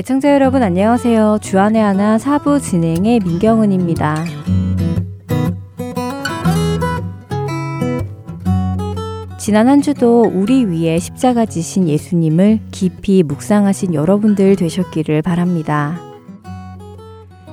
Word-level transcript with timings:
애청자 0.00 0.32
여러분 0.32 0.62
안녕하세요. 0.62 1.40
주안의 1.42 1.82
하나 1.82 2.16
사부 2.16 2.58
진행의 2.58 3.20
민경은입니다. 3.20 4.24
지난 9.38 9.68
한 9.68 9.82
주도 9.82 10.22
우리 10.22 10.64
위에 10.64 10.98
십자가 10.98 11.44
지신 11.44 11.86
예수님을 11.86 12.60
깊이 12.70 13.22
묵상하신 13.22 13.92
여러분들 13.92 14.56
되셨기를 14.56 15.20
바랍니다. 15.20 16.00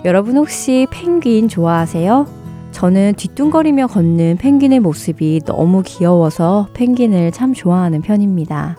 여러분 0.05 0.37
혹시 0.37 0.87
펭귄 0.89 1.49
좋아하세요? 1.49 2.27
저는 2.71 3.15
뒤뚱거리며 3.17 3.87
걷는 3.87 4.37
펭귄의 4.37 4.79
모습이 4.79 5.41
너무 5.45 5.83
귀여워서 5.85 6.69
펭귄을 6.73 7.33
참 7.33 7.53
좋아하는 7.53 8.01
편입니다. 8.01 8.77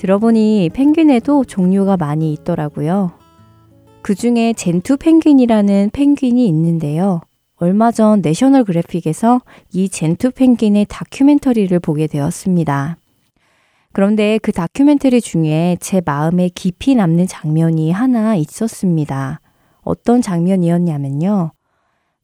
들어보니 0.00 0.70
펭귄에도 0.72 1.44
종류가 1.44 1.98
많이 1.98 2.32
있더라고요. 2.32 3.12
그 4.00 4.14
중에 4.14 4.54
젠투 4.54 4.96
펭귄이라는 4.96 5.90
펭귄이 5.92 6.46
있는데요. 6.48 7.20
얼마 7.56 7.92
전 7.92 8.22
내셔널 8.22 8.64
그래픽에서 8.64 9.42
이 9.74 9.90
젠투 9.90 10.30
펭귄의 10.30 10.86
다큐멘터리를 10.88 11.78
보게 11.80 12.06
되었습니다. 12.06 12.96
그런데 13.92 14.38
그 14.38 14.52
다큐멘터리 14.52 15.20
중에 15.20 15.76
제 15.80 16.00
마음에 16.02 16.48
깊이 16.48 16.94
남는 16.94 17.26
장면이 17.26 17.90
하나 17.90 18.36
있었습니다. 18.36 19.40
어떤 19.82 20.22
장면이었냐면요. 20.22 21.52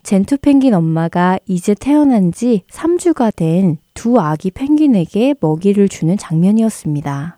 젠투 0.02 0.38
펭귄 0.38 0.72
엄마가 0.72 1.38
이제 1.46 1.74
태어난 1.74 2.32
지 2.32 2.62
3주가 2.70 3.36
된 3.36 3.76
두 3.96 4.20
아기 4.20 4.50
펭귄에게 4.50 5.34
먹이를 5.40 5.88
주는 5.88 6.16
장면이었습니다. 6.16 7.35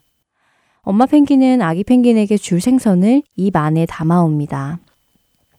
엄마 0.88 1.04
펭귄은 1.04 1.60
아기 1.60 1.84
펭귄에게 1.84 2.38
줄 2.38 2.62
생선을 2.62 3.22
입 3.36 3.56
안에 3.56 3.84
담아옵니다. 3.84 4.78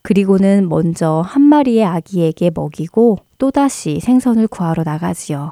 그리고는 0.01 0.67
먼저 0.67 1.21
한 1.23 1.43
마리의 1.43 1.85
아기에게 1.85 2.49
먹이고 2.55 3.19
또다시 3.37 3.99
생선을 3.99 4.47
구하러 4.47 4.81
나가지요. 4.83 5.51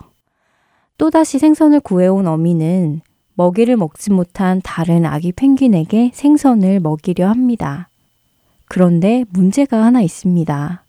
또다시 0.97 1.37
생선을 1.37 1.81
구해온 1.81 2.25
어미는 2.25 3.01
먹이를 3.35 3.77
먹지 3.77 4.11
못한 4.11 4.61
다른 4.63 5.05
아기 5.05 5.31
펭귄에게 5.31 6.09
생선을 6.11 6.79
먹이려 6.79 7.29
합니다. 7.29 7.87
그런데 8.65 9.25
문제가 9.29 9.85
하나 9.85 10.01
있습니다. 10.01 10.83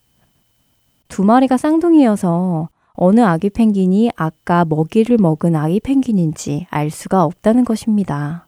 두 1.08 1.24
마리가 1.24 1.58
쌍둥이여서 1.58 2.70
어느 2.94 3.20
아기 3.20 3.50
펭귄이 3.50 4.12
아까 4.16 4.64
먹이를 4.64 5.18
먹은 5.18 5.56
아기 5.56 5.78
펭귄인지 5.78 6.68
알 6.70 6.88
수가 6.88 7.24
없다는 7.24 7.66
것입니다. 7.66 8.47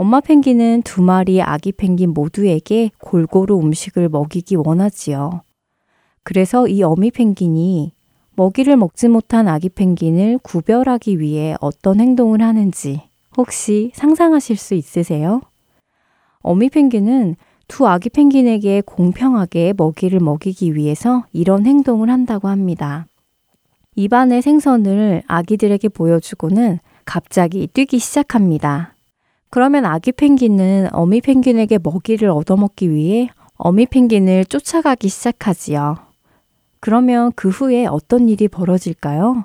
엄마 0.00 0.20
펭귄은 0.20 0.80
두 0.80 1.02
마리 1.02 1.42
아기 1.42 1.72
펭귄 1.72 2.14
모두에게 2.14 2.90
골고루 3.00 3.58
음식을 3.58 4.08
먹이기 4.08 4.56
원하지요. 4.56 5.42
그래서 6.22 6.66
이 6.68 6.82
어미 6.82 7.10
펭귄이 7.10 7.92
먹이를 8.34 8.78
먹지 8.78 9.08
못한 9.08 9.46
아기 9.46 9.68
펭귄을 9.68 10.38
구별하기 10.42 11.20
위해 11.20 11.54
어떤 11.60 12.00
행동을 12.00 12.40
하는지 12.40 13.02
혹시 13.36 13.90
상상하실 13.92 14.56
수 14.56 14.72
있으세요? 14.72 15.42
어미 16.40 16.70
펭귄은 16.70 17.36
두 17.68 17.86
아기 17.86 18.08
펭귄에게 18.08 18.80
공평하게 18.86 19.74
먹이를 19.76 20.18
먹이기 20.20 20.76
위해서 20.76 21.26
이런 21.34 21.66
행동을 21.66 22.08
한다고 22.08 22.48
합니다. 22.48 23.06
입안의 23.96 24.40
생선을 24.40 25.24
아기들에게 25.26 25.90
보여주고는 25.90 26.78
갑자기 27.04 27.66
뛰기 27.66 27.98
시작합니다. 27.98 28.94
그러면 29.50 29.84
아기 29.84 30.12
펭귄은 30.12 30.90
어미 30.92 31.20
펭귄에게 31.20 31.78
먹이를 31.82 32.30
얻어먹기 32.30 32.90
위해 32.90 33.30
어미 33.56 33.86
펭귄을 33.86 34.44
쫓아가기 34.46 35.08
시작하지요. 35.08 35.96
그러면 36.78 37.32
그 37.36 37.50
후에 37.50 37.86
어떤 37.86 38.28
일이 38.28 38.48
벌어질까요? 38.48 39.44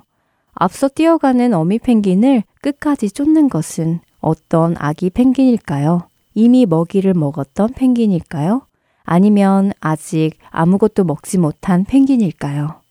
앞서 0.53 0.88
뛰어가는 0.88 1.53
어미 1.53 1.79
펭귄을 1.79 2.43
끝까지 2.61 3.11
쫓는 3.11 3.49
것은 3.49 3.99
어떤 4.21 4.75
아기 4.77 5.09
펭귄일까요? 5.09 6.07
이미 6.33 6.66
먹이를 6.66 7.13
먹었던 7.13 7.73
펭귄일까요? 7.73 8.61
아니면 9.03 9.72
아직 9.81 10.31
아무것도 10.49 11.03
먹지 11.03 11.37
못한 11.37 11.83
펭귄일까요? 11.83 12.81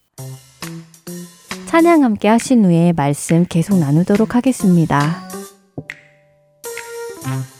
찬양 1.67 2.05
함께 2.05 2.29
하신 2.29 2.65
후에 2.65 2.93
말씀 2.93 3.47
계속 3.49 3.79
나누도록 3.79 4.37
하겠습니다. 4.37 5.24
Mm-hmm. 7.25 7.54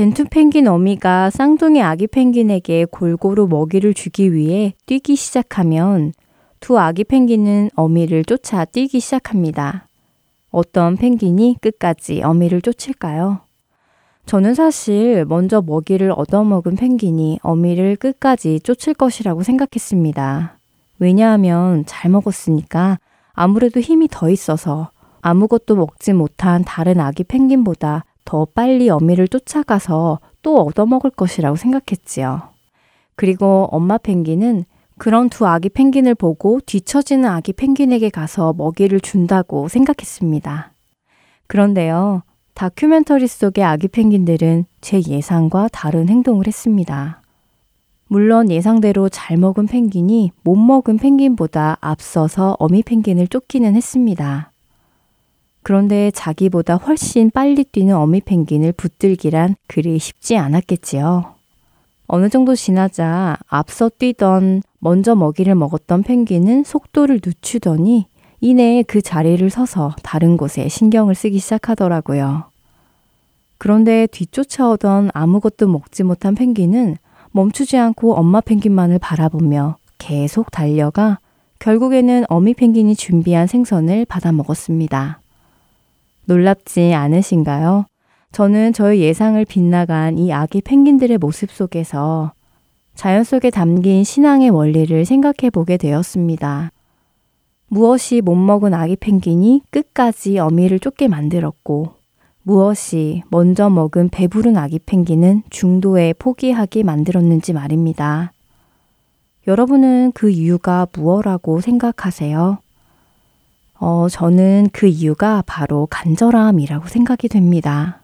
젠투 0.00 0.24
펭귄 0.30 0.66
어미가 0.66 1.28
쌍둥이 1.28 1.82
아기 1.82 2.06
펭귄에게 2.06 2.86
골고루 2.86 3.46
먹이를 3.48 3.92
주기 3.92 4.32
위해 4.32 4.72
뛰기 4.86 5.14
시작하면 5.14 6.14
두 6.58 6.78
아기 6.78 7.04
펭귄은 7.04 7.68
어미를 7.74 8.24
쫓아 8.24 8.64
뛰기 8.64 8.98
시작합니다. 8.98 9.88
어떤 10.50 10.96
펭귄이 10.96 11.58
끝까지 11.60 12.22
어미를 12.22 12.62
쫓을까요? 12.62 13.40
저는 14.24 14.54
사실 14.54 15.26
먼저 15.26 15.60
먹이를 15.60 16.12
얻어먹은 16.12 16.76
펭귄이 16.76 17.40
어미를 17.42 17.96
끝까지 17.96 18.60
쫓을 18.60 18.94
것이라고 18.94 19.42
생각했습니다. 19.42 20.58
왜냐하면 20.98 21.84
잘 21.84 22.10
먹었으니까 22.10 22.98
아무래도 23.34 23.80
힘이 23.80 24.08
더 24.10 24.30
있어서 24.30 24.92
아무것도 25.20 25.76
먹지 25.76 26.14
못한 26.14 26.64
다른 26.64 27.00
아기 27.00 27.22
펭귄보다 27.22 28.06
더 28.30 28.44
빨리 28.44 28.88
어미를 28.88 29.26
쫓아가서 29.26 30.20
또 30.42 30.60
얻어먹을 30.60 31.10
것이라고 31.10 31.56
생각했지요. 31.56 32.42
그리고 33.16 33.68
엄마 33.72 33.98
펭귄은 33.98 34.66
그런 34.98 35.28
두 35.28 35.48
아기 35.48 35.68
펭귄을 35.68 36.14
보고 36.14 36.60
뒤처지는 36.64 37.28
아기 37.28 37.52
펭귄에게 37.52 38.08
가서 38.08 38.52
먹이를 38.52 39.00
준다고 39.00 39.66
생각했습니다. 39.66 40.72
그런데요, 41.48 42.22
다큐멘터리 42.54 43.26
속의 43.26 43.64
아기 43.64 43.88
펭귄들은 43.88 44.64
제 44.80 45.02
예상과 45.04 45.66
다른 45.72 46.08
행동을 46.08 46.46
했습니다. 46.46 47.22
물론 48.06 48.48
예상대로 48.48 49.08
잘 49.08 49.38
먹은 49.38 49.66
펭귄이 49.66 50.30
못 50.44 50.54
먹은 50.54 50.98
펭귄보다 50.98 51.78
앞서서 51.80 52.54
어미 52.60 52.84
펭귄을 52.84 53.26
쫓기는 53.26 53.74
했습니다. 53.74 54.49
그런데 55.62 56.10
자기보다 56.10 56.76
훨씬 56.76 57.30
빨리 57.30 57.64
뛰는 57.64 57.94
어미 57.94 58.22
펭귄을 58.22 58.72
붙들기란 58.72 59.56
그리 59.66 59.98
쉽지 59.98 60.36
않았겠지요. 60.36 61.34
어느 62.06 62.28
정도 62.28 62.56
지나자 62.56 63.36
앞서 63.46 63.88
뛰던 63.88 64.62
먼저 64.80 65.14
먹이를 65.14 65.54
먹었던 65.54 66.02
펭귄은 66.02 66.64
속도를 66.64 67.20
늦추더니 67.24 68.06
이내 68.40 68.82
그 68.82 69.02
자리를 69.02 69.48
서서 69.50 69.94
다른 70.02 70.36
곳에 70.36 70.68
신경을 70.68 71.14
쓰기 71.14 71.38
시작하더라고요. 71.38 72.44
그런데 73.58 74.06
뒤쫓아오던 74.06 75.10
아무것도 75.12 75.68
먹지 75.68 76.02
못한 76.02 76.34
펭귄은 76.34 76.96
멈추지 77.32 77.76
않고 77.76 78.14
엄마 78.14 78.40
펭귄만을 78.40 78.98
바라보며 78.98 79.76
계속 79.98 80.50
달려가 80.50 81.18
결국에는 81.58 82.24
어미 82.28 82.54
펭귄이 82.54 82.96
준비한 82.96 83.46
생선을 83.46 84.06
받아 84.06 84.32
먹었습니다. 84.32 85.19
놀랍지 86.24 86.94
않으신가요? 86.94 87.86
저는 88.32 88.72
저의 88.72 89.00
예상을 89.00 89.44
빗나간 89.44 90.18
이 90.18 90.32
아기 90.32 90.60
펭귄들의 90.60 91.18
모습 91.18 91.50
속에서 91.50 92.32
자연 92.94 93.24
속에 93.24 93.50
담긴 93.50 94.04
신앙의 94.04 94.50
원리를 94.50 95.04
생각해 95.04 95.50
보게 95.52 95.76
되었습니다. 95.76 96.70
무엇이 97.68 98.20
못 98.20 98.34
먹은 98.34 98.74
아기 98.74 98.96
펭귄이 98.96 99.62
끝까지 99.70 100.38
어미를 100.38 100.78
쫓게 100.80 101.08
만들었고, 101.08 101.94
무엇이 102.42 103.22
먼저 103.30 103.70
먹은 103.70 104.08
배부른 104.10 104.56
아기 104.56 104.78
펭귄은 104.78 105.44
중도에 105.50 106.14
포기하게 106.14 106.82
만들었는지 106.82 107.52
말입니다. 107.52 108.32
여러분은 109.46 110.12
그 110.12 110.30
이유가 110.30 110.86
무엇라고 110.92 111.60
생각하세요? 111.60 112.58
어, 113.80 114.08
저는 114.10 114.68
그 114.74 114.86
이유가 114.86 115.42
바로 115.46 115.88
간절함이라고 115.90 116.86
생각이 116.86 117.28
됩니다. 117.28 118.02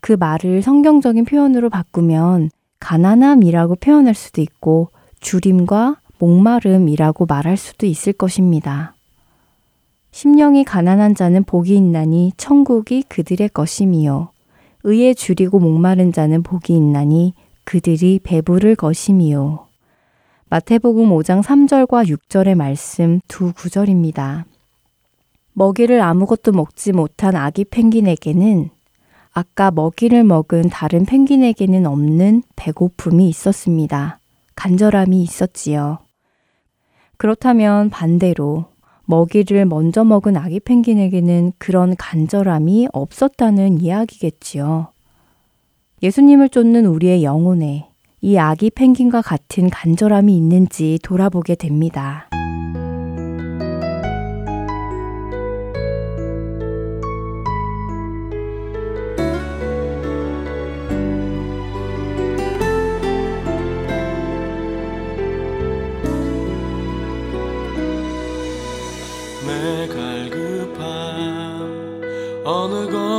그 0.00 0.12
말을 0.12 0.60
성경적인 0.60 1.24
표현으로 1.24 1.70
바꾸면 1.70 2.50
가난함이라고 2.78 3.76
표현할 3.76 4.14
수도 4.14 4.42
있고 4.42 4.90
주림과 5.20 5.96
목마름이라고 6.18 7.24
말할 7.24 7.56
수도 7.56 7.86
있을 7.86 8.12
것입니다. 8.12 8.94
심령이 10.10 10.62
가난한 10.62 11.14
자는 11.14 11.42
복이 11.42 11.74
있나니 11.74 12.34
천국이 12.36 13.04
그들의 13.08 13.48
것임이요. 13.48 14.28
의에 14.82 15.14
줄이고 15.14 15.58
목마른 15.58 16.12
자는 16.12 16.42
복이 16.42 16.76
있나니 16.76 17.32
그들이 17.64 18.20
배부를 18.22 18.76
것임이요. 18.76 19.66
마태복음 20.50 21.08
5장 21.08 21.42
3절과 21.42 22.06
6절의 22.06 22.54
말씀 22.54 23.20
두 23.26 23.54
구절입니다. 23.54 24.44
먹이를 25.54 26.00
아무것도 26.02 26.52
먹지 26.52 26.92
못한 26.92 27.36
아기 27.36 27.64
펭귄에게는 27.64 28.70
아까 29.32 29.70
먹이를 29.70 30.22
먹은 30.22 30.68
다른 30.68 31.04
펭귄에게는 31.04 31.86
없는 31.86 32.42
배고픔이 32.54 33.28
있었습니다. 33.28 34.20
간절함이 34.54 35.20
있었지요. 35.22 35.98
그렇다면 37.16 37.90
반대로 37.90 38.66
먹이를 39.06 39.64
먼저 39.66 40.04
먹은 40.04 40.36
아기 40.36 40.60
펭귄에게는 40.60 41.52
그런 41.58 41.94
간절함이 41.96 42.88
없었다는 42.92 43.80
이야기겠지요. 43.80 44.88
예수님을 46.02 46.48
쫓는 46.48 46.86
우리의 46.86 47.24
영혼에 47.24 47.88
이 48.20 48.38
아기 48.38 48.70
펭귄과 48.70 49.22
같은 49.22 49.68
간절함이 49.68 50.34
있는지 50.36 50.98
돌아보게 51.02 51.56
됩니다. 51.56 52.28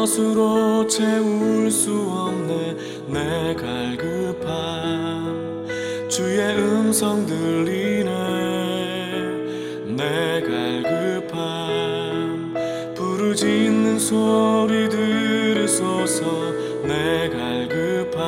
것으로 0.06 0.86
채울 0.88 1.72
수 1.72 1.92
없네. 1.92 2.78
내 3.08 3.56
갈급함 3.56 4.46
주의 6.08 6.40
음성 6.60 7.26
들리네. 7.26 8.12
내 9.98 10.44
갈급함 10.44 11.34
부르짖는 12.94 13.98
소리 13.98 14.88
들으소서 14.90 16.24
내 16.84 17.28
갈급함 17.30 18.20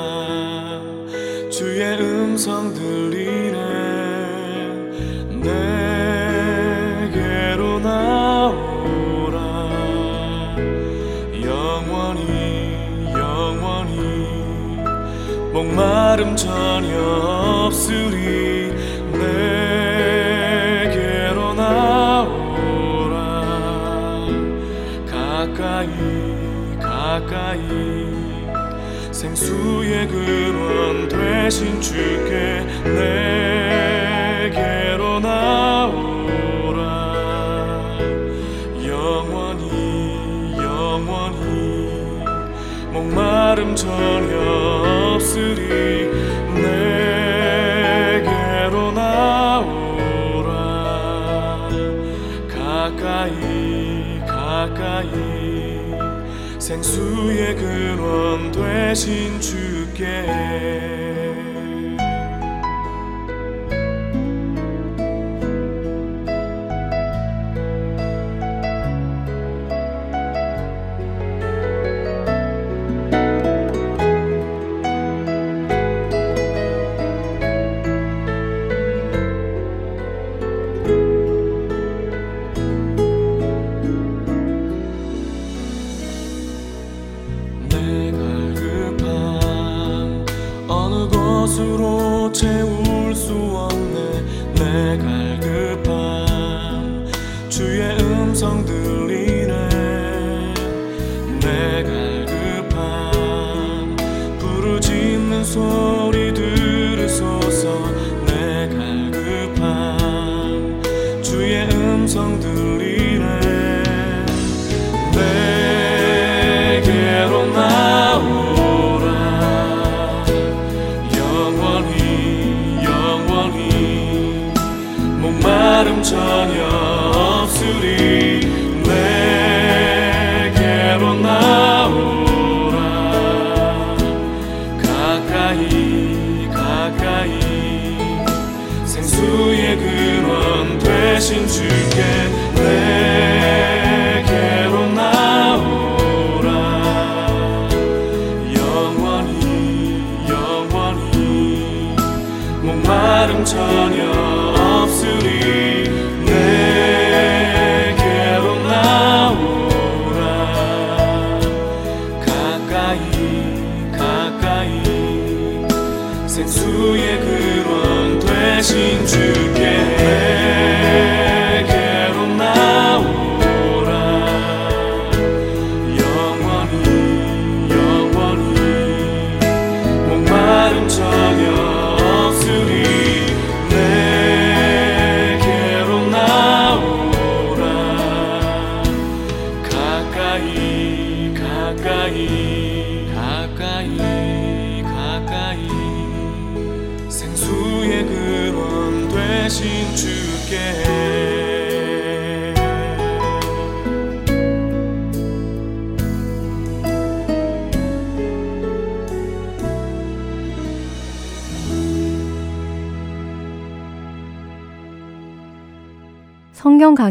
주의 1.51 1.83
음성 1.99 2.73
들리 2.73 3.16
목마름 15.77 16.35
전혀 16.35 16.97
없으리 17.67 18.73
내게로 20.73 21.53
나오라. 21.53 23.13
가까이 25.05 25.87
가까이 26.81 27.61
생수의 29.11 30.07
근원 30.07 31.07
되신 31.09 31.79
주께 31.79 32.65
내게로 34.49 35.19
나오라. 35.19 36.87
영원히 38.83 40.55
영원히 40.57 42.25
목마름 42.91 43.75
전혀 43.75 44.96
없으리 45.37 46.09
내게로 47.53 48.91
나오라. 48.91 50.49
가까이 52.49 54.19
가까이 54.25 55.07
생수의 56.59 57.55
근원 57.55 58.51
되신 58.51 59.39
주께 59.39 60.96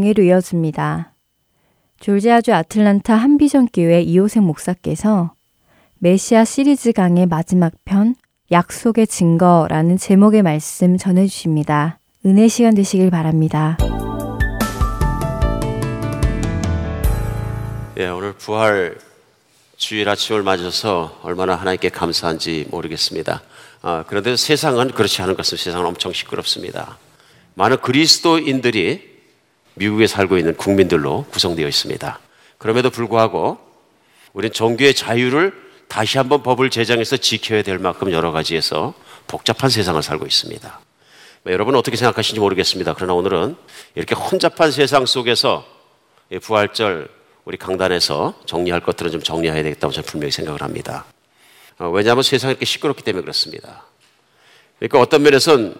강해로 0.06 0.22
이어집니다. 0.22 1.12
졸지아주 1.98 2.54
아틀란타 2.54 3.14
한비전 3.14 3.68
교회 3.72 4.00
이호생 4.00 4.44
목사께서 4.44 5.32
메시아 5.98 6.44
시리즈 6.44 6.92
강의 6.92 7.26
마지막 7.26 7.72
편 7.84 8.14
약속의 8.52 9.08
증거라는 9.08 9.96
제목의 9.96 10.42
말씀 10.42 10.96
전해 10.96 11.26
주십니다. 11.26 11.98
은혜 12.24 12.46
시간 12.46 12.74
되시길 12.74 13.10
바랍니다. 13.10 13.76
예, 17.96 18.06
오늘 18.06 18.32
부활 18.34 18.98
주일 19.76 20.08
아침을 20.08 20.42
맞아서 20.42 21.18
얼마나 21.22 21.56
하나님께 21.56 21.88
감사한지 21.88 22.66
모르겠습니다. 22.70 23.42
아, 23.82 24.04
그런데 24.06 24.36
세상은 24.36 24.92
그렇지 24.92 25.22
않은 25.22 25.36
것은 25.36 25.58
세상은 25.58 25.86
엄청 25.86 26.12
시끄럽습니다. 26.12 26.96
많은 27.54 27.78
그리스도인들이 27.78 29.15
미국에 29.76 30.06
살고 30.06 30.38
있는 30.38 30.56
국민들로 30.56 31.24
구성되어 31.30 31.68
있습니다. 31.68 32.18
그럼에도 32.58 32.90
불구하고 32.90 33.58
우리는 34.32 34.52
종교의 34.52 34.94
자유를 34.94 35.52
다시 35.88 36.18
한번 36.18 36.42
법을 36.42 36.70
제정해서 36.70 37.16
지켜야 37.16 37.62
될 37.62 37.78
만큼 37.78 38.10
여러 38.10 38.32
가지에서 38.32 38.94
복잡한 39.26 39.70
세상을 39.70 40.02
살고 40.02 40.26
있습니다. 40.26 40.80
뭐 41.42 41.52
여러분은 41.52 41.78
어떻게 41.78 41.96
생각하시는지 41.96 42.40
모르겠습니다. 42.40 42.94
그러나 42.94 43.14
오늘은 43.14 43.56
이렇게 43.94 44.14
혼잡한 44.14 44.72
세상 44.72 45.06
속에서 45.06 45.64
이 46.30 46.38
부활절 46.38 47.08
우리 47.44 47.56
강단에서 47.56 48.34
정리할 48.46 48.80
것들은 48.80 49.12
좀 49.12 49.22
정리해야 49.22 49.62
되겠다고 49.62 49.92
저는 49.92 50.06
분명히 50.06 50.32
생각을 50.32 50.62
합니다. 50.62 51.04
어, 51.78 51.88
왜냐하면 51.88 52.22
세상이 52.22 52.52
이렇게 52.52 52.64
시끄럽기 52.64 53.04
때문에 53.04 53.22
그렇습니다. 53.22 53.84
그러니까 54.78 55.00
어떤 55.00 55.22
면에서는 55.22 55.74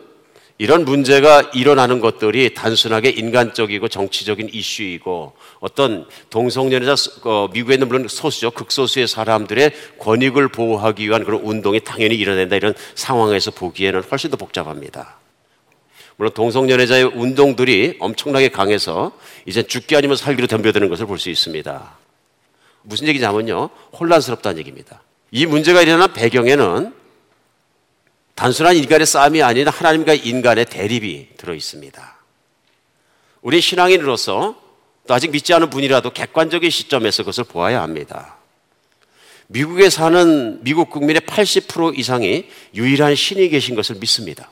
이런 0.58 0.86
문제가 0.86 1.42
일어나는 1.54 2.00
것들이 2.00 2.54
단순하게 2.54 3.10
인간적이고 3.10 3.88
정치적인 3.88 4.48
이슈이고 4.52 5.34
어떤 5.60 6.06
동성연애자 6.30 6.94
어, 7.24 7.48
미국에 7.52 7.74
있는 7.74 7.88
물론 7.88 8.08
소수죠 8.08 8.50
극소수의 8.52 9.06
사람들의 9.06 9.72
권익을 9.98 10.48
보호하기 10.48 11.06
위한 11.06 11.24
그런 11.24 11.42
운동이 11.42 11.80
당연히 11.80 12.14
일어난다 12.14 12.56
이런 12.56 12.74
상황에서 12.94 13.50
보기에는 13.50 14.02
훨씬 14.10 14.30
더 14.30 14.38
복잡합니다. 14.38 15.18
물론 16.16 16.32
동성연애자의 16.32 17.04
운동들이 17.04 17.96
엄청나게 18.00 18.48
강해서 18.48 19.12
이제 19.44 19.62
죽기 19.62 19.94
아니면 19.94 20.16
살기로 20.16 20.46
덤벼드는 20.46 20.88
것을 20.88 21.04
볼 21.04 21.18
수 21.18 21.28
있습니다. 21.28 21.96
무슨 22.80 23.08
얘기냐면요 23.08 23.68
혼란스럽다는 23.98 24.58
얘기입니다. 24.60 25.02
이 25.30 25.44
문제가 25.44 25.82
일어난 25.82 26.12
배경에는 26.14 26.94
단순한 28.36 28.76
인간의 28.76 29.06
싸움이 29.06 29.42
아닌 29.42 29.66
하나님과 29.66 30.14
인간의 30.14 30.66
대립이 30.66 31.28
들어 31.38 31.54
있습니다. 31.54 32.16
우리 33.40 33.60
신앙인으로서 33.60 34.60
또 35.06 35.14
아직 35.14 35.30
믿지 35.30 35.54
않은 35.54 35.70
분이라도 35.70 36.10
객관적인 36.10 36.68
시점에서 36.68 37.22
그것을 37.22 37.44
보아야 37.44 37.80
합니다. 37.80 38.36
미국에 39.46 39.88
사는 39.88 40.62
미국 40.62 40.90
국민의 40.90 41.22
80% 41.22 41.98
이상이 41.98 42.46
유일한 42.74 43.14
신이 43.14 43.48
계신 43.48 43.74
것을 43.74 43.96
믿습니다. 43.96 44.50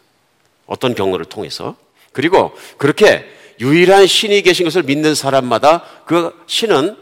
어떤 0.67 0.95
경로를 0.95 1.27
통해서. 1.27 1.77
그리고 2.13 2.57
그렇게 2.79 3.27
유일한 3.61 4.07
신이 4.07 4.43
계신 4.43 4.65
것을 4.65 4.85
믿는 4.85 5.15
사람마다 5.15 5.83
그 6.07 6.33
신은 6.47 6.97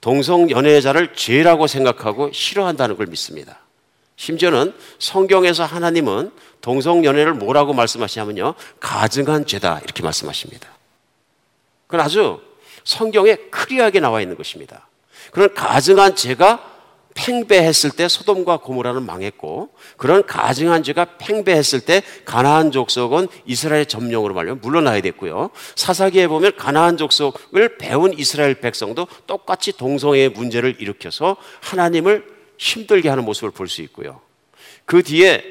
동성 0.00 0.50
연애자를 0.50 1.14
죄라고 1.14 1.66
생각하고 1.66 2.32
싫어한다는 2.32 2.96
걸 2.96 3.06
믿습니다. 3.06 3.60
심지어는 4.18 4.74
성경에서 4.98 5.64
하나님은 5.64 6.32
동성 6.60 7.04
연애를 7.04 7.34
뭐라고 7.34 7.72
말씀하시냐면요. 7.72 8.54
가증한 8.80 9.46
죄다 9.46 9.80
이렇게 9.84 10.02
말씀하십니다. 10.02 10.68
그건 11.86 12.04
아주 12.04 12.40
성경에 12.84 13.36
크리하게 13.36 14.00
나와 14.00 14.20
있는 14.20 14.36
것입니다. 14.36 14.88
그런 15.30 15.54
가증한 15.54 16.16
죄가 16.16 16.74
팽배했을 17.14 17.90
때 17.90 18.08
소돔과 18.08 18.58
고모라는 18.58 19.06
망했고 19.06 19.70
그런 19.96 20.26
가증한 20.26 20.82
죄가 20.82 21.16
팽배했을 21.18 21.80
때 21.80 22.02
가나안 22.24 22.72
족속은 22.72 23.28
이스라엘 23.46 23.86
점령으로 23.86 24.34
말려 24.34 24.56
물러나야 24.56 25.00
됐고요. 25.00 25.50
사사기에 25.76 26.26
보면 26.26 26.56
가나안 26.56 26.96
족속을 26.96 27.78
배운 27.78 28.12
이스라엘 28.18 28.60
백성도 28.60 29.06
똑같이 29.28 29.72
동성애의 29.72 30.30
문제를 30.30 30.76
일으켜서 30.80 31.36
하나님을 31.60 32.37
힘들게 32.58 33.08
하는 33.08 33.24
모습을 33.24 33.50
볼 33.50 33.68
수 33.68 33.82
있고요. 33.82 34.20
그 34.84 35.02
뒤에 35.02 35.42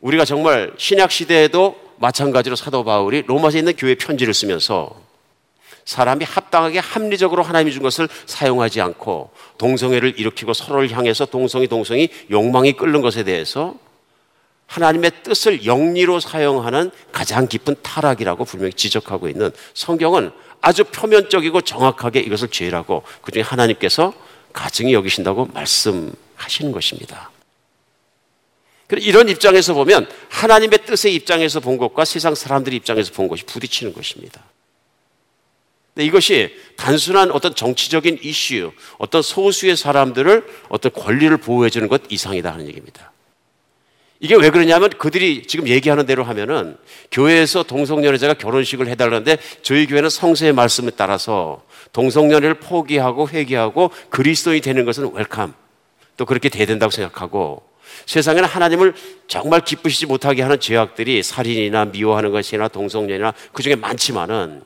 우리가 0.00 0.24
정말 0.24 0.72
신약 0.76 1.10
시대에도 1.10 1.76
마찬가지로 1.98 2.56
사도 2.56 2.84
바울이 2.84 3.22
로마에 3.26 3.58
있는 3.58 3.74
교회 3.76 3.94
편지를 3.94 4.34
쓰면서 4.34 5.00
사람이 5.84 6.24
합당하게 6.24 6.80
합리적으로 6.80 7.42
하나님이 7.42 7.72
준 7.72 7.82
것을 7.82 8.08
사용하지 8.26 8.80
않고 8.80 9.30
동성애를 9.58 10.18
일으키고 10.18 10.52
서로를 10.52 10.90
향해서 10.90 11.26
동성이 11.26 11.68
동성이 11.68 12.08
욕망이 12.30 12.72
끓는 12.72 13.00
것에 13.02 13.22
대해서 13.24 13.76
하나님의 14.66 15.12
뜻을 15.22 15.64
영리로 15.64 16.18
사용하는 16.18 16.90
가장 17.12 17.46
깊은 17.46 17.76
타락이라고 17.82 18.44
분명히 18.44 18.72
지적하고 18.72 19.28
있는 19.28 19.52
성경은 19.74 20.32
아주 20.60 20.84
표면적이고 20.84 21.60
정확하게 21.60 22.20
이것을 22.20 22.48
죄라고 22.48 23.04
그중에 23.22 23.44
하나님께서 23.44 24.12
가증히 24.52 24.92
여기신다고 24.92 25.46
말씀 25.54 26.12
하시는 26.36 26.72
것입니다. 26.72 27.30
이런 28.98 29.28
입장에서 29.28 29.74
보면 29.74 30.08
하나님의 30.28 30.86
뜻의 30.86 31.14
입장에서 31.14 31.60
본 31.60 31.76
것과 31.76 32.04
세상 32.04 32.34
사람들의 32.34 32.76
입장에서 32.76 33.12
본 33.12 33.26
것이 33.26 33.44
부딪히는 33.44 33.92
것입니다. 33.92 34.44
이것이 35.98 36.54
단순한 36.76 37.30
어떤 37.32 37.54
정치적인 37.54 38.18
이슈, 38.22 38.70
어떤 38.98 39.22
소수의 39.22 39.76
사람들을 39.76 40.46
어떤 40.68 40.92
권리를 40.92 41.34
보호해 41.38 41.70
주는 41.70 41.88
것 41.88 42.02
이상이다 42.10 42.52
하는 42.52 42.68
얘기입니다. 42.68 43.12
이게 44.20 44.34
왜 44.34 44.50
그러냐면 44.50 44.90
그들이 44.90 45.46
지금 45.46 45.68
얘기하는 45.68 46.06
대로 46.06 46.24
하면은 46.24 46.76
교회에서 47.10 47.64
동성연애자가 47.64 48.34
결혼식을 48.34 48.88
해달라는데 48.88 49.38
저희 49.62 49.86
교회는 49.86 50.08
성서의 50.08 50.52
말씀에 50.52 50.90
따라서 50.96 51.64
동성연애를 51.92 52.54
포기하고 52.60 53.28
회개하고 53.28 53.90
그리스도인이 54.10 54.60
되는 54.62 54.84
것은 54.84 55.12
welcome. 55.12 55.54
또 56.16 56.24
그렇게 56.24 56.48
돼야 56.48 56.66
된다고 56.66 56.90
생각하고 56.90 57.62
세상에는 58.06 58.48
하나님을 58.48 58.94
정말 59.28 59.64
기쁘시지 59.64 60.06
못하게 60.06 60.42
하는 60.42 60.60
죄악들이 60.60 61.22
살인이나 61.22 61.86
미워하는 61.86 62.32
것이나 62.32 62.68
동성연이나 62.68 63.32
그 63.52 63.62
중에 63.62 63.74
많지만은 63.74 64.62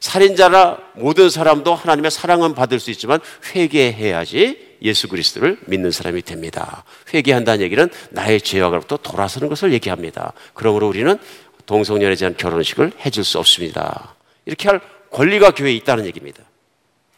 살인자나 0.00 0.78
모든 0.94 1.28
사람도 1.28 1.74
하나님의 1.74 2.10
사랑은 2.10 2.54
받을 2.54 2.78
수 2.78 2.90
있지만 2.90 3.20
회개해야지 3.54 4.76
예수 4.82 5.08
그리스도를 5.08 5.58
믿는 5.66 5.90
사람이 5.90 6.22
됩니다. 6.22 6.84
회개한다는 7.12 7.62
얘기는 7.62 7.88
나의 8.10 8.40
죄악으로부터 8.40 8.96
돌아서는 8.98 9.48
것을 9.48 9.72
얘기합니다. 9.72 10.32
그러므로 10.54 10.88
우리는 10.88 11.18
동성연에 11.66 12.14
대한 12.14 12.36
결혼식을 12.36 12.92
해줄 13.04 13.24
수 13.24 13.38
없습니다. 13.38 14.14
이렇게 14.46 14.68
할 14.68 14.80
권리가 15.10 15.50
교회에 15.50 15.74
있다는 15.74 16.06
얘기입니다. 16.06 16.42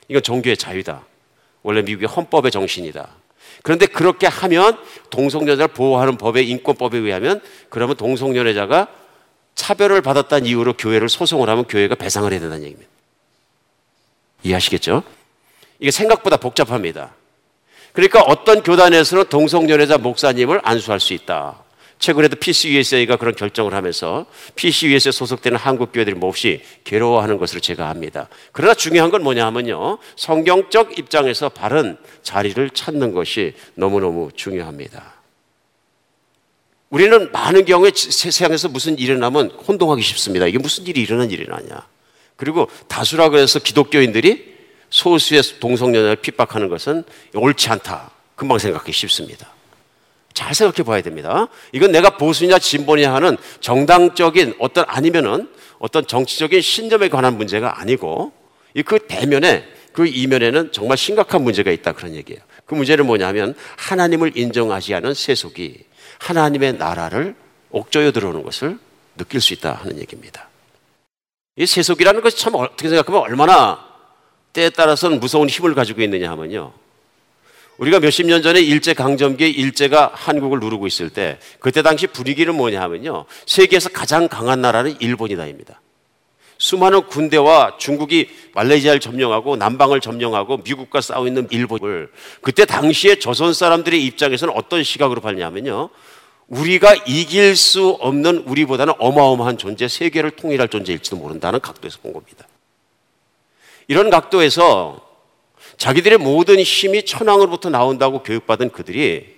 이건 0.08 0.22
종교의 0.22 0.56
자유다. 0.56 1.04
원래 1.62 1.82
미국의 1.82 2.08
헌법의 2.08 2.50
정신이다. 2.50 3.08
그런데 3.62 3.86
그렇게 3.86 4.26
하면 4.26 4.78
동성연애를 5.10 5.68
보호하는 5.68 6.16
법의 6.16 6.48
인권법에 6.48 6.98
의하면 6.98 7.40
그러면 7.68 7.96
동성연애자가 7.96 8.88
차별을 9.54 10.00
받았다는 10.00 10.46
이유로 10.46 10.74
교회를 10.74 11.08
소송을 11.08 11.48
하면 11.48 11.64
교회가 11.64 11.94
배상을 11.94 12.30
해야 12.30 12.40
된다는 12.40 12.64
얘기입니다. 12.64 12.90
이해하시겠죠? 14.42 15.02
이게 15.78 15.90
생각보다 15.90 16.38
복잡합니다. 16.38 17.14
그러니까 17.92 18.22
어떤 18.22 18.62
교단에서는 18.62 19.24
동성연애자 19.28 19.98
목사님을 19.98 20.60
안수할 20.62 21.00
수 21.00 21.12
있다. 21.12 21.62
최근에도 22.00 22.36
PCUSA가 22.36 23.16
그런 23.16 23.34
결정을 23.34 23.74
하면서 23.74 24.24
PCUSA에 24.56 25.12
소속되는 25.12 25.58
한국 25.58 25.92
교회들이 25.92 26.16
몹시 26.16 26.62
괴로워하는 26.84 27.36
것으로 27.36 27.60
제가 27.60 27.90
압니다. 27.90 28.28
그러나 28.52 28.74
중요한 28.74 29.10
건 29.10 29.22
뭐냐 29.22 29.44
하면요. 29.46 29.98
성경적 30.16 30.98
입장에서 30.98 31.50
바른 31.50 31.98
자리를 32.22 32.70
찾는 32.70 33.12
것이 33.12 33.54
너무너무 33.74 34.30
중요합니다. 34.34 35.14
우리는 36.88 37.30
많은 37.32 37.66
경우에 37.66 37.92
세상에서 37.94 38.68
무슨 38.70 38.94
일이 38.94 39.12
일어나면 39.12 39.50
혼동하기 39.50 40.02
쉽습니다. 40.02 40.46
이게 40.46 40.58
무슨 40.58 40.86
일이 40.86 41.02
일어난 41.02 41.30
일이 41.30 41.46
나냐. 41.46 41.86
그리고 42.36 42.68
다수라 42.88 43.28
그래서 43.28 43.58
기독교인들이 43.58 44.58
소수의 44.88 45.42
동성연애를 45.60 46.16
핍박하는 46.16 46.68
것은 46.68 47.04
옳지 47.34 47.68
않다. 47.68 48.10
금방 48.34 48.58
생각하기 48.58 48.90
쉽습니다. 48.90 49.59
잘 50.32 50.54
생각해 50.54 50.84
봐야 50.86 51.02
됩니다. 51.02 51.48
이건 51.72 51.92
내가 51.92 52.16
보수냐 52.16 52.58
진보냐 52.58 53.12
하는 53.12 53.36
정당적인 53.60 54.54
어떤 54.58 54.84
아니면은 54.86 55.48
어떤 55.78 56.06
정치적인 56.06 56.60
신념에 56.60 57.08
관한 57.08 57.36
문제가 57.36 57.80
아니고 57.80 58.32
그 58.84 58.98
대면에 59.06 59.64
그 59.92 60.06
이면에는 60.06 60.72
정말 60.72 60.96
심각한 60.96 61.42
문제가 61.42 61.70
있다 61.70 61.92
그런 61.92 62.14
얘기예요. 62.14 62.40
그 62.64 62.74
문제는 62.74 63.06
뭐냐면 63.06 63.54
하나님을 63.76 64.36
인정하지 64.36 64.94
않은 64.94 65.14
세속이 65.14 65.84
하나님의 66.18 66.74
나라를 66.74 67.34
옥조여 67.70 68.12
들어오는 68.12 68.42
것을 68.42 68.78
느낄 69.16 69.40
수 69.40 69.52
있다 69.54 69.72
하는 69.72 69.98
얘기입니다. 69.98 70.48
이 71.56 71.66
세속이라는 71.66 72.20
것이 72.20 72.38
참 72.38 72.54
어떻게 72.54 72.88
생각하면 72.88 73.20
얼마나 73.22 73.84
때에 74.52 74.70
따라서는 74.70 75.20
무서운 75.20 75.48
힘을 75.48 75.74
가지고 75.74 76.02
있느냐 76.02 76.30
하면요. 76.30 76.72
우리가 77.80 77.98
몇십 77.98 78.26
년 78.26 78.42
전에 78.42 78.60
일제 78.60 78.92
강점기에 78.92 79.48
일제가 79.48 80.12
한국을 80.14 80.60
누르고 80.60 80.86
있을 80.86 81.08
때 81.08 81.38
그때 81.60 81.80
당시 81.80 82.06
분위기는 82.06 82.54
뭐냐 82.54 82.78
하면요. 82.78 83.24
세계에서 83.46 83.88
가장 83.88 84.28
강한 84.28 84.60
나라는 84.60 85.00
일본이다입니다. 85.00 85.80
수많은 86.58 87.06
군대와 87.06 87.78
중국이 87.78 88.28
말레이시아를 88.52 89.00
점령하고 89.00 89.56
남방을 89.56 90.00
점령하고 90.00 90.58
미국과 90.58 91.00
싸우 91.00 91.26
있는 91.26 91.48
일본을 91.50 92.12
그때 92.42 92.66
당시에 92.66 93.14
조선 93.14 93.54
사람들의 93.54 94.04
입장에서는 94.04 94.52
어떤 94.54 94.84
시각으로 94.84 95.22
봤냐면요. 95.22 95.88
우리가 96.48 96.94
이길 97.06 97.56
수 97.56 97.96
없는 98.00 98.44
우리보다는 98.44 98.92
어마어마한 98.98 99.56
존재, 99.56 99.88
세계를 99.88 100.32
통일할 100.32 100.68
존재일지도 100.68 101.16
모른다는 101.16 101.60
각도에서 101.60 102.00
본 102.02 102.12
겁니다. 102.12 102.46
이런 103.88 104.10
각도에서 104.10 105.09
자기들의 105.80 106.18
모든 106.18 106.60
힘이 106.60 107.06
천황으로부터 107.06 107.70
나온다고 107.70 108.22
교육받은 108.22 108.68
그들이 108.68 109.34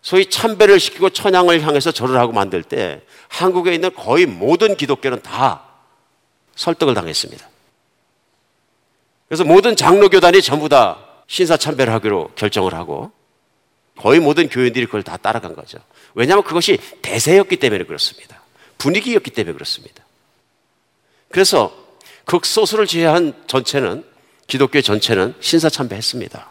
소위 0.00 0.26
참배를 0.26 0.78
시키고 0.78 1.10
천황을 1.10 1.60
향해서 1.62 1.90
절을 1.90 2.16
하고 2.18 2.32
만들 2.32 2.62
때 2.62 3.02
한국에 3.26 3.74
있는 3.74 3.92
거의 3.92 4.26
모든 4.26 4.76
기독교는 4.76 5.22
다 5.22 5.64
설득을 6.54 6.94
당했습니다. 6.94 7.48
그래서 9.26 9.42
모든 9.42 9.74
장로교단이 9.74 10.40
전부 10.40 10.68
다 10.68 11.04
신사 11.26 11.56
참배를 11.56 11.92
하기로 11.94 12.30
결정을 12.36 12.72
하고 12.72 13.10
거의 13.98 14.20
모든 14.20 14.48
교인들이 14.48 14.86
그걸 14.86 15.02
다 15.02 15.16
따라간 15.16 15.56
거죠. 15.56 15.78
왜냐하면 16.14 16.44
그것이 16.44 16.78
대세였기 17.02 17.56
때문에 17.56 17.84
그렇습니다. 17.84 18.40
분위기였기 18.78 19.32
때문에 19.32 19.52
그렇습니다. 19.54 20.04
그래서 21.28 21.76
극소수를 22.26 22.86
제외한 22.86 23.34
전체는 23.48 24.09
기독교 24.50 24.82
전체는 24.82 25.34
신사참배했습니다. 25.40 26.50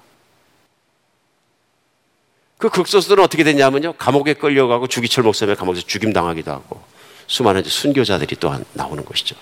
그 2.57 2.69
극소수들은 2.69 3.23
어떻게 3.23 3.43
됐냐면요. 3.43 3.93
감옥에 3.93 4.33
끌려가고 4.33 4.87
주기철 4.87 5.23
목사님 5.23 5.55
감옥에서 5.55 5.85
죽임당하기도 5.85 6.51
하고 6.51 6.81
수많은 7.27 7.63
순교자들이 7.63 8.37
또한 8.39 8.65
나오는 8.73 9.05
것이죠. 9.05 9.35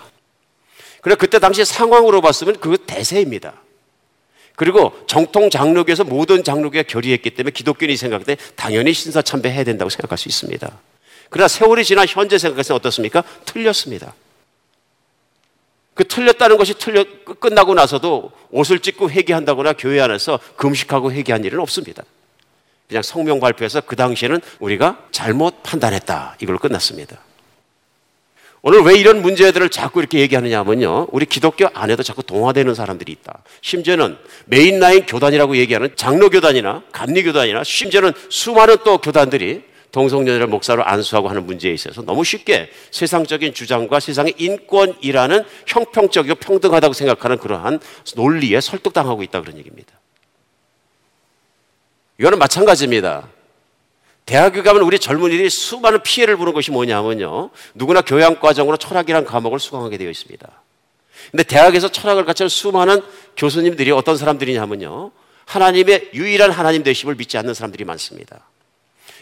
그래 1.02 1.16
그때 1.16 1.40
당시 1.40 1.64
상황으로 1.64 2.20
봤으면 2.22 2.60
그 2.60 2.78
대세입니다. 2.78 3.54
그리고 4.56 4.92
정통 5.08 5.52
장로교에서 5.52 6.04
모든 6.04 6.44
장로교가 6.44 6.84
결의했기 6.84 7.30
때문에 7.30 7.52
기독교인이 7.52 7.96
생각할 7.96 8.26
때 8.26 8.38
당연히 8.56 8.92
신사참배해야 8.92 9.64
된다고 9.64 9.90
생각할 9.90 10.18
수 10.18 10.28
있습니다. 10.30 10.80
그러나 11.30 11.48
세월이 11.48 11.86
지나 11.86 12.06
현재 12.08 12.38
생각해서 12.40 12.74
어떻습니까? 12.74 13.24
틀렸습니다. 13.46 14.14
그 15.98 16.08
틀렸다는 16.08 16.58
것이 16.58 16.76
틀려 16.76 17.04
끝나고 17.40 17.74
나서도 17.74 18.32
옷을 18.52 18.80
찢고 18.80 19.10
회개한다거나 19.10 19.74
교회 19.74 20.00
안에서 20.00 20.40
금식하고 20.56 21.12
회개한 21.12 21.44
일은 21.44 21.60
없습니다. 21.60 22.04
그냥 22.88 23.04
성명 23.04 23.40
발표해서 23.40 23.82
그 23.82 23.96
당시에는 23.96 24.40
우리가 24.60 25.00
잘못 25.12 25.64
판단했다. 25.64 26.38
이걸로 26.40 26.60
끝났습니다. 26.60 27.18
오늘 28.62 28.82
왜 28.82 28.98
이런 28.98 29.22
문제들을 29.22 29.70
자꾸 29.70 30.00
이렇게 30.00 30.20
얘기하느냐 30.20 30.60
하면요. 30.60 31.08
우리 31.12 31.26
기독교 31.26 31.68
안에도 31.74 32.04
자꾸 32.04 32.24
동화되는 32.24 32.74
사람들이 32.76 33.12
있다. 33.12 33.40
심지어는 33.62 34.18
메인라인 34.46 35.06
교단이라고 35.06 35.58
얘기하는 35.58 35.90
장로교단이나 35.96 36.84
감리교단이나 36.92 37.64
심지어는 37.64 38.14
수많은 38.30 38.78
또 38.84 39.00
교단들이 39.00 39.64
동성연애를 39.98 40.46
목사로 40.46 40.86
안수하고 40.86 41.28
하는 41.28 41.48
문제에 41.48 41.74
있어서 41.74 42.04
너무 42.04 42.24
쉽게 42.24 42.70
세상적인 42.92 43.56
주장과 43.56 44.00
세상의 44.00 44.36
인권이라는 44.38 45.44
형평적이고 45.66 46.36
평등하다고 46.36 46.94
생각하는 46.94 47.40
그러한 47.40 47.80
논리에 48.16 48.62
설득당하고 48.62 49.24
있다 49.24 49.42
그런 49.42 49.58
얘기입니다. 49.58 50.00
이거는 52.20 52.38
마찬가지입니다. 52.38 53.28
대학교 54.28 54.62
가면 54.62 54.84
우리 54.84 55.00
젊은이들이 55.00 55.50
수많은 55.50 56.04
피해를 56.04 56.38
보는 56.38 56.54
것이 56.54 56.70
뭐냐면요. 56.70 57.50
누구나 57.74 58.02
교양과정으로 58.02 58.78
철학이란 58.78 59.26
과목을 59.26 59.60
수강하게 59.60 59.98
되어 59.98 60.12
있습니다. 60.12 60.48
근데 61.32 61.44
대학에서 61.44 61.88
철학을 61.88 62.24
가르치는 62.26 62.50
수많은 62.50 63.02
교수님들이 63.36 63.90
어떤 63.92 64.16
사람들이냐면요. 64.16 65.12
하나님의 65.46 66.12
유일한 66.14 66.52
하나님 66.52 66.84
되심을 66.84 67.16
믿지 67.16 67.38
않는 67.40 67.56
사람들이 67.56 67.84
많습니다. 67.84 68.46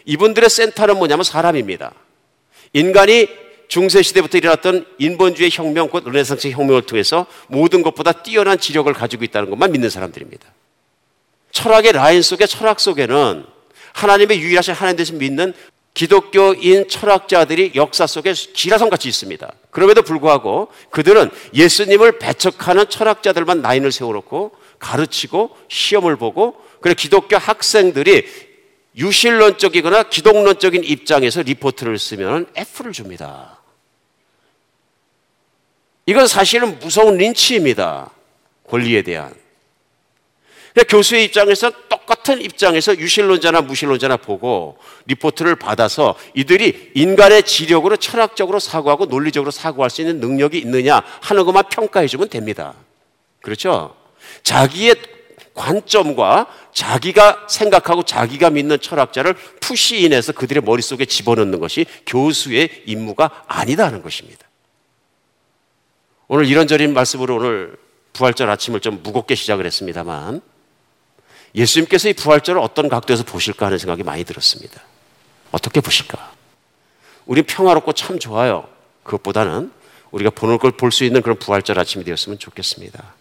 이분들의 0.06 0.48
센터는 0.48 0.96
뭐냐면 0.96 1.24
사람입니다. 1.24 1.92
인간이 2.72 3.28
중세시대부터 3.68 4.38
일어났던 4.38 4.86
인본주의 4.98 5.50
혁명, 5.52 5.88
곧 5.88 6.04
르네상스 6.04 6.48
혁명을 6.48 6.82
통해서 6.82 7.26
모든 7.48 7.82
것보다 7.82 8.12
뛰어난 8.12 8.58
지력을 8.58 8.92
가지고 8.92 9.24
있다는 9.24 9.50
것만 9.50 9.72
믿는 9.72 9.90
사람들입니다. 9.90 10.46
철학의 11.50 11.92
라인 11.92 12.22
속에 12.22 12.46
철학 12.46 12.80
속에는 12.80 13.44
하나님의 13.94 14.40
유일하신 14.40 14.74
하나님 14.74 14.96
대신 14.96 15.18
믿는 15.18 15.52
기독교인 15.94 16.88
철학자들이 16.88 17.72
역사 17.74 18.06
속에 18.06 18.34
기라성같이 18.34 19.08
있습니다. 19.08 19.50
그럼에도 19.70 20.02
불구하고 20.02 20.68
그들은 20.90 21.30
예수님을 21.54 22.18
배척하는 22.18 22.90
철학자들만 22.90 23.62
라인을 23.62 23.90
세워놓고 23.90 24.52
가르치고 24.78 25.56
시험을 25.68 26.16
보고 26.16 26.56
그래 26.82 26.92
기독교 26.92 27.38
학생들이 27.38 28.26
유실론적이거나 28.96 30.04
기독론적인 30.04 30.84
입장에서 30.84 31.42
리포트를 31.42 31.98
쓰면 31.98 32.46
F를 32.56 32.92
줍니다. 32.92 33.60
이건 36.06 36.26
사실은 36.26 36.78
무서운 36.78 37.16
린치입니다. 37.18 38.10
권리에 38.68 39.02
대한. 39.02 39.34
교수의 40.88 41.24
입장에서 41.24 41.72
똑같은 41.88 42.40
입장에서 42.42 42.96
유실론자나 42.96 43.62
무실론자나 43.62 44.18
보고 44.18 44.76
리포트를 45.06 45.56
받아서 45.56 46.16
이들이 46.34 46.92
인간의 46.94 47.44
지력으로 47.44 47.96
철학적으로 47.96 48.60
사고하고 48.60 49.06
논리적으로 49.06 49.50
사고할 49.50 49.88
수 49.88 50.02
있는 50.02 50.20
능력이 50.20 50.58
있느냐 50.58 51.02
하는 51.22 51.44
것만 51.44 51.64
평가해 51.70 52.06
주면 52.06 52.28
됩니다. 52.28 52.74
그렇죠? 53.40 53.96
자기의 54.42 54.96
관점과 55.56 56.46
자기가 56.72 57.46
생각하고 57.48 58.04
자기가 58.04 58.50
믿는 58.50 58.78
철학자를 58.78 59.34
푸시인해서 59.60 60.32
그들의 60.32 60.62
머릿속에 60.62 61.06
집어넣는 61.06 61.58
것이 61.58 61.86
교수의 62.06 62.84
임무가 62.86 63.44
아니다는 63.48 64.02
것입니다. 64.02 64.46
오늘 66.28 66.46
이런저런 66.46 66.92
말씀으로 66.92 67.36
오늘 67.36 67.76
부활절 68.12 68.48
아침을 68.50 68.80
좀 68.80 69.00
무겁게 69.02 69.34
시작을 69.34 69.66
했습니다만 69.66 70.40
예수님께서 71.54 72.10
이 72.10 72.12
부활절을 72.12 72.60
어떤 72.60 72.88
각도에서 72.88 73.24
보실까 73.24 73.66
하는 73.66 73.78
생각이 73.78 74.02
많이 74.02 74.24
들었습니다. 74.24 74.80
어떻게 75.52 75.80
보실까? 75.80 76.32
우리 77.24 77.42
평화롭고 77.42 77.92
참 77.92 78.18
좋아요. 78.18 78.68
그것보다는 79.04 79.72
우리가 80.10 80.30
보는 80.30 80.58
걸 80.58 80.72
볼 80.72 80.92
수 80.92 81.04
있는 81.04 81.22
그런 81.22 81.38
부활절 81.38 81.78
아침이 81.78 82.04
되었으면 82.04 82.38
좋겠습니다. 82.38 83.14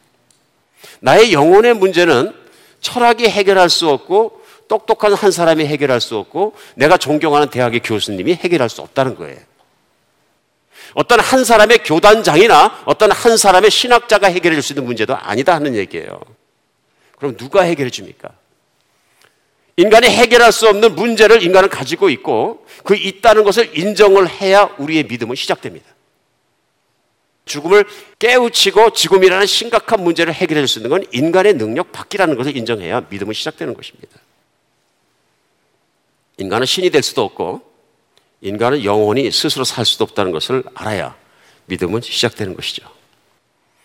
나의 1.00 1.34
영혼의 1.34 1.74
문제는 1.74 2.34
철학이 2.82 3.28
해결할 3.28 3.69
수 3.69 3.89
없고 3.89 4.41
똑똑한 4.67 5.13
한 5.13 5.32
사람이 5.32 5.65
해결할 5.65 6.02
수 6.02 6.17
없고 6.17 6.54
내가 6.76 6.98
존경하는 6.98 7.50
대학의 7.50 7.82
교수님이 7.82 8.34
해결할 8.36 8.69
수 8.69 8.82
없다는 8.82 9.15
거예요. 9.15 9.38
어떤 10.93 11.19
한 11.19 11.43
사람의 11.43 11.80
교단장이나 11.80 12.84
어떤 12.86 13.12
한 13.12 13.38
사람의 13.38 13.69
신학자가 13.69 14.28
해결해 14.28 14.56
줄 14.56 14.63
수 14.63 14.74
있는 14.74 14.86
문제도 14.86 15.15
아니다 15.15 15.54
하는 15.56 15.76
얘기예요. 15.76 16.19
그럼 17.17 17.36
누가 17.38 17.62
해결해 17.62 17.89
줍니까? 17.89 18.30
인간이 19.78 20.08
해결할 20.08 20.52
수 20.52 20.67
없는 20.69 20.95
문제를 20.95 21.43
인간은 21.43 21.69
가지고 21.69 22.10
있고 22.10 22.65
그 22.84 22.95
있다는 22.95 23.43
것을 23.43 23.78
인정을 23.78 24.30
해야 24.30 24.69
우리의 24.78 25.04
믿음은 25.04 25.36
시작됩니다. 25.36 25.86
죽음을 27.45 27.86
깨우치고 28.19 28.91
지금이라는 28.91 29.45
심각한 29.45 30.03
문제를 30.03 30.34
해결해 30.34 30.62
줄 30.62 30.67
수 30.67 30.79
있는 30.79 30.89
건 30.89 31.03
인간의 31.13 31.53
능력 31.53 31.91
밖이라는 31.91 32.36
것을 32.36 32.58
인정해야 32.58 33.05
믿음은 33.10 33.34
시작되는 33.34 33.73
것입니다. 33.73 34.19
인간은 36.38 36.65
신이 36.65 36.89
될 36.89 37.01
수도 37.01 37.23
없고 37.23 37.62
인간은 38.41 38.84
영원히 38.84 39.31
스스로 39.31 39.63
살 39.63 39.86
수도 39.86 40.03
없다는 40.03 40.31
것을 40.31 40.63
알아야 40.73 41.15
믿음은 41.65 42.01
시작되는 42.01 42.55
것이죠. 42.55 42.84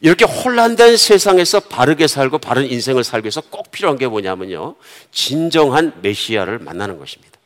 이렇게 0.00 0.24
혼란된 0.24 0.96
세상에서 0.96 1.60
바르게 1.60 2.06
살고 2.06 2.38
바른 2.38 2.70
인생을 2.70 3.04
살기 3.04 3.26
위해서 3.26 3.42
꼭 3.42 3.70
필요한 3.70 3.98
게 3.98 4.08
뭐냐면요. 4.08 4.74
진정한 5.12 6.00
메시아를 6.02 6.58
만나는 6.58 6.98
것입니다. 6.98 7.39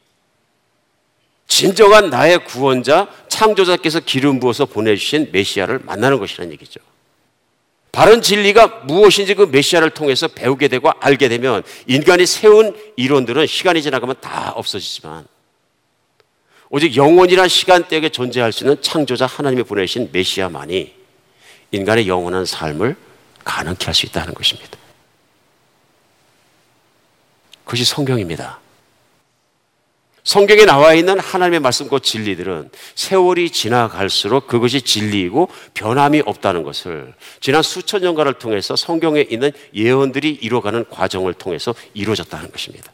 진정한 1.47 2.11
나의 2.11 2.45
구원자, 2.45 3.09
창조자께서 3.29 4.01
기름 4.01 4.41
부어서 4.41 4.67
보내주신 4.67 5.31
메시아를 5.33 5.81
만나는 5.81 6.19
것이라는 6.19 6.53
얘기죠. 6.53 6.81
바른 7.93 8.23
진리가 8.23 8.83
무엇인지 8.87 9.35
그 9.35 9.43
메시아를 9.45 9.91
통해서 9.91 10.27
배우게 10.27 10.67
되고 10.67 10.91
알게 10.99 11.29
되면 11.29 11.63
인간이 11.87 12.27
세운 12.27 12.77
이론들은 12.97 13.47
시간이 13.47 13.83
지나가면 13.83 14.17
다 14.21 14.53
없어지지만 14.57 15.27
오직 16.71 16.97
영원이란 16.97 17.47
시간대에 17.49 18.09
존재할 18.09 18.51
수 18.51 18.65
있는 18.65 18.83
창조자 18.83 19.27
하나님이 19.27 19.63
보내신 19.63 20.09
메시아만이 20.11 20.93
인간의 21.71 22.09
영원한 22.09 22.45
삶을 22.45 22.97
가능케 23.45 23.85
할 23.85 23.95
수 23.95 24.07
있다는 24.07 24.35
것입니다. 24.35 24.77
그것이 27.65 27.85
성경입니다. 27.85 28.64
성경에 30.25 30.65
나와 30.65 30.95
있는 30.95 31.21
하나님의 31.21 31.61
말씀 31.61 31.87
과 31.87 31.99
진리들은 31.99 32.71
세월이 32.95 33.51
지나갈수록 33.51 34.47
그것이 34.47 34.81
진리이고 34.81 35.51
변함이 35.75 36.23
없다는 36.25 36.63
것을 36.63 37.13
지난 37.41 37.63
수천 37.63 38.01
년간을 38.01 38.35
통해서 38.35 38.75
성경에 38.75 39.27
있는 39.29 39.53
예언들이 39.75 40.31
이루어가는 40.41 40.87
과정을 40.89 41.35
통해서 41.35 41.75
이루어졌다는 41.93 42.51
것입니다. 42.51 42.91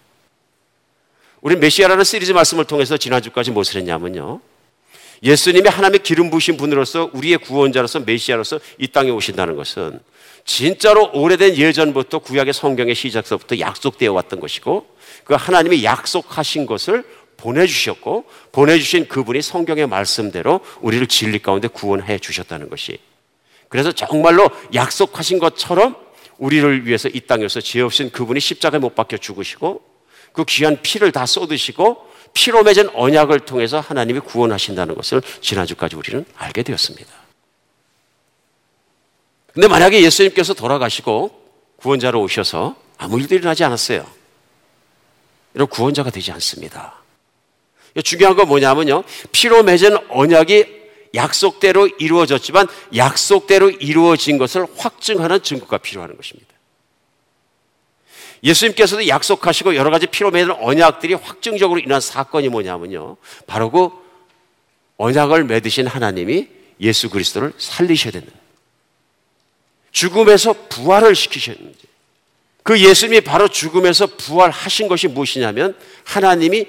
우리 1.40 1.55
메시아라는 1.55 2.03
시리즈 2.03 2.33
말씀을 2.33 2.64
통해서 2.64 2.97
지난주까지 2.97 3.53
무엇을 3.53 3.81
했냐면요. 3.81 4.40
예수님이 5.23 5.69
하나님의 5.69 6.01
기름 6.03 6.31
부신 6.31 6.57
분으로서 6.57 7.11
우리의 7.12 7.38
구원자로서 7.38 8.01
메시아로서 8.01 8.59
이 8.79 8.88
땅에 8.88 9.11
오신다는 9.11 9.55
것은 9.55 10.01
진짜로 10.45 11.11
오래된 11.12 11.57
예전부터 11.57 12.19
구약의 12.21 12.55
성경의 12.55 12.95
시작서부터 12.95 13.61
약속되어 13.61 14.12
왔던 14.12 14.40
것이고 14.40 14.87
그 15.25 15.35
하나님이 15.35 15.85
약속하신 15.85 16.66
것을 16.66 17.05
보내주셨고 17.40 18.24
보내주신 18.53 19.09
그분이 19.09 19.42
성경의 19.42 19.87
말씀대로 19.87 20.61
우리를 20.81 21.07
진리 21.07 21.40
가운데 21.40 21.68
구원해 21.68 22.18
주셨다는 22.18 22.70
것이 22.70 22.98
그래서 23.68 23.92
정말로 23.92 24.48
약속하신 24.74 25.38
것처럼 25.38 25.96
우리를 26.38 26.87
위해서 26.87 27.09
이 27.09 27.20
땅에서 27.20 27.61
죄 27.61 27.81
없인 27.81 28.11
그분이 28.11 28.40
십자가에 28.40 28.81
못 28.81 28.94
박혀 28.94 29.16
죽으시고 29.16 29.83
그 30.33 30.44
귀한 30.46 30.81
피를 30.83 31.12
다 31.12 31.26
쏟으시고 31.26 32.09
피로 32.33 32.62
맺은 32.62 32.90
언약을 32.94 33.40
통해서 33.40 33.81
하나님이 33.81 34.20
구원하신다는 34.20 34.94
것을 34.94 35.22
지난주까지 35.40 35.96
우리는 35.96 36.24
알게 36.37 36.62
되었습니다. 36.62 37.12
근데 39.53 39.66
만약에 39.66 40.03
예수님께서 40.03 40.55
돌아가시고 40.55 41.38
구원자로 41.76 42.22
오셔서 42.22 42.76
아무 42.98 43.18
일도 43.18 43.35
일어나지 43.35 43.64
않았어요. 43.64 44.07
이런 45.55 45.66
구원자가 45.66 46.11
되지 46.11 46.31
않습니다. 46.33 47.00
중요한 48.05 48.37
건 48.37 48.48
뭐냐면요. 48.48 49.05
피로 49.33 49.62
맺은 49.62 50.11
언약이 50.11 50.81
약속대로 51.14 51.88
이루어졌지만 51.98 52.68
약속대로 52.94 53.70
이루어진 53.70 54.38
것을 54.38 54.66
확증하는 54.76 55.42
증거가 55.42 55.79
필요한 55.79 56.16
것입니다. 56.16 56.48
예수님께서도 58.42 59.07
약속하시고 59.09 59.74
여러 59.74 59.90
가지 59.90 60.07
피로 60.07 60.31
맺은 60.31 60.53
언약들이 60.53 61.14
확증적으로 61.14 61.79
일어난 61.79 62.00
사건이 62.00 62.48
뭐냐면요. 62.48 63.16
바로 63.46 63.70
그 63.70 63.90
언약을 64.96 65.44
맺으신 65.44 65.87
하나님이 65.87 66.48
예수 66.81 67.11
그리스도를 67.11 67.53
살리셔야 67.59 68.12
되는 68.12 68.29
죽음에서 69.92 70.55
부활을 70.68 71.14
시키셨는지 71.14 71.79
그 72.62 72.81
예수님이 72.81 73.22
바로 73.22 73.48
죽음에서 73.48 74.07
부활하신 74.07 74.88
것이 74.88 75.09
무엇이냐면 75.09 75.76
하나님이 76.05 76.66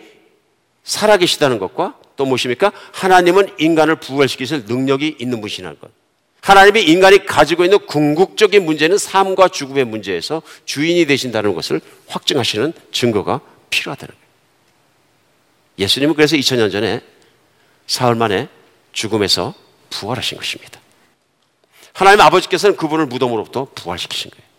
살아계시다는 0.83 1.59
것과 1.59 1.95
또 2.15 2.25
무엇입니까? 2.25 2.71
하나님은 2.93 3.55
인간을 3.59 3.95
부활시키실 3.97 4.65
능력이 4.67 5.17
있는 5.19 5.41
분이라는 5.41 5.79
것. 5.79 5.91
하나님이 6.41 6.81
인간이 6.83 7.25
가지고 7.25 7.63
있는 7.63 7.85
궁극적인 7.85 8.65
문제는 8.65 8.97
삶과 8.97 9.49
죽음의 9.49 9.85
문제에서 9.85 10.41
주인이 10.65 11.05
되신다는 11.05 11.53
것을 11.53 11.81
확증하시는 12.07 12.73
증거가 12.91 13.41
필요하다는 13.69 14.13
거예요. 14.13 14.27
예수님은 15.79 16.15
그래서 16.15 16.35
2000년 16.35 16.71
전에 16.71 17.01
사흘 17.85 18.15
만에 18.15 18.49
죽음에서 18.91 19.53
부활하신 19.91 20.37
것입니다. 20.37 20.79
하나님 21.93 22.21
아버지께서는 22.21 22.75
그분을 22.75 23.05
무덤으로부터 23.05 23.67
부활시키신 23.75 24.31
거예요. 24.31 24.50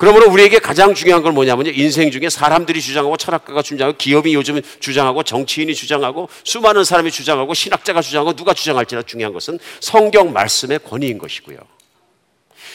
그러므로 0.00 0.30
우리에게 0.30 0.60
가장 0.60 0.94
중요한 0.94 1.22
건 1.22 1.34
뭐냐면요. 1.34 1.72
인생 1.72 2.10
중에 2.10 2.30
사람들이 2.30 2.80
주장하고 2.80 3.18
철학가가 3.18 3.60
주장하고 3.60 3.98
기업이 3.98 4.32
요즘 4.32 4.62
주장하고 4.80 5.22
정치인이 5.22 5.74
주장하고 5.74 6.30
수많은 6.42 6.84
사람이 6.84 7.10
주장하고 7.10 7.52
신학자가 7.52 8.00
주장하고 8.00 8.32
누가 8.32 8.54
주장할지라 8.54 9.02
중요한 9.02 9.34
것은 9.34 9.58
성경 9.78 10.32
말씀의 10.32 10.78
권위인 10.88 11.18
것이고요. 11.18 11.58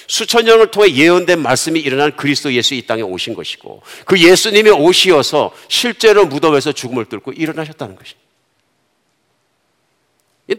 수천 0.05 0.45
년을 0.45 0.69
통해 0.69 0.93
예언된 0.93 1.41
말씀이 1.41 1.79
일어난 1.79 2.15
그리스도 2.15 2.53
예수 2.53 2.75
이 2.75 2.85
땅에 2.85 3.01
오신 3.01 3.33
것이고 3.33 3.81
그 4.05 4.21
예수님이 4.21 4.69
오시어서 4.69 5.51
실제로 5.67 6.27
무덤에서 6.27 6.73
죽음을 6.73 7.05
뚫고 7.05 7.31
일어나셨다는 7.31 7.95
것입니다. 7.95 8.21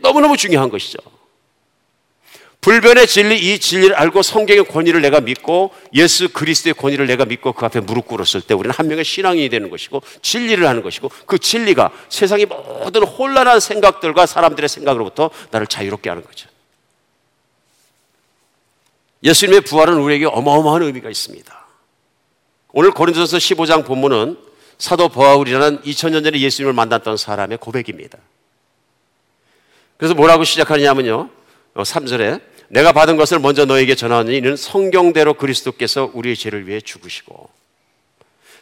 너무너무 0.00 0.36
중요한 0.36 0.68
것이죠. 0.68 0.98
불변의 2.66 3.06
진리, 3.06 3.38
이 3.38 3.60
진리를 3.60 3.94
알고 3.94 4.22
성경의 4.22 4.64
권위를 4.64 5.00
내가 5.00 5.20
믿고 5.20 5.70
예수 5.94 6.28
그리스도의 6.32 6.74
권위를 6.74 7.06
내가 7.06 7.24
믿고 7.24 7.52
그 7.52 7.64
앞에 7.64 7.78
무릎 7.78 8.08
꿇었을 8.08 8.40
때 8.40 8.54
우리는 8.54 8.74
한 8.74 8.88
명의 8.88 9.04
신앙이 9.04 9.48
되는 9.48 9.70
것이고 9.70 10.02
진리를 10.20 10.66
하는 10.66 10.82
것이고 10.82 11.08
그 11.26 11.38
진리가 11.38 11.92
세상의 12.08 12.46
모든 12.46 13.04
혼란한 13.04 13.60
생각들과 13.60 14.26
사람들의 14.26 14.68
생각으로부터 14.68 15.30
나를 15.52 15.68
자유롭게 15.68 16.08
하는 16.08 16.24
거죠. 16.24 16.48
예수님의 19.22 19.60
부활은 19.60 19.98
우리에게 19.98 20.26
어마어마한 20.26 20.82
의미가 20.82 21.08
있습니다. 21.08 21.66
오늘 22.72 22.90
고린도서 22.90 23.36
15장 23.36 23.86
본문은 23.86 24.38
사도 24.78 25.08
바울이라는 25.08 25.82
2000년 25.82 26.24
전에 26.24 26.40
예수님을 26.40 26.72
만났던 26.72 27.16
사람의 27.16 27.58
고백입니다. 27.58 28.18
그래서 29.98 30.14
뭐라고 30.14 30.42
시작하냐면요. 30.42 31.30
3절에 31.74 32.40
어, 32.40 32.55
내가 32.68 32.92
받은 32.92 33.16
것을 33.16 33.38
먼저 33.38 33.64
너에게 33.64 33.94
전하니 33.94 34.36
이는 34.36 34.56
성경대로 34.56 35.34
그리스도께서 35.34 36.10
우리의 36.12 36.36
죄를 36.36 36.66
위해 36.66 36.80
죽으시고 36.80 37.48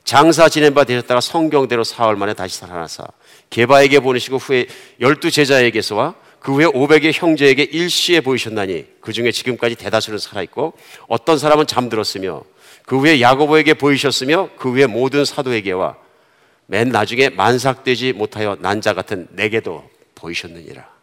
장사 0.04 0.48
지낸 0.48 0.74
바 0.74 0.84
되셨다가 0.84 1.20
성경대로 1.20 1.82
사흘 1.82 2.16
만에 2.16 2.34
다시 2.34 2.58
살아나사 2.58 3.06
개바에게 3.50 4.00
보내시고 4.00 4.36
후에 4.36 4.66
열두 5.00 5.30
제자에게서와 5.30 6.14
그 6.38 6.52
후에 6.52 6.66
500의 6.66 7.12
형제에게 7.14 7.62
일시에 7.62 8.20
보이셨나니 8.20 8.84
그 9.00 9.14
중에 9.14 9.32
지금까지 9.32 9.76
대다수는 9.76 10.18
살아있고 10.18 10.74
어떤 11.08 11.38
사람은 11.38 11.66
잠들었으며 11.66 12.42
그 12.84 12.98
후에 12.98 13.22
야고보에게 13.22 13.74
보이셨으며 13.74 14.50
그 14.58 14.70
후에 14.70 14.86
모든 14.86 15.24
사도에게와 15.24 15.96
맨 16.66 16.90
나중에 16.90 17.30
만삭되지 17.30 18.12
못하여 18.12 18.58
난자 18.60 18.92
같은 18.92 19.26
내게도 19.30 19.88
보이셨느니라. 20.14 20.93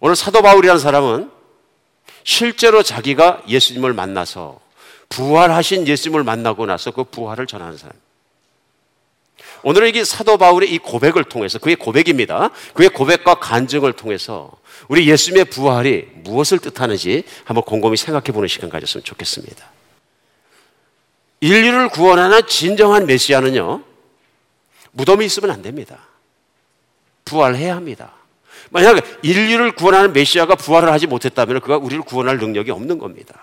오늘 0.00 0.16
사도 0.16 0.42
바울이라는 0.42 0.80
사람은 0.80 1.30
실제로 2.24 2.82
자기가 2.82 3.42
예수님을 3.46 3.92
만나서 3.92 4.60
부활하신 5.10 5.86
예수님을 5.86 6.24
만나고 6.24 6.66
나서 6.66 6.90
그 6.90 7.04
부활을 7.04 7.46
전하는 7.46 7.76
사람. 7.76 7.94
오늘은 9.62 9.88
이게 9.88 10.04
사도 10.04 10.38
바울의 10.38 10.72
이 10.72 10.78
고백을 10.78 11.24
통해서 11.24 11.58
그의 11.58 11.76
고백입니다. 11.76 12.50
그의 12.72 12.88
고백과 12.88 13.36
간증을 13.36 13.92
통해서 13.92 14.50
우리 14.88 15.06
예수님의 15.08 15.46
부활이 15.46 16.08
무엇을 16.14 16.58
뜻하는지 16.60 17.24
한번 17.44 17.64
곰곰이 17.64 17.96
생각해 17.96 18.32
보는 18.32 18.48
시간 18.48 18.70
가졌으면 18.70 19.04
좋겠습니다. 19.04 19.68
인류를 21.40 21.88
구원하는 21.90 22.46
진정한 22.46 23.06
메시아는요, 23.06 23.82
무덤이 24.92 25.26
있으면 25.26 25.50
안 25.50 25.62
됩니다. 25.62 26.06
부활해야 27.24 27.76
합니다. 27.76 28.12
만약 28.70 29.04
인류를 29.22 29.72
구원하는 29.72 30.12
메시아가 30.12 30.54
부활을 30.54 30.90
하지 30.90 31.06
못했다면 31.06 31.60
그가 31.60 31.76
우리를 31.76 32.02
구원할 32.04 32.38
능력이 32.38 32.70
없는 32.70 32.98
겁니다. 32.98 33.42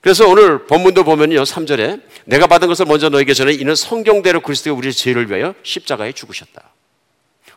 그래서 0.00 0.28
오늘 0.28 0.66
본문도 0.66 1.04
보면요. 1.04 1.42
3절에 1.42 2.02
내가 2.24 2.46
받은 2.46 2.66
것을 2.66 2.86
먼저 2.86 3.08
너에게 3.08 3.34
전해 3.34 3.52
이는 3.52 3.74
성경대로 3.74 4.40
그리스도가 4.40 4.76
우리의 4.76 4.92
죄를 4.92 5.28
위하여 5.28 5.54
십자가에 5.62 6.12
죽으셨다. 6.12 6.62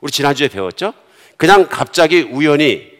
우리 0.01 0.11
지난주에 0.11 0.47
배웠죠? 0.47 0.93
그냥 1.37 1.67
갑자기 1.69 2.21
우연히 2.21 2.95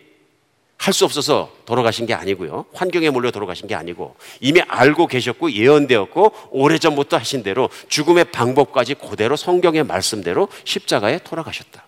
할 0.78 0.94
수 0.94 1.06
없어서 1.06 1.52
돌아가신 1.66 2.06
게 2.06 2.14
아니고요. 2.14 2.66
환경에 2.74 3.10
몰려 3.10 3.32
돌아가신 3.32 3.68
게 3.68 3.76
아니고 3.76 4.16
이미 4.40 4.62
알고 4.62 5.08
계셨고 5.08 5.52
예언되었고 5.52 6.34
오래전부터 6.52 7.18
하신 7.18 7.44
대로 7.44 7.70
죽음의 7.90 8.26
방법까지 8.26 8.96
그대로 8.96 9.36
성경의 9.36 9.84
말씀대로 9.86 10.48
십자가에 10.64 11.20
돌아가셨다. 11.24 11.85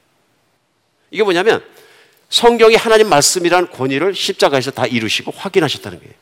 이게 1.11 1.23
뭐냐면 1.23 1.63
성경이 2.29 2.75
하나님 2.75 3.09
말씀이란 3.09 3.71
권위를 3.71 4.13
십자가에서 4.13 4.71
다 4.71 4.85
이루시고 4.85 5.31
확인하셨다는 5.31 5.99
거예요. 5.99 6.13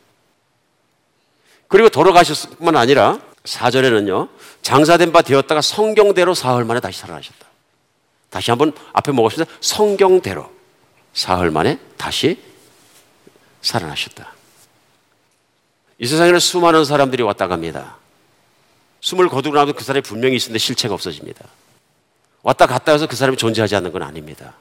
그리고 1.68 1.90
돌아가셨을 1.90 2.52
뿐만 2.58 2.76
아니라 2.76 3.20
4절에는요, 3.44 4.30
장사된 4.62 5.12
바 5.12 5.22
되었다가 5.22 5.62
성경대로 5.62 6.34
사흘 6.34 6.64
만에 6.66 6.80
다시 6.80 7.00
살아나셨다. 7.00 7.46
다시 8.30 8.52
한번 8.52 8.74
앞에 8.94 9.12
먹었습니다. 9.12 9.52
성경대로 9.62 10.52
사흘 11.14 11.52
만에 11.52 11.80
다시 11.98 12.40
살아나셨다. 13.62 14.34
이 15.98 16.06
세상에는 16.08 16.40
수많은 16.40 16.86
사람들이 16.86 17.24
왔다 17.24 17.48
갑니다. 17.48 17.98
숨을 19.02 19.30
거두고 19.30 19.56
나면 19.56 19.76
그 19.76 19.84
사람이 19.84 20.02
분명히 20.02 20.36
있는데 20.36 20.58
실체가 20.58 20.94
없어집니다. 20.94 21.46
왔다 22.44 22.66
갔다 22.66 22.92
해서 22.92 23.08
그 23.08 23.16
사람이 23.16 23.38
존재하지 23.38 23.76
않는 23.76 23.92
건 23.92 24.04
아닙니다. 24.04 24.56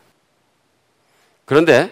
그런데 1.44 1.90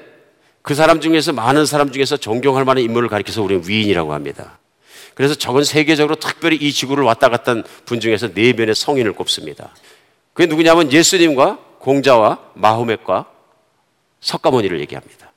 그 0.63 0.75
사람 0.75 1.01
중에서 1.01 1.33
많은 1.33 1.67
사람 1.67 1.91
중에서 1.91 2.17
존경할 2.17 2.65
만한 2.65 2.85
인물을 2.85 3.09
가리켜서 3.09 3.43
우리는 3.43 3.63
위인이라고 3.67 4.15
합니다. 4.15 4.59
그래서 5.15 5.35
적은 5.35 5.65
세계적으로 5.65 6.15
특별히 6.15 6.57
이 6.57 6.73
지구를 6.73 7.05
왔다 7.05 7.29
갔다 7.29 7.63
분 7.85 8.01
중에서 8.01 8.33
네 8.33 8.53
명의 8.53 8.75
성인을 8.75 9.13
꼽습니다. 9.13 9.75
그게 10.33 10.47
누구냐면 10.47 10.91
예수님과 10.91 11.59
공자와 11.79 12.39
마호멧과 12.55 13.27
석가모니를 14.21 14.81
얘기합니다. 14.81 15.33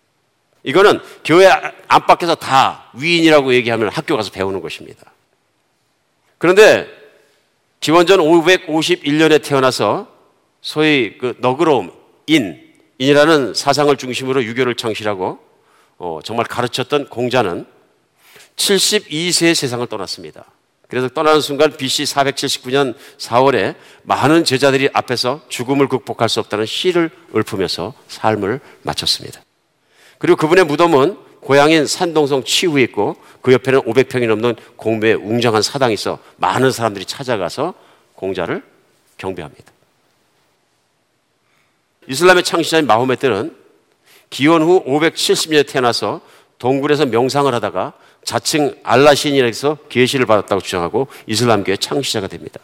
이거는 0.64 1.00
교회 1.24 1.50
안팎에서 1.88 2.36
다 2.36 2.90
위인이라고 2.94 3.54
얘기하면 3.54 3.90
학교 3.90 4.16
가서 4.16 4.32
배우는 4.32 4.62
것입니다. 4.62 5.12
그런데 6.38 6.88
기원전 7.80 8.20
551년에 8.20 9.44
태어나서 9.44 10.08
소위 10.62 11.18
그 11.20 11.36
너그러움, 11.40 11.92
인, 12.26 12.44
인 12.46 12.65
이라는 12.98 13.54
사상을 13.54 13.96
중심으로 13.98 14.44
유교를 14.44 14.76
창시하고 14.76 15.40
어, 15.98 16.20
정말 16.24 16.46
가르쳤던 16.46 17.10
공자는 17.10 17.66
72세의 18.56 19.56
세상을 19.56 19.86
떠났습니다. 19.88 20.46
그래서 20.88 21.10
떠나는 21.10 21.42
순간 21.42 21.76
BC 21.76 22.04
479년 22.04 22.96
4월에 23.18 23.76
많은 24.04 24.44
제자들이 24.44 24.90
앞에서 24.94 25.42
죽음을 25.50 25.88
극복할 25.88 26.30
수 26.30 26.40
없다는 26.40 26.66
시를 26.66 27.10
읊으면서 27.36 27.94
삶을 28.08 28.60
마쳤습니다. 28.84 29.42
그리고 30.20 30.38
그분의 30.38 30.66
무덤은 30.66 31.18
고향인 31.42 31.86
산동성 31.86 32.44
치후에 32.44 32.84
있고 32.84 33.16
그 33.42 33.54
옆에는 33.54 33.82
500평이 33.82 34.28
넘는 34.28 34.56
공매의 34.78 35.16
웅장한 35.16 35.62
사당이 35.62 35.94
있어 35.94 36.20
많은 36.38 36.72
사람들이 36.72 37.06
찾아가서 37.06 37.74
공자를 38.16 38.64
경배합니다. 39.18 39.75
이슬람의 42.08 42.44
창시자인 42.44 42.88
마호메 42.88 43.16
때는 43.16 43.56
기원 44.30 44.62
후 44.62 44.84
570년에 44.86 45.68
태어나서 45.68 46.22
동굴에서 46.60 47.06
명상을 47.06 47.54
하다가 47.54 47.94
자칭 48.24 48.76
알라 48.84 49.14
신이라서 49.14 49.78
계시를 49.90 50.26
받았다고 50.26 50.62
주장하고 50.62 51.08
이슬람교의 51.28 51.78
창시자가 51.78 52.28
됩니다. 52.28 52.60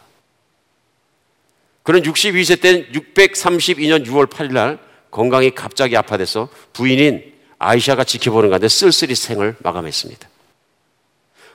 그는 1.82 2.02
62세 2.02 2.60
때 2.60 2.88
632년 2.92 4.06
6월 4.06 4.28
8일 4.28 4.52
날 4.52 4.78
건강이 5.10 5.54
갑자기 5.54 5.96
아파돼서 5.96 6.48
부인인 6.72 7.32
아이샤가 7.58 8.04
지켜보는 8.04 8.50
가운데 8.50 8.68
쓸쓸히 8.68 9.14
생을 9.14 9.56
마감했습니다. 9.60 10.28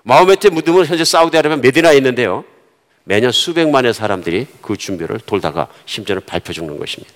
마호메트 0.03 0.47
무덤은 0.47 0.85
현재 0.85 1.03
사우디아라비아 1.03 1.57
메디나에 1.57 1.97
있는데요. 1.97 2.45
매년 3.03 3.31
수백만의 3.31 3.93
사람들이 3.93 4.47
그 4.61 4.77
준비를 4.77 5.19
돌다가 5.25 5.67
심지어는 5.85 6.23
밟혀 6.25 6.53
죽는 6.53 6.77
것입니다. 6.77 7.13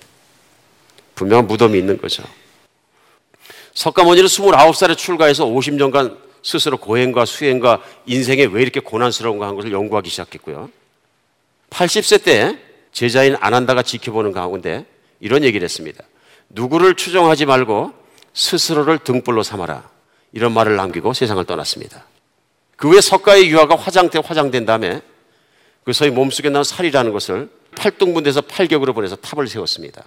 분명한 1.22 1.46
무덤이 1.46 1.78
있는 1.78 1.98
거죠. 1.98 2.24
석가모니는 3.74 4.26
29살에 4.28 4.96
출가해서 4.96 5.46
50년간 5.46 6.18
스스로 6.42 6.76
고행과 6.76 7.24
수행과 7.24 7.80
인생에 8.06 8.44
왜 8.46 8.62
이렇게 8.62 8.80
고난스러운가 8.80 9.46
한 9.46 9.54
것을 9.54 9.72
연구하기 9.72 10.10
시작했고요. 10.10 10.68
80세 11.70 12.24
때 12.24 12.58
제자인 12.90 13.36
아난다가 13.40 13.82
지켜보는 13.82 14.32
가운데 14.32 14.84
이런 15.20 15.44
얘기를 15.44 15.64
했습니다. 15.64 16.02
누구를 16.48 16.94
추종하지 16.94 17.46
말고 17.46 17.92
스스로를 18.34 18.98
등불로 18.98 19.42
삼아라. 19.42 19.88
이런 20.32 20.52
말을 20.52 20.76
남기고 20.76 21.12
세상을 21.12 21.42
떠났습니다. 21.44 22.04
그 22.76 22.88
후에 22.90 23.00
석가의 23.00 23.48
유화가 23.48 23.76
화장돼 23.76 24.20
화장된 24.24 24.66
다음에 24.66 25.00
그 25.84 25.92
소위 25.92 26.10
몸속에 26.10 26.50
나온 26.50 26.64
살이라는 26.64 27.12
것을 27.12 27.48
팔등분돼서 27.76 28.42
팔격으로 28.42 28.92
보내서 28.92 29.16
탑을 29.16 29.46
세웠습니다. 29.46 30.04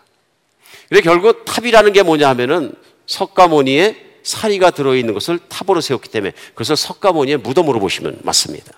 근데 0.89 1.01
결국 1.01 1.45
탑이라는 1.45 1.93
게 1.93 2.03
뭐냐 2.03 2.29
하면은 2.29 2.73
석가모니의 3.07 4.03
사리가 4.23 4.71
들어있는 4.71 5.13
것을 5.13 5.39
탑으로 5.49 5.81
세웠기 5.81 6.09
때문에 6.09 6.33
그것을 6.49 6.75
석가모니의 6.75 7.37
무덤으로 7.37 7.79
보시면 7.79 8.19
맞습니다. 8.23 8.73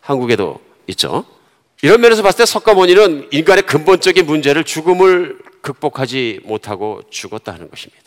한국에도 0.00 0.60
있죠. 0.88 1.24
이런 1.82 2.00
면에서 2.00 2.22
봤을 2.22 2.38
때 2.38 2.46
석가모니는 2.46 3.28
인간의 3.30 3.66
근본적인 3.66 4.24
문제를 4.24 4.64
죽음을 4.64 5.38
극복하지 5.60 6.40
못하고 6.44 7.02
죽었다 7.10 7.52
하는 7.52 7.68
것입니다. 7.70 8.04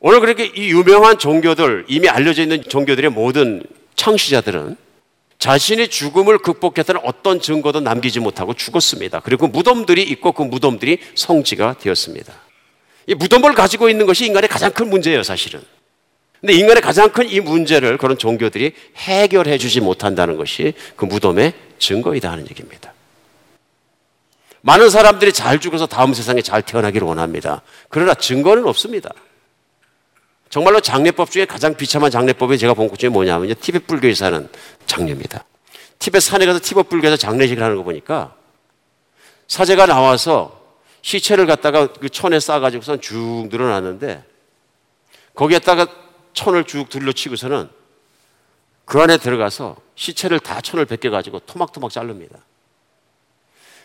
오늘 0.00 0.20
그렇게 0.20 0.46
이 0.46 0.70
유명한 0.70 1.18
종교들, 1.18 1.86
이미 1.88 2.08
알려져 2.08 2.42
있는 2.42 2.62
종교들의 2.62 3.10
모든 3.10 3.62
창시자들은 3.96 4.76
자신이 5.38 5.88
죽음을 5.88 6.38
극복했다는 6.38 7.00
어떤 7.04 7.40
증거도 7.40 7.80
남기지 7.80 8.20
못하고 8.20 8.54
죽었습니다. 8.54 9.20
그리고 9.20 9.46
무덤들이 9.46 10.02
있고 10.02 10.32
그 10.32 10.42
무덤들이 10.42 10.98
성지가 11.14 11.76
되었습니다. 11.78 12.34
이 13.06 13.14
무덤을 13.14 13.54
가지고 13.54 13.88
있는 13.88 14.06
것이 14.06 14.26
인간의 14.26 14.48
가장 14.48 14.72
큰 14.72 14.90
문제예요, 14.90 15.22
사실은. 15.22 15.62
근데 16.40 16.54
인간의 16.54 16.82
가장 16.82 17.10
큰 17.10 17.28
이 17.28 17.40
문제를 17.40 17.98
그런 17.98 18.18
종교들이 18.18 18.72
해결해 18.96 19.58
주지 19.58 19.80
못한다는 19.80 20.36
것이 20.36 20.74
그 20.96 21.04
무덤의 21.04 21.52
증거이다 21.78 22.30
하는 22.30 22.46
얘기입니다. 22.48 22.92
많은 24.60 24.90
사람들이 24.90 25.32
잘 25.32 25.60
죽어서 25.60 25.86
다음 25.86 26.14
세상에 26.14 26.42
잘 26.42 26.62
태어나기를 26.62 27.06
원합니다. 27.06 27.62
그러나 27.88 28.14
증거는 28.14 28.66
없습니다. 28.66 29.10
정말로 30.50 30.80
장례법 30.80 31.30
중에 31.30 31.44
가장 31.44 31.74
비참한 31.76 32.10
장례법이 32.10 32.58
제가 32.58 32.74
본 32.74 32.88
것 32.88 32.98
중에 32.98 33.10
뭐냐면요. 33.10 33.54
티벳 33.54 33.86
불교에서 33.86 34.26
하는 34.26 34.48
장례입니다. 34.86 35.44
티벳 35.98 36.22
산에 36.22 36.46
가서 36.46 36.58
티벳 36.62 36.88
불교에서 36.88 37.16
장례식을 37.16 37.62
하는 37.62 37.76
거 37.76 37.82
보니까 37.82 38.34
사제가 39.46 39.86
나와서 39.86 40.58
시체를 41.02 41.46
갖다가 41.46 41.92
그 41.92 42.08
천에 42.08 42.40
싸가지고선 42.40 43.00
쭉 43.00 43.48
늘어났는데 43.50 44.24
거기에다가 45.34 45.86
천을 46.32 46.64
쭉 46.64 46.88
둘러치고서는 46.88 47.68
그 48.84 49.00
안에 49.00 49.18
들어가서 49.18 49.76
시체를 49.96 50.40
다 50.40 50.60
천을 50.60 50.86
벗겨가지고 50.86 51.40
토막토막 51.40 51.90
자릅니다. 51.90 52.38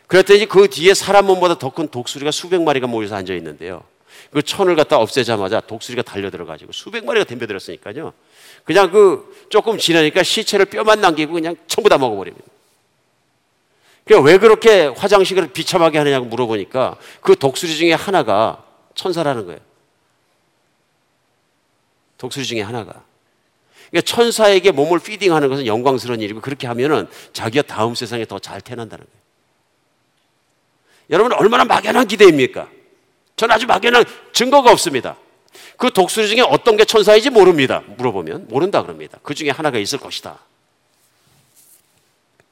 그랬더니 0.08 0.46
그 0.48 0.70
뒤에 0.70 0.94
사람 0.94 1.26
몸보다 1.26 1.58
더 1.58 1.70
큰 1.72 1.88
독수리가 1.88 2.32
수백 2.32 2.62
마리가 2.62 2.88
모여서 2.88 3.16
앉아 3.16 3.34
있는데요. 3.34 3.84
그 4.32 4.42
천을 4.42 4.76
갖다 4.76 4.98
없애자마자 4.98 5.60
독수리가 5.62 6.02
달려 6.04 6.30
들어가지고 6.30 6.72
수백 6.72 7.06
마리가 7.06 7.26
덤벼들었으니까요. 7.26 8.14
그냥 8.64 8.92
그 8.92 9.46
조금 9.50 9.78
지나니까 9.78 10.24
시체를 10.24 10.66
뼈만 10.66 11.02
남기고 11.02 11.34
그냥 11.34 11.56
전부 11.68 11.90
다 11.90 11.98
먹어버립니다. 11.98 12.46
그러니까 14.06 14.30
왜 14.30 14.38
그렇게 14.38 14.88
화장식을 14.88 15.54
비참하게 15.54 15.98
하느냐고 15.98 16.26
물어보니까 16.26 16.98
그 17.22 17.36
독수리 17.36 17.76
중에 17.76 17.94
하나가 17.94 18.64
천사라는 18.96 19.46
거예요. 19.46 19.60
독수리 22.18 22.46
중에 22.46 22.62
하나가. 22.62 23.04
그러니까 23.90 24.10
천사에게 24.10 24.72
몸을 24.72 25.00
피딩하는 25.00 25.50
것은 25.50 25.66
영광스러운 25.68 26.20
일이고 26.22 26.42
그렇게 26.42 26.68
하면은 26.68 27.08
자기가 27.34 27.64
다음 27.68 27.96
세상에 27.96 28.26
더 28.26 28.40
잘 28.40 28.60
태어난다는 28.60 29.06
거예요. 29.06 29.24
여러분 31.10 31.34
얼마나 31.34 31.66
막연한 31.66 32.08
기대입니까? 32.08 32.70
저는 33.36 33.56
아주 33.56 33.66
막연한 33.66 34.06
증거가 34.32 34.72
없습니다. 34.72 35.18
그 35.78 35.92
독수리 35.92 36.28
중에 36.28 36.42
어떤 36.42 36.78
게 36.78 36.86
천사인지 36.86 37.30
모릅니다. 37.30 37.84
물어보면 37.98 38.48
모른다 38.48 38.82
그럽니다. 38.82 39.20
그 39.24 39.34
중에 39.34 39.50
하나가 39.50 39.78
있을 39.78 40.00
것이다. 40.00 40.40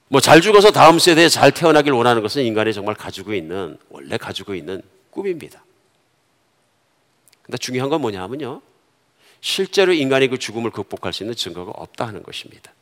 뭐 0.07 0.19
잘 0.19 0.41
죽어서 0.41 0.71
다음 0.71 0.99
세대에 0.99 1.29
잘 1.29 1.51
태어나길 1.51 1.93
원하는 1.93 2.21
것은 2.21 2.43
인간이 2.43 2.73
정말 2.73 2.95
가지고 2.95 3.33
있는 3.33 3.77
원래 3.89 4.17
가지고 4.17 4.55
있는 4.55 4.81
꿈입니다. 5.09 5.63
근데 7.43 7.57
중요한 7.57 7.89
건 7.89 8.01
뭐냐 8.01 8.21
하면요. 8.23 8.61
실제로 9.39 9.93
인간이 9.93 10.27
그 10.27 10.37
죽음을 10.37 10.69
극복할 10.71 11.13
수 11.13 11.23
있는 11.23 11.35
증거가 11.35 11.71
없다 11.71 12.07
하는 12.07 12.23
것입니다. 12.23 12.73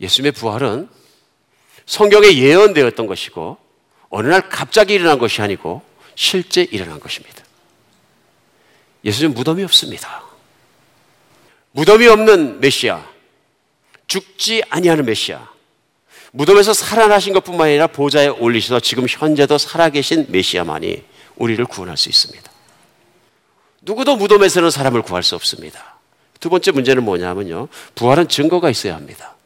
예수님의 0.00 0.32
부활은 0.32 0.88
성경에 1.86 2.36
예언되었던 2.36 3.06
것이고 3.06 3.56
어느 4.08 4.28
날 4.28 4.48
갑자기 4.48 4.94
일어난 4.94 5.18
것이 5.18 5.42
아니고 5.42 5.82
실제 6.14 6.62
일어난 6.62 7.00
것입니다. 7.00 7.44
예수님 9.04 9.34
무덤이 9.34 9.62
없습니다. 9.64 10.22
무덤이 11.72 12.06
없는 12.06 12.60
메시아, 12.60 13.04
죽지 14.06 14.62
아니하는 14.70 15.04
메시아, 15.04 15.48
무덤에서 16.32 16.72
살아나신 16.72 17.32
것뿐만 17.34 17.68
아니라 17.68 17.86
보좌에 17.86 18.28
올리셔서 18.28 18.80
지금 18.80 19.06
현재도 19.08 19.58
살아계신 19.58 20.26
메시아만이 20.28 21.02
우리를 21.36 21.64
구원할 21.66 21.96
수 21.96 22.08
있습니다. 22.08 22.50
누구도 23.82 24.16
무덤에서는 24.16 24.70
사람을 24.70 25.02
구할 25.02 25.22
수 25.22 25.34
없습니다. 25.34 25.98
두 26.40 26.50
번째 26.50 26.72
문제는 26.72 27.04
뭐냐면요. 27.04 27.68
부활은 27.94 28.28
증거가 28.28 28.68
있어야 28.68 28.94
합니다. 28.94 29.36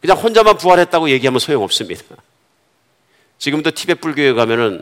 그냥 0.00 0.16
혼자만 0.18 0.58
부활했다고 0.58 1.10
얘기하면 1.10 1.38
소용없습니다. 1.38 2.02
지금도 3.44 3.72
티베트 3.72 4.00
불교에 4.00 4.32
가면은 4.32 4.80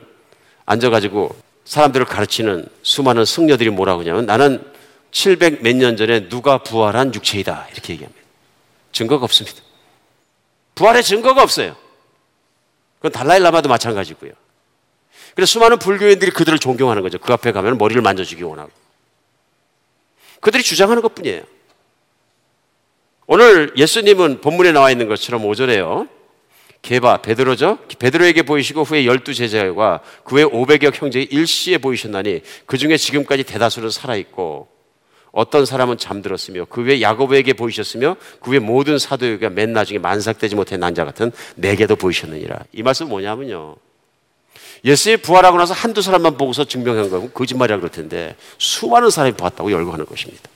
앉아가지고 0.66 1.35
사람들을 1.64 2.07
가르치는 2.07 2.64
수많은 2.85 3.25
승려들이 3.25 3.70
뭐라고 3.70 4.03
하냐면 4.03 4.25
나는 4.25 4.62
700 5.11 5.64
몇 5.64 5.75
년 5.75 5.96
전에 5.96 6.29
누가 6.29 6.59
부활한 6.59 7.12
육체이다. 7.12 7.66
이렇게 7.72 7.94
얘기합니다. 7.94 8.22
증거가 8.92 9.25
없습니다. 9.25 9.61
부활의 10.77 11.03
증거가 11.03 11.42
없어요. 11.42 11.75
그건 12.98 13.11
달라일라마도 13.11 13.68
마찬가지고요. 13.68 14.31
그래서 15.35 15.51
수많은 15.51 15.81
불교인들이 15.81 16.31
그들을 16.31 16.57
존경하는 16.61 17.03
거죠. 17.03 17.18
그 17.18 17.33
앞에 17.33 17.51
가면 17.51 17.79
머리를 17.79 18.01
만져주기 18.01 18.44
원하고. 18.44 18.70
그들이 20.40 20.62
주장하는 20.62 21.03
것 21.03 21.16
뿐이에요. 21.16 21.42
오늘 23.27 23.72
예수님은 23.77 24.40
본문에 24.40 24.70
나와 24.70 24.92
있는 24.92 25.09
것처럼 25.09 25.42
5절에요. 25.42 26.12
개바 26.83 27.23
베드로죠. 27.23 27.79
베드로에게 27.99 28.42
보이시고 28.42 28.83
후에 28.83 29.07
열두 29.07 29.35
제자와 29.35 30.01
그 30.25 30.35
외 30.37 30.45
500여 30.45 30.92
형제의 30.92 31.27
일시에 31.31 31.79
보이셨나니 31.79 32.42
그 32.66 32.77
중에 32.77 32.97
지금까지 32.97 33.45
대다수는 33.45 33.90
살아 33.90 34.16
있고 34.16 34.66
어떤 35.31 35.64
사람은 35.64 35.97
잠들었으며 35.97 36.66
그 36.66 36.83
외 36.83 37.01
야고보에게 37.01 37.53
보이셨으며 37.55 38.16
그 38.40 38.51
외 38.51 38.59
모든 38.59 38.99
사도에게 38.99 39.49
맨 39.49 39.73
나중에 39.73 39.99
만삭되지 39.99 40.57
못한 40.57 40.81
난자 40.81 41.05
같은 41.05 41.31
내게도 41.55 41.95
보이셨느니라. 41.97 42.59
이 42.73 42.83
말씀 42.83 43.09
뭐냐면요. 43.09 43.77
예수의 44.85 45.18
부활하고 45.18 45.59
나서 45.59 45.75
한두 45.75 46.03
사람만 46.03 46.37
보고서 46.37 46.64
증명한 46.64 47.09
거면 47.09 47.33
거짓말이라 47.33 47.77
그럴 47.77 47.90
텐데 47.90 48.35
수많은 48.59 49.11
사람이 49.11 49.37
봤다고 49.37 49.71
열거하는 49.71 50.05
것입니다. 50.05 50.51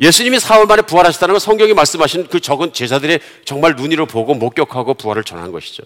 예수님이 0.00 0.38
사흘 0.40 0.66
만에 0.66 0.82
부활하셨다는 0.82 1.34
건 1.34 1.40
성경이 1.40 1.72
말씀하신 1.72 2.28
그 2.28 2.40
적은 2.40 2.72
제자들의 2.72 3.20
정말 3.44 3.76
눈으로 3.76 4.06
보고 4.06 4.34
목격하고 4.34 4.94
부활을 4.94 5.24
전한 5.24 5.52
것이죠. 5.52 5.82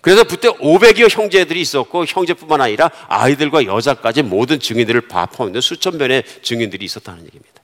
그래서 0.00 0.22
그때 0.22 0.48
500여 0.48 1.10
형제들이 1.10 1.60
있었고 1.60 2.04
형제뿐만 2.06 2.60
아니라 2.60 2.90
아이들과 3.08 3.64
여자까지 3.64 4.22
모든 4.22 4.60
증인들을 4.60 5.08
다 5.08 5.26
포함된 5.26 5.60
수천 5.60 5.98
명의 5.98 6.22
증인들이 6.42 6.84
있었다는 6.84 7.24
얘기입니다. 7.24 7.60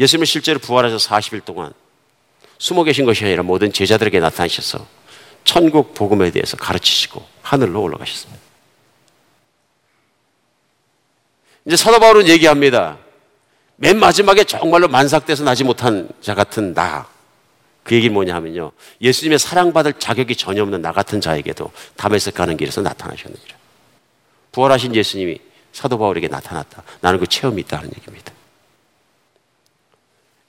예수님은 0.00 0.26
실제로 0.26 0.58
부활하셔서 0.58 1.08
40일 1.08 1.44
동안 1.44 1.72
숨어 2.58 2.82
계신 2.82 3.04
것이 3.04 3.24
아니라 3.24 3.44
모든 3.44 3.72
제자들에게 3.72 4.18
나타나셔서 4.18 4.84
천국 5.44 5.94
복음에 5.94 6.32
대해서 6.32 6.56
가르치시고 6.56 7.24
하늘로 7.42 7.82
올라가셨습니다. 7.82 8.42
이제 11.66 11.76
사도 11.76 12.00
바울은 12.00 12.26
얘기합니다. 12.26 12.98
맨 13.76 13.98
마지막에 13.98 14.44
정말로 14.44 14.88
만삭돼서 14.88 15.44
나지 15.44 15.64
못한 15.64 16.08
자 16.20 16.34
같은 16.34 16.74
나. 16.74 17.06
그 17.82 17.94
얘기 17.94 18.08
뭐냐 18.08 18.34
하면요. 18.34 18.72
예수님의 19.02 19.38
사랑받을 19.38 19.94
자격이 19.94 20.36
전혀 20.36 20.62
없는 20.62 20.80
나 20.80 20.92
같은 20.92 21.20
자에게도 21.20 21.70
담에서 21.96 22.30
가는 22.30 22.56
길에서 22.56 22.80
나타나셨느니라. 22.80 23.54
부활하신 24.52 24.94
예수님이 24.94 25.38
사도 25.72 25.98
바울에게 25.98 26.28
나타났다. 26.28 26.82
나는 27.00 27.18
그 27.18 27.26
체험이 27.26 27.60
있다는 27.62 27.90
얘기입니다. 27.96 28.32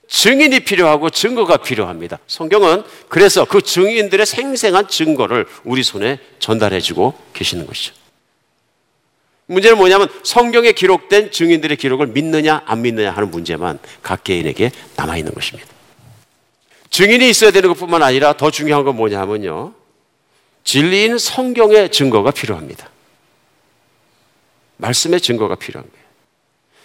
증인이 0.08 0.62
필요하고 0.62 1.10
증거가 1.10 1.58
필요합니다. 1.58 2.20
성경은 2.28 2.84
그래서 3.10 3.44
그 3.44 3.62
증인들의 3.62 4.26
생생한 4.26 4.88
증거를 4.88 5.46
우리 5.66 5.84
손에 5.84 6.20
전달해 6.40 6.80
주고 6.80 7.16
계시는 7.34 7.66
것이죠. 7.66 8.05
문제는 9.48 9.78
뭐냐면 9.78 10.08
성경에 10.24 10.72
기록된 10.72 11.32
증인들의 11.32 11.78
기록을 11.78 12.08
믿느냐 12.08 12.64
안 12.66 12.82
믿느냐 12.82 13.12
하는 13.12 13.30
문제만 13.30 13.80
각 14.02 14.24
개인에게 14.24 14.72
남아 14.96 15.18
있는 15.18 15.34
것입니다. 15.34 15.70
증인이 16.90 17.30
있어야 17.30 17.52
되는 17.52 17.70
것뿐만 17.70 18.02
아니라 18.02 18.34
더 18.38 18.50
중요한 18.50 18.84
건 18.84 18.96
뭐냐 18.96 19.20
하면요. 19.22 19.74
진리인 20.64 21.18
성경의 21.18 21.92
증거가 21.92 22.32
필요합니다. 22.32 22.90
말씀의 24.78 25.22
증거가 25.22 25.56
필요한 25.56 25.88
거예요. 25.90 26.06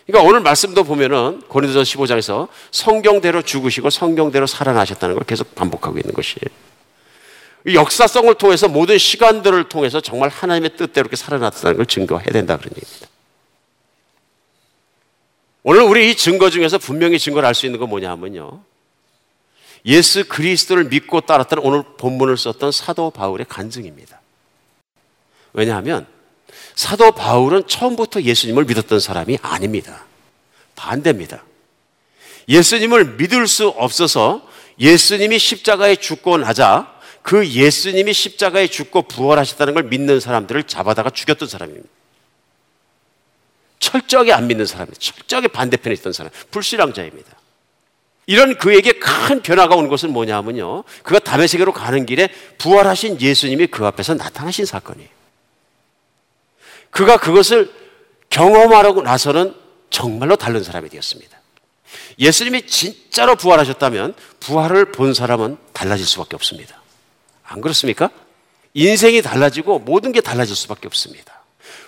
그러니까 0.07 0.29
오늘 0.29 0.40
말씀도 0.40 0.85
보면은 0.85 1.40
고린도전 1.49 1.85
15장에서 1.85 2.49
성경대로 2.73 3.42
죽으시고 3.42 3.90
성경대로 3.90 4.46
살아나셨다는 4.46 5.14
걸 5.14 5.25
계속 5.25 5.55
반복하고 5.55 5.99
있는 5.99 6.12
것이에요. 6.12 6.69
역사성을 7.67 8.33
통해서 8.35 8.69
모든 8.69 8.96
시간들을 8.98 9.69
통해서 9.69 10.00
정말 10.00 10.31
하나님의 10.31 10.77
뜻대로 10.77 11.06
이렇게 11.06 11.17
살아났다는 11.17 11.77
걸 11.77 11.87
증거해야 11.87 12.31
된다 12.33 12.56
그런 12.56 12.73
얘기입니다. 12.77 13.06
오늘 15.63 15.83
우리 15.83 16.11
이 16.11 16.17
증거 16.17 16.48
중에서 16.48 16.79
분명히 16.79 17.19
증거를 17.19 17.46
알 17.46 17.54
수 17.54 17.67
있는 17.67 17.79
건 17.79 17.90
뭐냐 17.90 18.11
하면요. 18.13 18.63
예수 19.85 20.27
그리스도를 20.27 20.85
믿고 20.85 21.21
따랐다는 21.23 21.63
오늘 21.65 21.83
본문을 21.98 22.37
썼던 22.37 22.73
사도 22.73 23.11
바울의 23.11 23.46
간증입니다. 23.48 24.21
왜냐하면 25.52 26.06
사도 26.75 27.13
바울은 27.13 27.67
처음부터 27.67 28.23
예수님을 28.23 28.65
믿었던 28.65 29.00
사람이 29.00 29.38
아닙니다. 29.42 30.06
반대입니다. 30.77 31.44
예수님을 32.48 33.17
믿을 33.17 33.46
수 33.46 33.69
없어서 33.69 34.48
예수님이 34.79 35.38
십자가에 35.38 35.96
죽고 35.96 36.38
나자 36.38 37.00
그 37.31 37.46
예수님이 37.46 38.12
십자가에 38.12 38.66
죽고 38.66 39.02
부활하셨다는 39.02 39.74
걸 39.74 39.85
믿는 39.85 40.18
사람들을 40.18 40.64
잡아다가 40.64 41.10
죽였던 41.10 41.46
사람입니다. 41.46 41.88
철저하게 43.78 44.33
안 44.33 44.48
믿는 44.48 44.66
사람입니다. 44.66 44.98
철저하게 44.98 45.46
반대편에 45.46 45.94
있던 45.94 46.12
사람, 46.12 46.33
불신앙자입니다. 46.50 47.31
이런 48.26 48.58
그에게 48.58 48.94
큰 48.94 49.42
변화가 49.42 49.76
온 49.76 49.87
것은 49.87 50.12
뭐냐면요. 50.12 50.83
그가 51.04 51.20
담에색으로 51.20 51.72
가는 51.72 52.04
길에 52.04 52.31
부활하신 52.58 53.20
예수님이 53.20 53.68
그 53.68 53.87
앞에서 53.87 54.14
나타나신 54.14 54.64
사건이에요. 54.66 55.08
그가 56.90 57.16
그것을 57.16 57.72
경험하고 58.28 59.02
나서는 59.02 59.54
정말로 59.88 60.35
다른 60.35 60.64
사람이 60.64 60.88
되었습니다. 60.88 61.38
예수님이 62.18 62.66
진짜로 62.66 63.37
부활하셨다면 63.37 64.14
부활을 64.40 64.90
본 64.90 65.14
사람은 65.14 65.58
달라질 65.72 66.04
수밖에 66.04 66.35
없습니다. 66.35 66.79
안 67.51 67.61
그렇습니까? 67.61 68.11
인생이 68.75 69.23
달라지고 69.23 69.81
모든 69.81 70.13
게 70.13 70.21
달라질 70.21 70.55
수밖에 70.55 70.87
없습니다. 70.87 71.42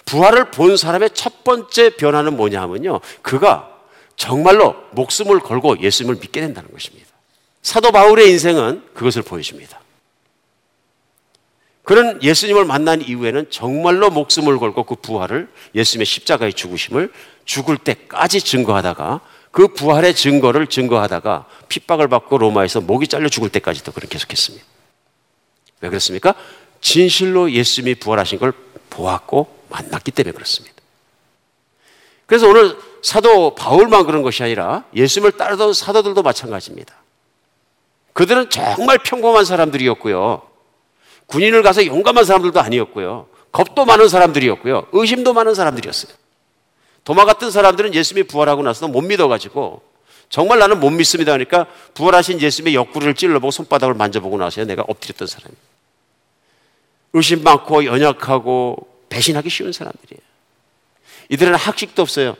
부활을 0.04 0.50
본 0.50 0.76
사람의 0.76 1.10
첫 1.14 1.44
번째 1.44 1.90
변화는 1.90 2.36
뭐냐 2.36 2.60
하면요. 2.60 3.00
그가 3.22 3.70
정말로 4.16 4.74
목숨을 4.90 5.38
걸고 5.38 5.80
예수님을 5.80 6.16
믿게 6.16 6.40
된다는 6.40 6.70
것입니다. 6.72 7.08
사도 7.62 7.92
바울의 7.92 8.28
인생은 8.30 8.82
그것을 8.92 9.22
보여줍니다. 9.22 9.80
그런 11.84 12.20
예수님을 12.22 12.64
만난 12.64 13.00
이후에는 13.00 13.46
정말로 13.50 14.10
목숨을 14.10 14.58
걸고 14.58 14.82
그 14.82 14.96
부활을 14.96 15.48
예수님의 15.76 16.06
십자가의 16.06 16.54
죽으심을 16.54 17.12
죽을 17.44 17.78
때까지 17.78 18.40
증거하다가 18.40 19.20
그 19.52 19.68
부활의 19.68 20.14
증거를 20.16 20.66
증거하다가 20.66 21.46
핍박을 21.68 22.08
받고 22.08 22.38
로마에서 22.38 22.80
목이 22.80 23.06
잘려 23.06 23.28
죽을 23.28 23.48
때까지도 23.48 23.92
그런 23.92 24.08
계속했습니다. 24.08 24.72
왜 25.82 25.88
그렇습니까? 25.88 26.34
진실로 26.80 27.50
예수님이 27.50 27.96
부활하신 27.96 28.38
걸 28.38 28.52
보았고 28.90 29.64
만났기 29.68 30.10
때문에 30.10 30.32
그렇습니다. 30.32 30.76
그래서 32.26 32.48
오늘 32.48 32.76
사도 33.02 33.54
바울만 33.54 34.06
그런 34.06 34.22
것이 34.22 34.42
아니라 34.42 34.84
예수님을 34.94 35.32
따르던 35.32 35.74
사도들도 35.74 36.22
마찬가지입니다. 36.22 36.94
그들은 38.12 38.50
정말 38.50 38.98
평범한 38.98 39.44
사람들이었고요. 39.44 40.42
군인을 41.26 41.62
가서 41.62 41.84
용감한 41.84 42.24
사람들도 42.24 42.60
아니었고요. 42.60 43.26
겁도 43.52 43.84
많은 43.84 44.08
사람들이었고요. 44.08 44.88
의심도 44.92 45.32
많은 45.32 45.54
사람들이었어요. 45.54 46.12
도마 47.04 47.24
같은 47.24 47.50
사람들은 47.50 47.94
예수님이 47.94 48.26
부활하고 48.26 48.62
나서도 48.62 48.88
못 48.88 49.00
믿어가지고 49.02 49.82
정말 50.28 50.58
나는 50.58 50.80
못 50.80 50.90
믿습니다. 50.90 51.32
그러니까 51.32 51.66
부활하신 51.94 52.40
예수님의 52.40 52.74
옆구리를 52.74 53.14
찔러보고 53.14 53.50
손바닥을 53.50 53.94
만져보고 53.94 54.38
나서야 54.38 54.64
내가 54.66 54.82
엎드렸던 54.86 55.26
사람이에요. 55.26 55.71
의심 57.12 57.42
많고 57.42 57.84
연약하고 57.84 58.88
배신하기 59.08 59.50
쉬운 59.50 59.72
사람들이에요. 59.72 60.20
이들은 61.28 61.54
학식도 61.54 62.02
없어요. 62.02 62.36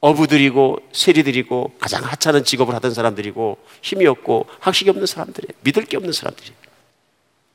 어부들이고 0.00 0.78
세리들이고 0.92 1.74
가장 1.78 2.04
하찮은 2.04 2.44
직업을 2.44 2.74
하던 2.74 2.92
사람들이고 2.92 3.58
힘이 3.82 4.06
없고 4.06 4.46
학식이 4.60 4.90
없는 4.90 5.06
사람들이에요. 5.06 5.52
믿을 5.62 5.84
게 5.84 5.96
없는 5.96 6.12
사람들이에요. 6.12 6.56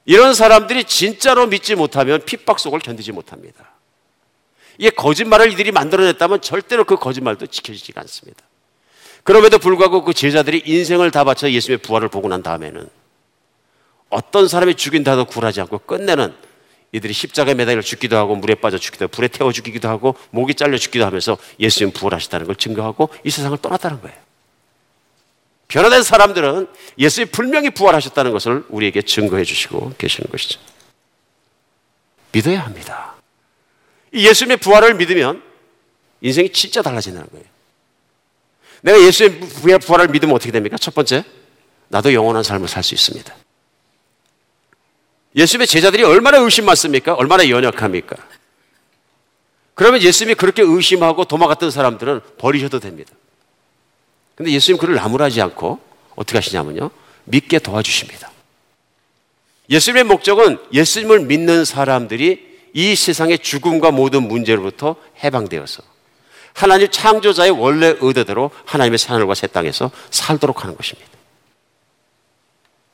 이런 0.06 0.34
사람들이 0.34 0.84
진짜로 0.86 1.48
믿지 1.48 1.76
못하면 1.76 2.24
핍박 2.26 2.60
속을 2.60 2.80
견디지 2.80 3.12
못합니다. 3.12 3.72
이게 4.78 4.90
거짓말을 4.90 5.52
이들이 5.52 5.72
만들어냈다면 5.72 6.42
절대로 6.42 6.86
그 6.86 6.96
거짓말도 6.96 7.48
지켜지지가 7.48 8.02
않습니다. 8.02 8.44
그럼에도 9.24 9.60
불구하고 9.60 10.04
그 10.04 10.14
제자들이 10.14 10.64
인생을 10.66 11.12
다 11.12 11.24
바쳐 11.24 11.52
예수님의 11.52 11.84
부활을 11.84 12.10
보고 12.10 12.28
난 12.28 12.42
다음에는 12.42 12.90
어떤 14.12 14.48
사람이 14.48 14.76
죽인다도 14.76 15.26
굴하지 15.26 15.62
않고 15.62 15.80
끝내는 15.80 16.34
이들이 16.92 17.14
십자가에 17.14 17.54
매달려 17.54 17.82
죽기도 17.82 18.18
하고 18.18 18.36
물에 18.36 18.56
빠져 18.56 18.78
죽기도 18.78 19.06
하고 19.06 19.12
불에 19.12 19.30
태워 19.30 19.52
죽기도 19.52 19.88
하고 19.88 20.16
목이 20.30 20.54
잘려 20.54 20.78
죽기도 20.78 21.06
하면서 21.06 21.38
예수님 21.60 21.94
부활하셨다는 21.94 22.46
걸 22.46 22.56
증거하고 22.58 23.10
이 23.24 23.30
세상을 23.30 23.58
떠났다는 23.58 24.02
거예요. 24.02 24.18
변화된 25.70 26.04
사람들은 26.04 26.68
예수님 26.98 27.32
분명히 27.32 27.70
부활하셨다는 27.70 28.32
것을 28.34 28.66
우리에게 28.68 29.02
증거해 29.04 29.46
주시고 29.46 29.94
계시는 29.98 30.30
것이죠. 30.30 30.60
믿어야 32.34 32.66
합니다. 32.66 33.16
예수님의 34.14 34.58
부활을 34.58 34.96
믿으면 34.96 35.42
인생이 36.20 36.52
진짜 36.52 36.82
달라진다는 36.82 37.30
거예요. 37.30 37.46
내가 38.82 39.00
예수님의 39.00 39.80
부활을 39.80 40.10
믿으면 40.10 40.36
어떻게 40.36 40.52
됩니까? 40.52 40.78
첫 40.78 40.94
번째, 40.94 41.24
나도 41.88 42.14
영원한 42.14 42.44
삶을 42.44 42.68
살 42.68 42.84
수 42.84 42.94
있습니다. 42.94 43.34
예수님의 45.36 45.68
제자들이 45.68 46.04
얼마나 46.04 46.38
의심 46.38 46.66
많습니까? 46.66 47.14
얼마나 47.14 47.48
연약합니까? 47.48 48.18
그러면 49.74 50.02
예수님이 50.02 50.36
그렇게 50.36 50.62
의심하고 50.62 51.26
같은 51.48 51.72
사람들은 51.72 52.22
버리셔도 52.38 52.80
됩니다. 52.80 53.12
근데 54.36 54.52
예수님 54.52 54.80
그를 54.80 54.96
나무라지 54.96 55.42
않고 55.42 55.80
어떻게 56.16 56.38
하시냐면요. 56.38 56.92
믿게 57.26 57.60
도와주십니다. 57.60 58.32
예수님의 59.70 60.04
목적은 60.04 60.58
예수님을 60.74 61.22
믿는 61.22 61.66
사람들이 61.66 62.52
이 62.74 62.96
세상의 62.96 63.40
죽음과 63.40 63.92
모든 63.92 64.28
문제로부터 64.28 64.96
해방되어서 65.24 65.84
하나님 66.54 66.90
창조자의 66.90 67.52
원래 67.52 67.96
의도대로 68.00 68.52
하나님의 68.66 69.00
하늘과 69.06 69.36
새 69.36 69.48
땅에서 69.48 69.92
살도록 70.10 70.64
하는 70.64 70.76
것입니다. 70.76 71.10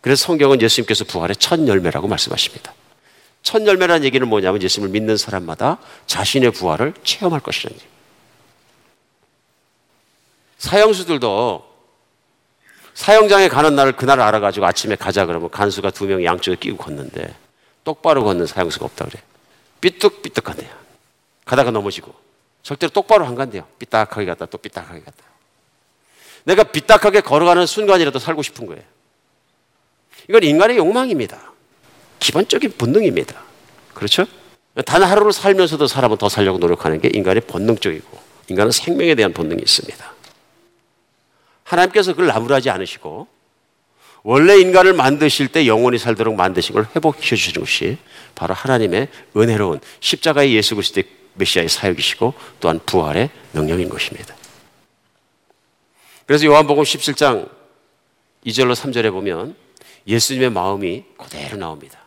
그래서 0.02 0.26
성경은 0.26 0.62
예수님께서 0.62 1.06
부활의 1.06 1.36
첫 1.38 1.68
열매라고 1.68 2.08
말씀하십니다. 2.08 2.74
첫 3.42 3.66
열매라는 3.66 4.04
얘기는 4.04 4.28
뭐냐면 4.28 4.62
예수님을 4.62 4.92
믿는 4.92 5.18
사람마다 5.18 5.78
자신의 6.06 6.52
부활을 6.52 6.94
체험할 7.04 7.40
것이라는 7.40 7.78
얘기. 7.78 7.88
사형수들도 10.58 11.68
사형장에 12.94 13.48
가는 13.48 13.76
날을 13.76 13.94
그날 13.94 14.20
알아가지고 14.20 14.66
아침에 14.66 14.96
가자 14.96 15.26
그러면 15.26 15.50
간수가 15.52 15.92
두 15.92 16.06
명이 16.06 16.26
양쪽에 16.26 16.58
끼고 16.58 16.78
걷는데 16.78 17.34
똑바로 17.84 18.24
걷는 18.24 18.48
사형수가 18.48 18.86
없다 18.86 19.06
그래. 19.06 19.22
삐뚤삐뚤 19.82 20.44
간대요. 20.44 20.70
가다가 21.46 21.72
넘어지고 21.72 22.14
절대로 22.64 22.92
똑바로 22.92 23.26
안 23.26 23.36
간대요. 23.36 23.68
삐딱하게 23.80 24.26
갔다 24.26 24.46
또 24.48 24.58
삐딱하게 24.58 25.02
갔다. 25.02 25.24
내가 26.44 26.64
삐딱하게 26.64 27.22
걸어가는 27.22 27.66
순간이라도 27.66 28.20
살고 28.20 28.42
싶은 28.42 28.66
거예요. 28.66 28.84
이건 30.28 30.44
인간의 30.44 30.78
욕망입니다. 30.78 31.54
기본적인 32.20 32.74
본능입니다. 32.78 33.42
그렇죠? 33.94 34.26
단 34.86 35.02
하루를 35.02 35.32
살면서도 35.34 35.88
사람은 35.88 36.18
더 36.18 36.30
살려고 36.30 36.60
노력하는 36.60 37.02
게 37.02 37.10
인간의 37.14 37.42
본능적이고 37.42 38.20
인간은 38.50 38.72
생명에 38.72 39.16
대한 39.16 39.34
본능이 39.34 39.62
있습니다. 39.62 40.14
하나님께서 41.64 42.12
그걸 42.12 42.28
나무라지 42.28 42.70
않으시고 42.70 43.28
원래 44.24 44.58
인간을 44.58 44.94
만드실 44.94 45.48
때 45.50 45.68
영원히 45.68 45.98
살도록 45.98 46.36
만드신 46.36 46.74
걸 46.74 46.88
회복시켜 46.96 47.36
주시는 47.36 47.62
것이 47.62 47.98
바로 48.36 48.54
하나님의 48.54 49.08
은혜로운 49.36 49.80
십자가의 50.00 50.54
예수 50.54 50.76
그리스도의 50.76 51.06
메시아의 51.36 51.70
사역이시고 51.70 52.34
또한 52.60 52.80
부활의 52.86 53.30
능력인 53.54 53.90
것입니다. 53.90 54.36
그래서 56.26 56.46
요한복음 56.46 56.84
17장 56.84 57.50
2절로 58.46 58.76
3절에 58.76 59.12
보면 59.12 59.56
예수님의 60.08 60.50
마음이 60.52 61.04
그대로 61.18 61.58
나옵니다. 61.58 62.00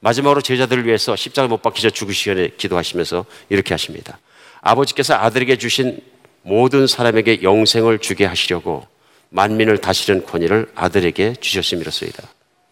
마지막으로 0.00 0.40
제자들을 0.40 0.84
위해서 0.86 1.16
십자가 1.16 1.48
못 1.48 1.62
박히셔 1.62 1.90
죽으시기 1.90 2.30
전에 2.30 2.48
기도하시면서 2.56 3.24
이렇게 3.48 3.72
하십니다. 3.72 4.18
아버지께서 4.60 5.14
아들에게 5.14 5.56
주신 5.56 6.00
모든 6.42 6.86
사람에게 6.86 7.42
영생을 7.42 8.00
주게 8.00 8.24
하시려고 8.24 8.86
만민을 9.30 9.78
다스리는 9.78 10.26
권위를 10.26 10.70
아들에게 10.74 11.36
주셨음이로소이다. 11.40 12.28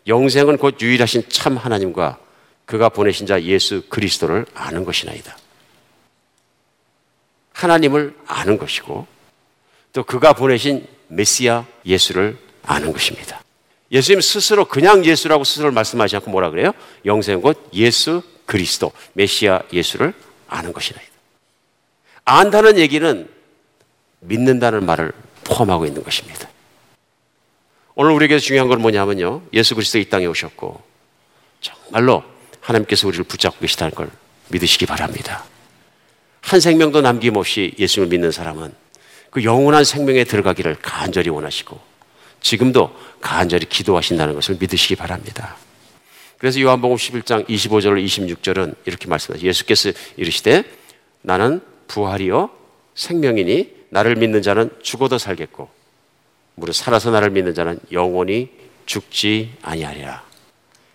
영생은 0.07 0.59
곧 0.59 0.77
유일하신 0.81 1.25
참 1.29 1.57
하나님과 1.57 2.19
그가 2.67 2.89
보내신 2.89 3.27
자 3.27 3.41
예수 3.43 3.83
그리스도를 3.89 4.47
아는 4.55 4.85
것이나이다. 4.85 5.37
하나님을 7.53 8.15
아는 8.27 8.59
것이고 8.59 9.07
또 9.93 10.03
그가 10.05 10.33
보내신 10.33 10.87
메시아 11.09 11.65
예수를 11.85 12.39
아는 12.65 12.93
것입니다. 12.93 13.43
예수님 13.93 14.21
스스로 14.21 14.65
그냥 14.67 15.05
예수라고 15.05 15.45
스스로 15.45 15.73
말씀하지 15.73 16.17
않고 16.17 16.31
뭐라 16.31 16.51
그래요? 16.51 16.73
영생 17.05 17.41
곧 17.41 17.69
예수 17.73 18.23
그리스도 18.47 18.93
메시아 19.15 19.63
예수를 19.73 20.15
아는 20.49 20.73
것이나이다. 20.73 21.11
안다는 22.25 22.79
얘기는 22.79 23.29
믿는다는 24.21 24.85
말을 24.87 25.13
포함하고 25.45 25.87
있는 25.87 26.05
것입니다. 26.05 26.49
오늘 27.95 28.13
우리에게 28.13 28.39
중요한 28.39 28.69
건 28.69 28.81
뭐냐면요. 28.81 29.43
예수 29.53 29.75
그리스도 29.75 29.99
이 29.99 30.05
땅에 30.05 30.27
오셨고 30.27 30.81
정말로 31.61 32.23
하나님께서 32.61 33.09
우리를 33.09 33.25
붙잡고 33.25 33.59
계시다는 33.61 33.95
걸 33.95 34.11
믿으시기 34.49 34.87
바랍니다. 34.87 35.45
한 36.41 36.61
생명도 36.61 37.01
남김없이 37.01 37.75
예수를 37.79 38.09
믿는 38.09 38.31
사람은 38.31 38.73
그 39.31 39.45
영원한 39.45 39.85
생명에 39.85 40.25
들어가기를 40.25 40.77
간절히 40.81 41.31
원하시고 41.31 41.90
지금도 42.41 42.95
간절히 43.21 43.67
기도하신다는 43.67 44.35
것을 44.35 44.57
믿으시기 44.59 44.97
바랍니다. 44.97 45.57
그래서 46.39 46.61
요한복음 46.61 46.97
11장 46.97 47.47
25절 47.47 48.03
26절은 48.05 48.75
이렇게 48.87 49.09
말씀하세요. 49.09 49.47
예수께서 49.47 49.93
이르시되 50.17 50.65
나는 51.23 51.61
부활이요 51.87 52.51
생명이니 52.95 53.81
나를 53.91 54.17
믿는 54.17 54.41
자는 54.41 54.71
죽어도 54.83 55.19
살겠고 55.19 55.69
무릇 56.55 56.75
살아서 56.75 57.11
나를 57.11 57.31
믿는 57.31 57.55
자는 57.55 57.79
영원히 57.93 58.51
죽지 58.87 59.53
아니하리라. 59.63 60.25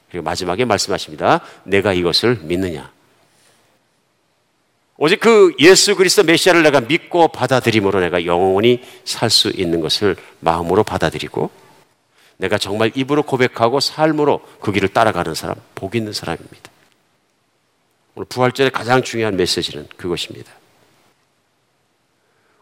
그리고 0.09 0.23
마지막에 0.23 0.65
말씀하십니다. 0.65 1.41
내가 1.63 1.93
이것을 1.93 2.39
믿느냐? 2.41 2.94
오직 4.97 5.19
그 5.19 5.53
예수 5.59 5.95
그리스도 5.95 6.23
메시아를 6.23 6.63
내가 6.63 6.79
믿고 6.79 7.27
받아들임으로 7.27 7.99
내가 7.99 8.25
영원히 8.25 8.81
살 9.03 9.29
수 9.29 9.49
있는 9.49 9.81
것을 9.81 10.15
마음으로 10.39 10.83
받아들이고 10.83 11.49
내가 12.37 12.57
정말 12.57 12.91
입으로 12.95 13.23
고백하고 13.23 13.79
삶으로 13.79 14.41
그 14.61 14.71
길을 14.71 14.89
따라가는 14.89 15.35
사람, 15.35 15.55
복 15.73 15.95
있는 15.95 16.13
사람입니다. 16.13 16.71
오늘 18.15 18.25
부활절의 18.27 18.71
가장 18.71 19.03
중요한 19.03 19.35
메시지는 19.35 19.87
그것입니다. 19.97 20.51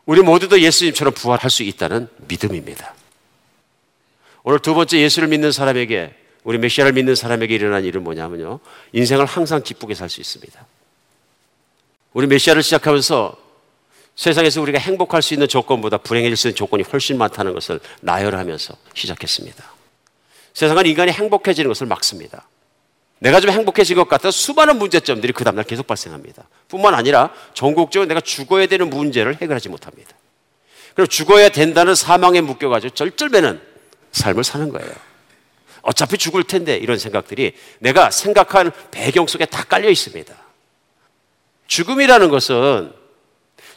우리 0.06 0.22
모두도 0.22 0.60
예수님처럼 0.60 1.14
부활할 1.14 1.50
수 1.50 1.64
있다는 1.64 2.08
믿음입니다. 2.28 2.94
오늘 4.44 4.60
두 4.60 4.74
번째 4.74 5.00
예수를 5.00 5.28
믿는 5.30 5.52
사람에게 5.52 6.16
우리 6.44 6.58
메시아를 6.58 6.94
믿는 6.94 7.16
사람에게 7.16 7.56
일어난 7.56 7.86
일은 7.86 8.04
뭐냐면요. 8.04 8.60
인생을 8.92 9.26
항상 9.26 9.64
기쁘게 9.64 9.94
살 9.94 10.10
수 10.10 10.20
있습니다. 10.20 10.66
우리 12.14 12.28
메시아를 12.28 12.64
시작하면서 12.64 13.44
세상에서 14.16 14.62
우리가 14.62 14.78
행복할 14.78 15.22
수 15.22 15.34
있는 15.34 15.48
조건보다 15.48 15.98
불행해질 15.98 16.38
수 16.38 16.48
있는 16.48 16.56
조건이 16.56 16.84
훨씬 16.84 17.18
많다는 17.18 17.54
것을 17.54 17.80
나열하면서 18.02 18.76
시작했습니다. 18.94 19.64
세상은 20.54 20.86
인간이 20.86 21.12
행복해지는 21.12 21.68
것을 21.68 21.88
막습니다. 21.88 22.48
내가 23.18 23.40
좀 23.40 23.50
행복해진 23.50 23.96
것 23.96 24.08
같아 24.08 24.30
수많은 24.30 24.78
문제점들이 24.78 25.34
그 25.34 25.44
다음날 25.44 25.66
계속 25.66 25.88
발생합니다. 25.88 26.44
뿐만 26.68 26.94
아니라 26.94 27.34
전국적으로 27.54 28.08
내가 28.08 28.22
죽어야 28.22 28.68
되는 28.68 28.90
문제를 28.90 29.42
해결하지 29.42 29.70
못합니다. 29.70 30.12
그럼 30.94 31.08
죽어야 31.08 31.50
된다는 31.50 31.96
사망에 31.96 32.42
묶여가지고 32.42 32.94
절절매는 32.94 33.60
삶을 34.12 34.44
사는 34.44 34.70
거예요. 34.70 34.92
어차피 35.82 36.18
죽을 36.18 36.44
텐데 36.44 36.78
이런 36.78 37.00
생각들이 37.00 37.54
내가 37.80 38.12
생각한 38.12 38.72
배경 38.92 39.26
속에 39.26 39.46
다 39.46 39.64
깔려 39.64 39.90
있습니다. 39.90 40.43
죽음이라는 41.68 42.30
것은 42.30 42.94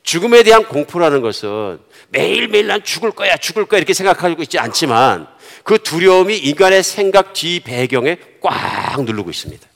죽음에 0.02 0.42
대한 0.42 0.64
공포라는 0.64 1.20
것은 1.20 1.80
매일매일 2.10 2.68
난 2.68 2.82
죽을 2.84 3.10
거야, 3.10 3.36
죽을 3.36 3.66
거야 3.66 3.78
이렇게 3.78 3.92
생각하고 3.92 4.42
있지 4.42 4.58
않지만 4.58 5.26
그 5.64 5.82
두려움이 5.82 6.36
인간의 6.36 6.82
생각 6.82 7.32
뒤 7.32 7.60
배경에 7.60 8.18
꽉 8.40 9.02
누르고 9.02 9.30
있습니다. 9.30 9.66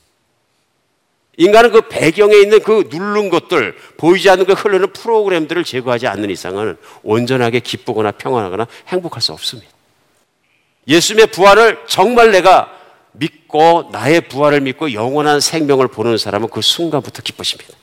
인간은 1.37 1.71
그 1.71 1.81
배경에 1.81 2.35
있는 2.35 2.61
그 2.61 2.87
누른 2.89 3.29
것들, 3.29 3.75
보이지 3.97 4.29
않는 4.29 4.45
그 4.45 4.53
흐르는 4.53 4.93
프로그램들을 4.93 5.63
제거하지 5.63 6.07
않는 6.07 6.29
이상은 6.29 6.77
온전하게 7.03 7.61
기쁘거나 7.61 8.11
평안하거나 8.11 8.67
행복할 8.87 9.21
수 9.21 9.33
없습니다. 9.33 9.71
예수님의 10.87 11.27
부활을 11.27 11.79
정말 11.87 12.31
내가 12.31 12.71
믿고 13.13 13.89
나의 13.91 14.21
부활을 14.21 14.61
믿고 14.61 14.93
영원한 14.93 15.39
생명을 15.39 15.87
보는 15.87 16.17
사람은 16.17 16.49
그 16.49 16.61
순간부터 16.61 17.21
기뻐집니다. 17.21 17.80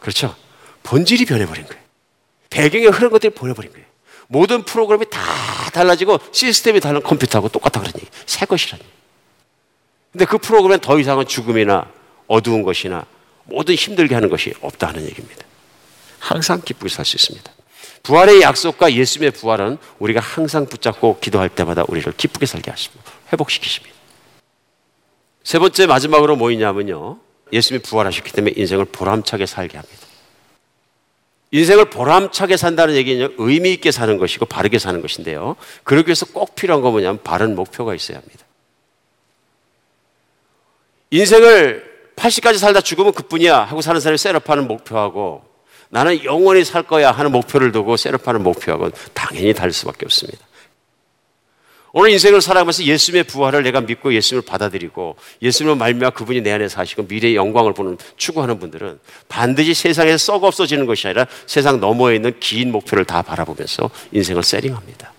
그렇죠? 0.00 0.34
본질이 0.82 1.24
변해버린 1.24 1.66
거예요. 1.66 1.82
배경에 2.50 2.86
흐른 2.86 3.10
것들이 3.10 3.34
보여버린 3.34 3.72
거예요. 3.72 3.86
모든 4.28 4.64
프로그램이 4.64 5.08
다 5.10 5.20
달라지고 5.72 6.18
시스템이 6.32 6.80
다른 6.80 7.02
컴퓨터하고 7.02 7.48
똑같다 7.48 7.80
그런 7.80 7.92
얘기. 7.96 8.06
새 8.24 8.46
것이라니. 8.46 8.82
근데 10.12 10.24
그 10.24 10.38
프로그램은 10.38 10.80
더 10.80 10.98
이상은 10.98 11.26
죽음이나 11.26 11.90
어두운 12.26 12.62
것이나 12.62 13.04
모든 13.44 13.74
힘들게 13.74 14.14
하는 14.14 14.28
것이 14.28 14.54
없다는 14.60 15.04
얘기입니다. 15.04 15.44
항상 16.18 16.60
기쁘게 16.64 16.88
살 16.88 17.04
수 17.04 17.16
있습니다. 17.16 17.52
부활의 18.02 18.40
약속과 18.40 18.92
예수님의 18.92 19.32
부활은 19.32 19.78
우리가 19.98 20.20
항상 20.20 20.66
붙잡고 20.66 21.18
기도할 21.20 21.48
때마다 21.48 21.84
우리를 21.88 22.12
기쁘게 22.16 22.46
살게 22.46 22.70
하시고 22.70 22.98
회복시키십니다. 23.32 23.94
세 25.42 25.58
번째 25.58 25.86
마지막으로 25.86 26.36
뭐 26.36 26.50
있냐면요. 26.50 27.18
예수님이 27.52 27.82
부활하셨기 27.82 28.32
때문에 28.32 28.54
인생을 28.56 28.86
보람차게 28.86 29.46
살게 29.46 29.76
합니다. 29.76 30.06
인생을 31.52 31.90
보람차게 31.90 32.56
산다는 32.56 32.96
얘기는 32.96 33.34
의미 33.38 33.72
있게 33.72 33.92
사는 33.92 34.18
것이고 34.18 34.46
바르게 34.46 34.78
사는 34.78 35.00
것인데요. 35.00 35.56
그러기 35.84 36.08
위해서 36.08 36.26
꼭 36.26 36.54
필요한 36.54 36.82
건 36.82 36.92
뭐냐면 36.92 37.22
바른 37.22 37.54
목표가 37.54 37.94
있어야 37.94 38.18
합니다. 38.18 38.44
인생을 41.10 42.12
80까지 42.16 42.58
살다 42.58 42.80
죽으면 42.80 43.12
그뿐이야 43.12 43.58
하고 43.58 43.80
사는 43.80 44.00
사람이 44.00 44.18
셋업하는 44.18 44.66
목표하고 44.66 45.44
나는 45.88 46.24
영원히 46.24 46.64
살 46.64 46.82
거야 46.82 47.12
하는 47.12 47.30
목표를 47.30 47.70
두고 47.70 47.96
셋업하는 47.96 48.42
목표하고는 48.42 48.92
당연히 49.14 49.54
다를 49.54 49.72
수밖에 49.72 50.04
없습니다. 50.06 50.45
오늘 51.92 52.10
인생을 52.10 52.40
살아가면서 52.40 52.84
예수님의 52.84 53.24
부활을 53.24 53.62
내가 53.62 53.80
믿고 53.80 54.12
예수님을 54.12 54.44
받아들이고 54.44 55.16
예수님을 55.40 55.76
말미암아 55.76 56.10
그분이 56.10 56.42
내 56.42 56.52
안에 56.52 56.68
사시고 56.68 57.04
미래의 57.04 57.36
영광을 57.36 57.72
보는 57.72 57.96
추구하는 58.16 58.58
분들은 58.58 58.98
반드시 59.28 59.72
세상에 59.72 60.16
썩 60.18 60.44
없어지는 60.44 60.86
것이 60.86 61.06
아니라 61.06 61.26
세상 61.46 61.80
너머에 61.80 62.16
있는 62.16 62.38
긴 62.40 62.72
목표를 62.72 63.04
다 63.04 63.22
바라보면서 63.22 63.90
인생을 64.12 64.42
세링합니다. 64.42 65.12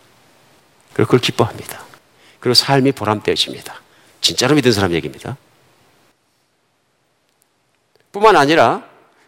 그리고 0.93 1.07
그걸 1.07 1.20
기뻐합니다. 1.22 1.84
그리고 2.39 2.53
삶이 2.53 2.91
보람되어집니다. 2.91 3.82
진짜로 4.22 4.55
믿은 4.55 4.72
사람 4.72 4.93
얘기입니다. 4.93 5.38
뿐만 8.11 8.36
아니라 8.36 8.84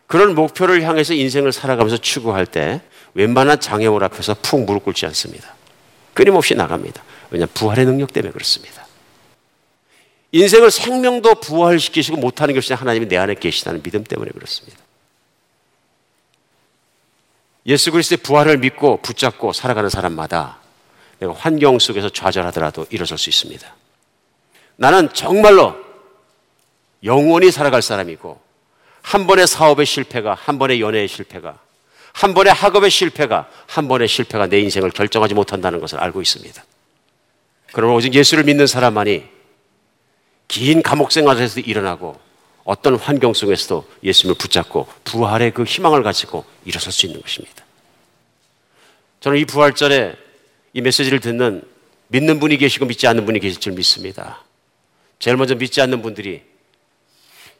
그런 0.07 0.33
목표를 0.33 0.83
향해서 0.83 1.13
인생을 1.13 1.51
살아가면서 1.51 1.97
추구할 1.97 2.45
때 2.45 2.81
웬만한 3.13 3.59
장애물 3.59 4.03
앞에서 4.03 4.35
푹 4.41 4.65
무릎 4.65 4.83
꿇지 4.83 5.05
않습니다. 5.07 5.55
끊임없이 6.13 6.55
나갑니다. 6.55 7.03
왜냐하면 7.31 7.53
부활의 7.53 7.85
능력 7.85 8.13
때문에 8.13 8.31
그렇습니다. 8.31 8.85
인생을 10.31 10.71
생명도 10.71 11.35
부활시키시고 11.35 12.17
못하는 12.17 12.53
것이 12.53 12.73
하나님이 12.73 13.07
내 13.07 13.17
안에 13.17 13.35
계시다는 13.35 13.81
믿음 13.81 14.03
때문에 14.03 14.31
그렇습니다. 14.31 14.79
예수 17.65 17.91
그리스도의 17.91 18.17
부활을 18.17 18.57
믿고 18.57 19.01
붙잡고 19.01 19.53
살아가는 19.53 19.89
사람마다 19.89 20.59
내가 21.19 21.33
환경 21.33 21.77
속에서 21.79 22.09
좌절하더라도 22.09 22.85
일어설 22.89 23.17
수 23.17 23.29
있습니다. 23.29 23.75
나는 24.75 25.11
정말로 25.13 25.75
영원히 27.03 27.51
살아갈 27.51 27.81
사람이고 27.81 28.39
한 29.01 29.27
번의 29.27 29.47
사업의 29.47 29.85
실패가 29.85 30.35
한 30.35 30.59
번의 30.59 30.81
연애의 30.81 31.07
실패가 31.07 31.59
한 32.13 32.33
번의 32.33 32.53
학업의 32.53 32.89
실패가 32.89 33.49
한 33.67 33.87
번의 33.87 34.07
실패가 34.07 34.47
내 34.47 34.59
인생을 34.59 34.91
결정하지 34.91 35.33
못한다는 35.33 35.79
것을 35.79 35.99
알고 35.99 36.21
있습니다. 36.21 36.63
그러나 37.71 37.93
오직 37.93 38.13
예수를 38.13 38.43
믿는 38.43 38.67
사람만이 38.67 39.23
긴 40.47 40.81
감옥 40.81 41.11
생활에서 41.11 41.59
일어나고 41.59 42.19
어떤 42.63 42.95
환경 42.95 43.33
속에서도 43.33 43.87
예수님을 44.03 44.37
붙잡고 44.37 44.87
부활의 45.03 45.53
그 45.53 45.63
희망을 45.63 46.03
가지고 46.03 46.45
일어설 46.65 46.91
수 46.91 47.05
있는 47.05 47.21
것입니다. 47.21 47.63
저는 49.21 49.39
이 49.39 49.45
부활절에 49.45 50.15
이 50.73 50.81
메시지를 50.81 51.19
듣는 51.19 51.63
믿는 52.07 52.39
분이 52.39 52.57
계시고 52.57 52.85
믿지 52.85 53.07
않는 53.07 53.25
분이 53.25 53.39
계실 53.39 53.59
줄 53.59 53.73
믿습니다. 53.73 54.43
제일 55.19 55.37
먼저 55.37 55.55
믿지 55.55 55.81
않는 55.81 56.01
분들이 56.01 56.43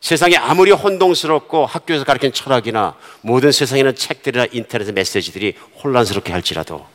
세상에 0.02 0.38
아무리 0.38 0.72
혼동스럽고 0.72 1.66
학교에서 1.66 2.06
가르치는 2.06 2.32
철학이나 2.34 2.96
모든 3.22 3.52
세상에 3.52 3.82
있는 3.82 3.96
책들이나 3.96 4.48
인터넷의 4.52 4.94
메시지들이 4.94 5.56
혼란스럽게 5.84 6.32
할지라도 6.32 6.86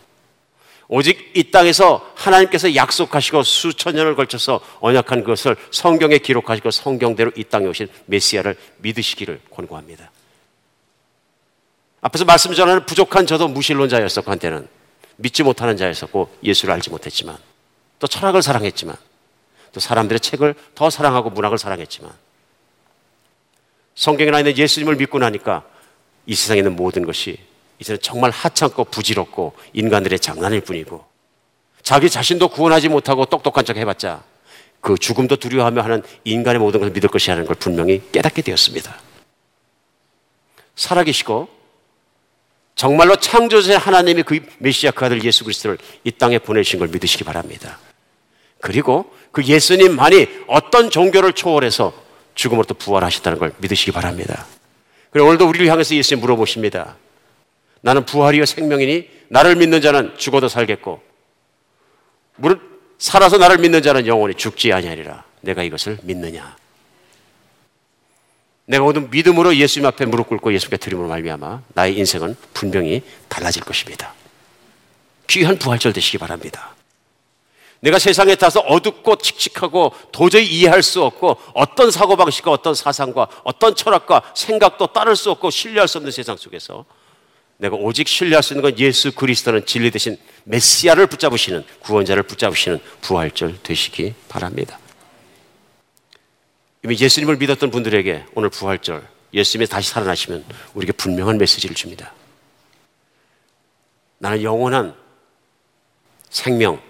오직 0.88 1.32
이 1.34 1.50
땅에서 1.50 2.12
하나님께서 2.14 2.74
약속하시고 2.74 3.42
수천 3.42 3.94
년을 3.94 4.16
걸쳐서 4.16 4.60
언약한 4.80 5.24
것을 5.24 5.56
성경에 5.70 6.18
기록하시고 6.18 6.70
성경대로 6.70 7.30
이 7.36 7.44
땅에 7.44 7.66
오신 7.66 7.88
메시아를 8.06 8.56
믿으시기를 8.78 9.40
권고합니다. 9.50 10.10
앞에서 12.02 12.26
말씀 12.26 12.52
전하는 12.52 12.84
부족한 12.84 13.26
저도 13.26 13.48
무신론자였었고 13.48 14.30
한때는 14.30 14.68
믿지 15.16 15.42
못하는 15.42 15.76
자였었고 15.76 16.36
예수를 16.42 16.74
알지 16.74 16.90
못했지만 16.90 17.38
또 17.98 18.06
철학을 18.06 18.42
사랑했지만 18.42 18.94
또 19.72 19.80
사람들의 19.80 20.20
책을 20.20 20.54
더 20.74 20.90
사랑하고 20.90 21.30
문학을 21.30 21.56
사랑했지만 21.56 22.12
성경에 23.94 24.30
나 24.30 24.40
있는 24.40 24.56
예수님을 24.58 24.96
믿고 24.96 25.18
나니까 25.18 25.64
이 26.26 26.34
세상에 26.34 26.58
있는 26.58 26.76
모든 26.76 27.06
것이 27.06 27.38
이제는 27.78 28.00
정말 28.02 28.30
하찮고 28.30 28.84
부질없고 28.84 29.54
인간들의 29.72 30.18
장난일 30.18 30.60
뿐이고 30.62 31.04
자기 31.82 32.08
자신도 32.08 32.48
구원하지 32.48 32.88
못하고 32.88 33.26
똑똑한 33.26 33.64
척 33.64 33.76
해봤자 33.76 34.22
그 34.80 34.98
죽음도 34.98 35.36
두려워하며 35.36 35.82
하는 35.82 36.02
인간의 36.24 36.60
모든 36.60 36.80
것을 36.80 36.92
믿을 36.92 37.08
것이 37.08 37.28
라는 37.30 37.46
걸 37.46 37.56
분명히 37.56 38.02
깨닫게 38.12 38.42
되었습니다. 38.42 38.94
살아계시고 40.76 41.48
정말로 42.74 43.16
창조주의 43.16 43.78
하나님이 43.78 44.24
그 44.24 44.40
메시아 44.58 44.90
그 44.90 45.04
아들 45.04 45.24
예수 45.24 45.44
그리스도를 45.44 45.78
이 46.02 46.10
땅에 46.10 46.38
보내신 46.38 46.78
걸 46.78 46.88
믿으시기 46.88 47.24
바랍니다. 47.24 47.78
그리고 48.60 49.10
그 49.30 49.44
예수님만이 49.44 50.28
어떤 50.48 50.90
종교를 50.90 51.32
초월해서 51.32 51.92
죽음으로부터 52.34 52.74
부활하셨다는 52.74 53.38
걸 53.38 53.52
믿으시기 53.58 53.92
바랍니다. 53.92 54.46
그리고 55.10 55.28
오늘도 55.28 55.48
우리를 55.48 55.66
향해서 55.68 55.94
예수님 55.94 56.20
물어보십니다. 56.20 56.96
나는 57.84 58.06
부활이요 58.06 58.46
생명이니 58.46 59.10
나를 59.28 59.56
믿는 59.56 59.82
자는 59.82 60.16
죽어도 60.16 60.48
살겠고 60.48 61.02
무릇 62.36 62.58
살아서 62.96 63.36
나를 63.36 63.58
믿는 63.58 63.82
자는 63.82 64.06
영원히 64.06 64.34
죽지 64.34 64.72
아니하리라. 64.72 65.22
내가 65.42 65.62
이것을 65.62 65.98
믿느냐? 66.02 66.56
내가 68.64 68.84
모든 68.84 69.10
믿음으로 69.10 69.54
예수님 69.56 69.86
앞에 69.86 70.06
무릎 70.06 70.28
꿇고 70.30 70.54
예수께 70.54 70.78
드림으로 70.78 71.08
말미암아 71.08 71.60
나의 71.74 71.98
인생은 71.98 72.34
분명히 72.54 73.02
달라질 73.28 73.62
것입니다. 73.62 74.14
귀한 75.26 75.58
부활절 75.58 75.92
되시기 75.92 76.16
바랍니다. 76.16 76.74
내가 77.80 77.98
세상에 77.98 78.34
타서 78.34 78.60
어둡고 78.60 79.16
칙칙하고 79.16 79.92
도저히 80.10 80.46
이해할 80.46 80.82
수 80.82 81.02
없고 81.02 81.36
어떤 81.52 81.90
사고방식과 81.90 82.50
어떤 82.50 82.74
사상과 82.74 83.28
어떤 83.44 83.74
철학과 83.74 84.22
생각도 84.34 84.86
따를 84.86 85.16
수 85.16 85.30
없고 85.30 85.50
신뢰할 85.50 85.86
수 85.86 85.98
없는 85.98 86.12
세상 86.12 86.38
속에서 86.38 86.86
내가 87.56 87.76
오직 87.76 88.08
신뢰할 88.08 88.42
수 88.42 88.52
있는 88.52 88.62
건 88.62 88.78
예수 88.78 89.12
그리스도는 89.12 89.66
진리 89.66 89.90
대신 89.90 90.16
메시아를 90.44 91.06
붙잡으시는 91.06 91.64
구원자를 91.80 92.24
붙잡으시는 92.24 92.80
부활절 93.00 93.62
되시기 93.62 94.14
바랍니다. 94.28 94.78
이미 96.84 96.98
예수님을 96.98 97.36
믿었던 97.36 97.70
분들에게 97.70 98.26
오늘 98.34 98.50
부활절 98.50 99.06
예수님이 99.32 99.66
다시 99.68 99.90
살아나시면 99.90 100.44
우리에게 100.74 100.92
분명한 100.92 101.38
메시지를 101.38 101.74
줍니다. 101.74 102.12
나는 104.18 104.42
영원한 104.42 104.94
생명, 106.30 106.80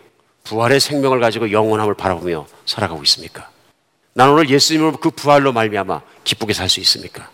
부활의 0.44 0.80
생명을 0.80 1.20
가지고 1.20 1.50
영원함을 1.50 1.94
바라보며 1.94 2.46
살아가고 2.66 3.02
있습니까? 3.04 3.50
나는 4.14 4.34
오늘 4.34 4.50
예수님으로 4.50 4.98
그 4.98 5.10
부활로 5.10 5.52
말미암아 5.52 6.02
기쁘게 6.24 6.52
살 6.52 6.68
수 6.68 6.80
있습니까? 6.80 7.30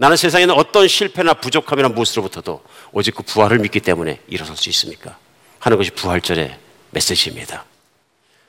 나는 0.00 0.16
세상에는 0.16 0.54
어떤 0.54 0.88
실패나 0.88 1.34
부족함이나 1.34 1.90
무엇으로부터도 1.90 2.62
오직 2.92 3.14
그 3.14 3.22
부활을 3.22 3.58
믿기 3.58 3.80
때문에 3.80 4.18
일어설 4.28 4.56
수 4.56 4.70
있습니까? 4.70 5.18
하는 5.58 5.76
것이 5.76 5.90
부활절의 5.90 6.58
메시지입니다. 6.88 7.66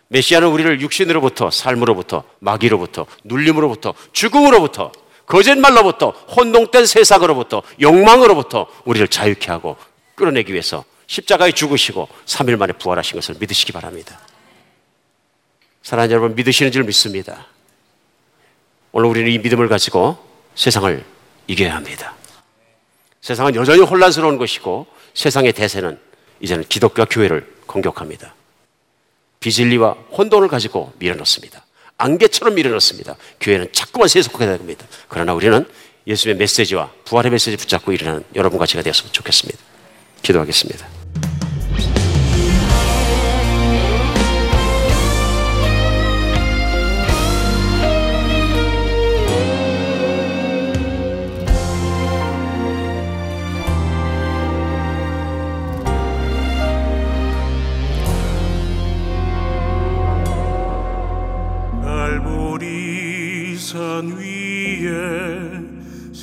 메시아는 0.08 0.48
우리를 0.48 0.80
육신으로부터 0.80 1.52
삶으로부터 1.52 2.24
마귀로부터 2.40 3.06
눌림으로부터 3.26 3.94
죽음으로부터 4.14 4.94
거짓말로부터 5.26 6.12
혼동된 6.12 6.86
세상으로부터 6.86 7.64
욕망으로부터 7.82 8.68
우리를 8.86 9.10
자유케 9.10 9.52
하고 9.52 9.76
끌어내기 10.16 10.54
위해서 10.54 10.86
십자가에 11.08 11.52
죽으시고 11.52 12.08
3일 12.28 12.56
만에 12.56 12.72
부활하신 12.72 13.16
것을 13.16 13.36
믿으시기 13.42 13.74
바랍니다. 13.74 14.22
사랑하는 15.84 16.14
여러분 16.14 16.34
믿으시는 16.34 16.72
줄 16.72 16.86
믿습니다. 16.86 17.48
오늘 18.94 19.10
우리는 19.10 19.30
이 19.30 19.38
믿음을 19.38 19.68
가지고 19.68 20.18
세상을 20.56 21.21
이겨야 21.48 21.76
합니다. 21.76 22.16
세상은 23.22 23.56
여전히 23.56 23.82
혼란스러운 23.82 24.38
것이고 24.38 24.88
세상의 25.14 25.54
대세는 25.54 26.00
이제는 26.40 26.66
기독교 26.68 27.06
교회를 27.06 27.48
공격합니다. 27.68 28.34
비진리와 29.40 29.92
혼돈을 30.12 30.48
가지고 30.48 30.94
밀어넣습니다. 30.98 31.66
안개처럼 31.98 32.56
밀어넣습니다. 32.56 33.16
교회는 33.40 33.68
자꾸만 33.72 34.08
세속화되야 34.08 34.58
됩니다. 34.58 34.86
그러나 35.08 35.34
우리는 35.34 35.66
예수의 36.08 36.36
메시지와 36.36 36.92
부활의 37.06 37.32
메시지 37.32 37.58
붙잡고 37.58 37.92
일어나는 37.92 38.24
여러분과 38.36 38.66
제가 38.66 38.82
되었으면 38.82 39.12
좋겠습니다. 39.14 39.60
기도하겠습니다. 40.24 41.01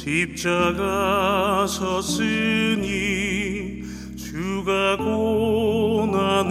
십자가 0.09 1.67
섰으니 1.67 2.87
주가 4.17 4.97
고난을 4.97 6.49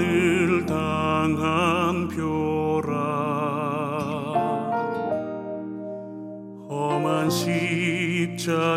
당한 0.68 2.08
표라. 2.08 2.94
험한 6.70 7.32
십자가를 7.32 8.68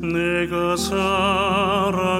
내가 0.00 0.76
사랑 0.76 2.19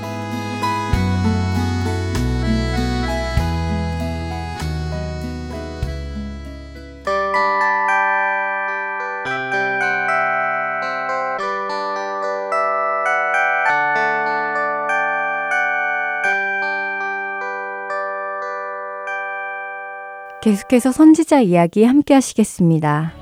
계속해서 20.51 20.91
선지자 20.91 21.39
이야기 21.39 21.85
함께 21.85 22.13
하시겠습니다. 22.13 23.13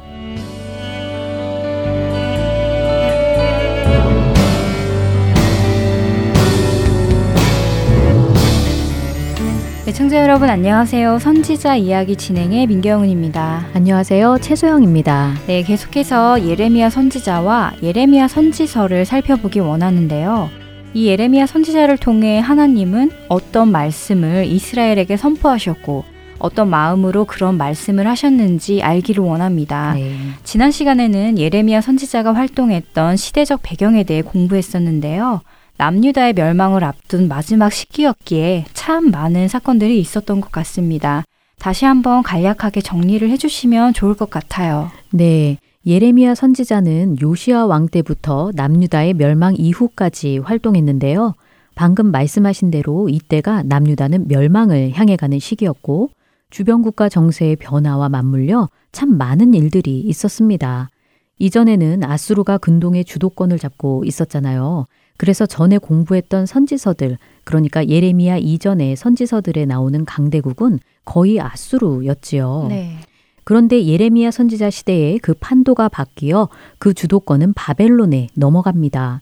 네, 9.86 9.94
청자 9.94 10.24
여러분 10.24 10.50
안녕하세요. 10.50 11.20
선지자 11.20 11.76
이야기 11.76 12.16
진행의 12.16 12.66
민경훈입니다. 12.66 13.68
안녕하세요. 13.76 14.40
최소영입니다. 14.42 15.36
네, 15.46 15.62
계속해서 15.62 16.44
예레미야 16.48 16.90
선지자와 16.90 17.74
예레미야 17.84 18.28
선지서를 18.28 19.06
살펴보기 19.06 19.60
원하는데요. 19.60 20.50
이 20.96 21.06
예레미야 21.06 21.46
선지자를 21.46 21.98
통해 21.98 22.40
하나님은 22.40 23.12
어떤 23.28 23.72
말씀을 23.72 24.48
이스라엘에게 24.48 25.16
선포하셨고 25.16 26.18
어떤 26.40 26.70
마음으로 26.70 27.26
그런 27.26 27.58
말씀을 27.58 28.08
하셨는지 28.08 28.82
알기를 28.82 29.24
원합니다. 29.24 29.94
네. 29.94 30.16
지난 30.44 30.72
시간에는 30.72 31.38
예레미야 31.38 31.82
선지자가 31.82 32.34
활동했던 32.34 33.18
시대적 33.18 33.60
배경에 33.62 34.04
대해 34.04 34.22
공부했었는데요. 34.22 35.42
남유다의 35.78 36.34
멸망을 36.34 36.84
앞둔 36.84 37.28
마지막 37.28 37.72
시기였기에 37.72 38.66
참 38.74 39.12
많은 39.12 39.48
사건들이 39.48 40.00
있었던 40.00 40.42
것 40.42 40.52
같습니다. 40.52 41.24
다시 41.58 41.86
한번 41.86 42.24
간략하게 42.24 42.82
정리를 42.82 43.30
해주시면 43.30 43.94
좋을 43.94 44.16
것 44.16 44.30
같아요. 44.30 44.92
네. 45.12 45.58
예레미야 45.86 46.36
선지자는 46.36 47.18
요시아 47.22 47.66
왕 47.66 47.88
때부터 47.88 48.52
남유다의 48.54 49.14
멸망 49.14 49.56
이후까지 49.56 50.40
활동했는데요. 50.40 51.36
방금 51.76 52.12
말씀하신 52.12 52.72
대로 52.72 53.08
이때가 53.08 53.64
남유다는 53.64 54.28
멸망을 54.28 54.92
향해 54.94 55.16
가는 55.16 55.40
시기였고 55.40 56.10
주변 56.50 56.82
국가 56.82 57.10
정세의 57.10 57.56
변화와 57.58 58.10
맞물려 58.10 58.70
참 58.92 59.18
많은 59.18 59.54
일들이 59.54 60.00
있었습니다. 60.00 60.90
이전에는 61.38 62.04
아수르가 62.04 62.58
근동의 62.58 63.06
주도권을 63.06 63.60
잡고 63.60 64.04
있었잖아요. 64.06 64.88
그래서 65.18 65.46
전에 65.46 65.78
공부했던 65.78 66.46
선지서들, 66.46 67.18
그러니까 67.44 67.88
예레미야 67.88 68.38
이전의 68.38 68.96
선지서들에 68.96 69.66
나오는 69.66 70.06
강대국은 70.06 70.80
거의 71.06 71.40
아수르였지요. 71.40 72.68
네. 72.70 72.98
그런데 73.44 73.86
예레미야 73.86 74.32
선지자 74.32 74.70
시대에 74.70 75.18
그 75.18 75.34
판도가 75.34 75.90
바뀌어 75.90 76.50
그 76.78 76.94
주도권은 76.94 77.54
바벨론에 77.54 78.28
넘어갑니다. 78.36 79.22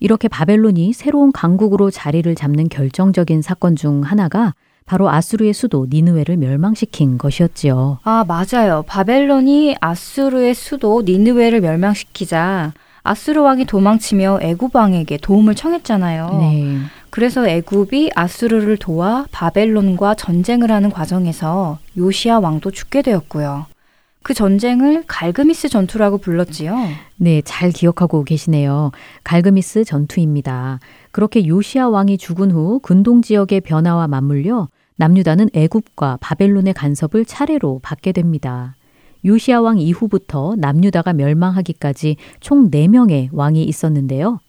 이렇게 0.00 0.28
바벨론이 0.28 0.92
새로운 0.92 1.32
강국으로 1.32 1.90
자리를 1.90 2.34
잡는 2.34 2.68
결정적인 2.68 3.40
사건 3.40 3.76
중 3.76 4.02
하나가 4.02 4.54
바로 4.86 5.10
아수르의 5.10 5.52
수도 5.52 5.86
니느웨를 5.88 6.36
멸망시킨 6.36 7.18
것이었지요. 7.18 7.98
아, 8.02 8.24
맞아요. 8.26 8.82
바벨론이 8.86 9.76
아수르의 9.80 10.54
수도 10.54 11.02
니느웨를 11.02 11.60
멸망시키자 11.60 12.72
아수르 13.04 13.40
왕이 13.42 13.64
도망치며 13.64 14.40
애굽 14.42 14.74
왕에게 14.76 15.18
도움을 15.18 15.54
청했잖아요. 15.54 16.38
네. 16.40 16.78
그래서 17.10 17.46
애굽이 17.46 18.12
아수르를 18.14 18.76
도와 18.76 19.26
바벨론과 19.32 20.14
전쟁을 20.14 20.70
하는 20.70 20.90
과정에서 20.90 21.78
요시아 21.96 22.38
왕도 22.38 22.70
죽게 22.70 23.02
되었고요. 23.02 23.66
그 24.22 24.34
전쟁을 24.34 25.04
갈그미스 25.06 25.68
전투라고 25.68 26.18
불렀지요. 26.18 26.76
네, 27.16 27.42
잘 27.44 27.70
기억하고 27.70 28.24
계시네요. 28.24 28.90
갈그미스 29.24 29.84
전투입니다. 29.84 30.80
그렇게 31.10 31.46
요시아 31.46 31.88
왕이 31.88 32.18
죽은 32.18 32.50
후 32.50 32.80
근동 32.82 33.22
지역의 33.22 33.62
변화와 33.62 34.08
맞물려 34.08 34.68
남유다는 34.96 35.50
애굽과 35.52 36.18
바벨론의 36.20 36.74
간섭을 36.74 37.24
차례로 37.24 37.80
받게 37.82 38.12
됩니다. 38.12 38.76
요시아 39.24 39.60
왕 39.60 39.78
이후부터 39.78 40.54
남유다가 40.58 41.12
멸망하기까지 41.12 42.16
총 42.40 42.70
4명의 42.70 43.28
왕이 43.32 43.64
있었는데요. 43.64 44.40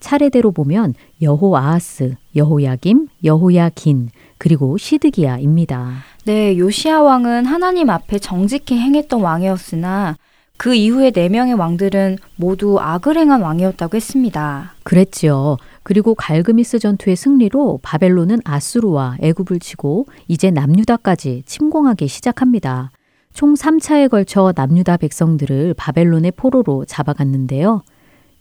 차례대로 0.00 0.52
보면 0.52 0.94
여호아하스, 1.22 2.16
여호야김, 2.36 3.08
여호야긴, 3.24 4.10
그리고 4.38 4.76
시드기야입니다. 4.76 5.94
네, 6.26 6.58
요시아 6.58 7.02
왕은 7.02 7.46
하나님 7.46 7.88
앞에 7.88 8.18
정직히 8.18 8.76
행했던 8.76 9.20
왕이었으나 9.20 10.16
그 10.56 10.74
이후에 10.74 11.12
네 11.12 11.28
명의 11.28 11.54
왕들은 11.54 12.18
모두 12.34 12.80
악을 12.80 13.16
행한 13.16 13.42
왕이었다고 13.42 13.94
했습니다. 13.94 14.74
그랬지요. 14.82 15.56
그리고 15.84 16.16
갈그미스 16.16 16.80
전투의 16.80 17.14
승리로 17.14 17.78
바벨론은 17.80 18.40
아수르와 18.44 19.18
애굽을 19.20 19.60
치고 19.60 20.06
이제 20.26 20.50
남유다까지 20.50 21.44
침공하기 21.46 22.08
시작합니다. 22.08 22.90
총 23.32 23.54
3차에 23.54 24.10
걸쳐 24.10 24.52
남유다 24.56 24.96
백성들을 24.96 25.74
바벨론의 25.74 26.32
포로로 26.32 26.86
잡아갔는데요. 26.86 27.84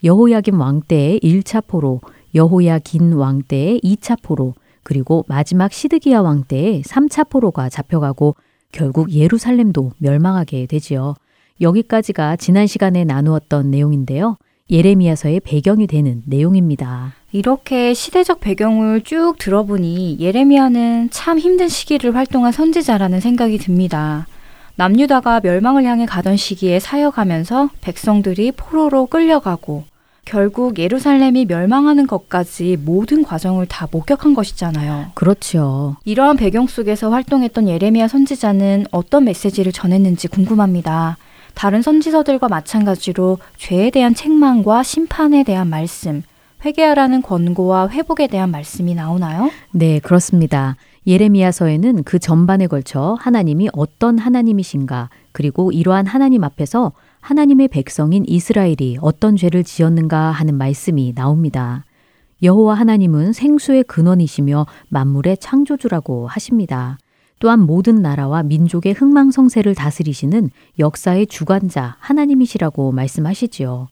여호야김 0.03 0.59
왕 0.59 0.81
때의 0.81 1.19
1차 1.19 1.67
포로, 1.67 2.01
여호야긴 2.33 3.13
왕 3.13 3.43
때의 3.43 3.79
2차 3.83 4.23
포로, 4.23 4.55
그리고 4.85 5.25
마지막 5.27 5.73
시드기야 5.73 6.21
왕 6.21 6.43
때의 6.43 6.83
3차 6.83 7.27
포로가 7.27 7.69
잡혀가고 7.69 8.35
결국 8.71 9.11
예루살렘도 9.11 9.91
멸망하게 9.97 10.67
되지요. 10.67 11.15
여기까지가 11.59 12.35
지난 12.35 12.67
시간에 12.67 13.03
나누었던 13.03 13.71
내용인데요. 13.71 14.37
예레미야서의 14.69 15.39
배경이 15.41 15.87
되는 15.87 16.21
내용입니다. 16.25 17.13
이렇게 17.31 17.93
시대적 17.95 18.39
배경을 18.39 19.01
쭉 19.01 19.35
들어보니 19.39 20.17
예레미야는 20.19 21.09
참 21.11 21.39
힘든 21.39 21.67
시기를 21.67 22.15
활동한 22.15 22.51
선지자라는 22.51 23.19
생각이 23.19 23.57
듭니다. 23.57 24.27
남유다가 24.75 25.39
멸망을 25.41 25.85
향해 25.85 26.05
가던 26.05 26.37
시기에 26.37 26.79
사역하면서 26.79 27.69
백성들이 27.81 28.51
포로로 28.51 29.07
끌려가고 29.07 29.83
결국 30.25 30.79
예루살렘이 30.79 31.45
멸망하는 31.45 32.07
것까지 32.07 32.77
모든 32.83 33.23
과정을 33.23 33.67
다 33.67 33.87
목격한 33.91 34.33
것이잖아요. 34.33 35.11
그렇죠. 35.13 35.95
이러한 36.03 36.35
배경 36.35 36.65
속에서 36.65 37.11
활동했던 37.11 37.69
예레미야 37.69 38.07
선지자는 38.07 38.87
어떤 38.91 39.23
메시지를 39.25 39.71
전했는지 39.71 40.27
궁금합니다. 40.27 41.17
다른 41.53 41.81
선지서들과 41.81 42.49
마찬가지로 42.49 43.37
죄에 43.57 43.91
대한 43.91 44.13
책망과 44.13 44.83
심판에 44.83 45.43
대한 45.43 45.69
말씀, 45.69 46.23
회개하라는 46.65 47.21
권고와 47.21 47.89
회복에 47.89 48.27
대한 48.27 48.49
말씀이 48.49 48.95
나오나요? 48.95 49.51
네, 49.71 49.99
그렇습니다. 49.99 50.75
예레미야서에는 51.07 52.03
그 52.03 52.17
전반에 52.17 52.65
걸쳐 52.65 53.15
하나님이 53.19 53.69
어떤 53.73 54.17
하나님이신가, 54.17 55.09
그리고 55.31 55.71
이러한 55.71 56.07
하나님 56.07 56.43
앞에서 56.43 56.93
하나님의 57.25 57.69
백성인 57.69 58.23
이스라엘이 58.27 58.99
어떤 59.01 59.35
죄를 59.35 59.63
지었는가 59.63 60.29
하는 60.29 60.53
말씀이 60.53 61.11
나옵니다. 61.15 61.83
여호와 62.43 62.75
하나님은 62.75 63.33
생수의 63.33 63.85
근원이시며 63.85 64.67
만물의 64.89 65.39
창조주라고 65.39 66.27
하십니다. 66.27 66.99
또한 67.39 67.61
모든 67.61 68.03
나라와 68.03 68.43
민족의 68.43 68.93
흥망성쇠를 68.93 69.73
다스리시는 69.73 70.51
역사의 70.77 71.25
주관자 71.25 71.95
하나님이시라고 71.97 72.91
말씀하시지요. 72.91 73.87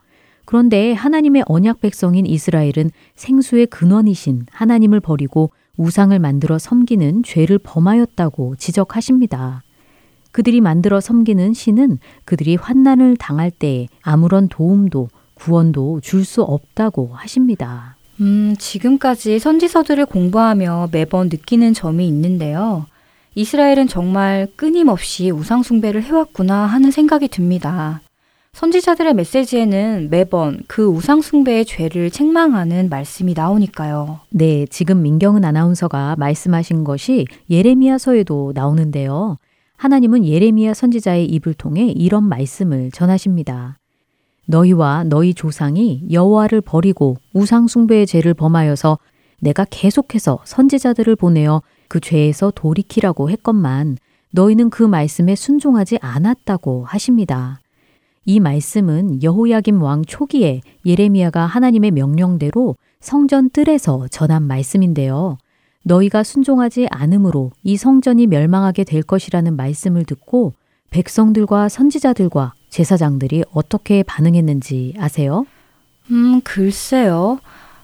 그런데 0.45 0.93
하나님의 0.93 1.45
언약 1.47 1.81
백성인 1.81 2.27
이스라엘은 2.27 2.91
생수의 3.15 3.65
근원이신 3.65 4.45
하나님을 4.51 4.99
버리고 4.99 5.49
우상을 5.77 6.17
만들어 6.19 6.59
섬기는 6.59 7.23
죄를 7.23 7.57
범하였다고 7.57 8.57
지적하십니다. 8.57 9.63
그들이 10.33 10.59
만들어 10.59 10.99
섬기는 10.99 11.53
신은 11.53 11.99
그들이 12.25 12.55
환난을 12.55 13.15
당할 13.17 13.51
때에 13.51 13.87
아무런 14.01 14.49
도움도 14.49 15.07
구원도 15.35 16.01
줄 16.01 16.25
수 16.25 16.41
없다고 16.41 17.11
하십니다. 17.13 17.95
음, 18.19 18.55
지금까지 18.57 19.39
선지서들을 19.39 20.05
공부하며 20.07 20.89
매번 20.91 21.29
느끼는 21.29 21.73
점이 21.73 22.07
있는데요. 22.07 22.85
이스라엘은 23.35 23.87
정말 23.87 24.47
끊임없이 24.55 25.31
우상숭배를 25.31 26.03
해왔구나 26.03 26.65
하는 26.65 26.91
생각이 26.91 27.27
듭니다. 27.27 28.01
선지자들의 28.53 29.15
메시지에는 29.15 30.09
매번 30.11 30.61
그 30.67 30.85
우상숭배의 30.85 31.65
죄를 31.65 32.11
책망하는 32.11 32.89
말씀이 32.89 33.33
나오니까요. 33.33 34.19
네, 34.29 34.67
지금 34.67 35.01
민경은 35.01 35.43
아나운서가 35.43 36.15
말씀하신 36.17 36.83
것이 36.83 37.25
예레미야서에도 37.49 38.51
나오는데요. 38.53 39.37
하나님은 39.83 40.23
예레미야 40.23 40.73
선지자의 40.73 41.25
입을 41.25 41.55
통해 41.55 41.87
이런 41.87 42.23
말씀을 42.23 42.89
전하십니다. 42.91 43.79
너희와 44.45 45.03
너희 45.03 45.33
조상이 45.33 46.05
여호와를 46.09 46.61
버리고 46.61 47.17
우상 47.33 47.67
숭배의 47.67 48.07
죄를 48.07 48.33
범하여서 48.33 48.97
내가 49.41 49.65
계속해서 49.69 50.39
선지자들을 50.45 51.17
보내어 51.17 51.61
그 51.89 51.99
죄에서 51.99 52.53
돌이키라고 52.55 53.29
했건만 53.29 53.97
너희는 54.31 54.69
그 54.69 54.83
말씀에 54.83 55.35
순종하지 55.35 55.97
않았다고 55.99 56.85
하십니다. 56.85 57.59
이 58.23 58.39
말씀은 58.39 59.21
여호야김 59.21 59.81
왕 59.81 60.05
초기에 60.05 60.61
예레미야가 60.85 61.45
하나님의 61.45 61.91
명령대로 61.91 62.77
성전 63.01 63.49
뜰에서 63.49 64.07
전한 64.07 64.43
말씀인데요. 64.43 65.39
너희가 65.83 66.23
순종하지 66.23 66.87
않으므로 66.89 67.51
이 67.63 67.77
성전이 67.77 68.27
멸망하게 68.27 68.83
될 68.83 69.03
것이라는 69.03 69.55
말씀을 69.55 70.05
듣고 70.05 70.53
백성들과 70.89 71.69
선지자들과 71.69 72.53
제사장들이 72.69 73.43
어떻게 73.53 74.03
반응했는지 74.03 74.95
아세요? 74.97 75.45
음, 76.11 76.41
글쎄요. 76.41 77.39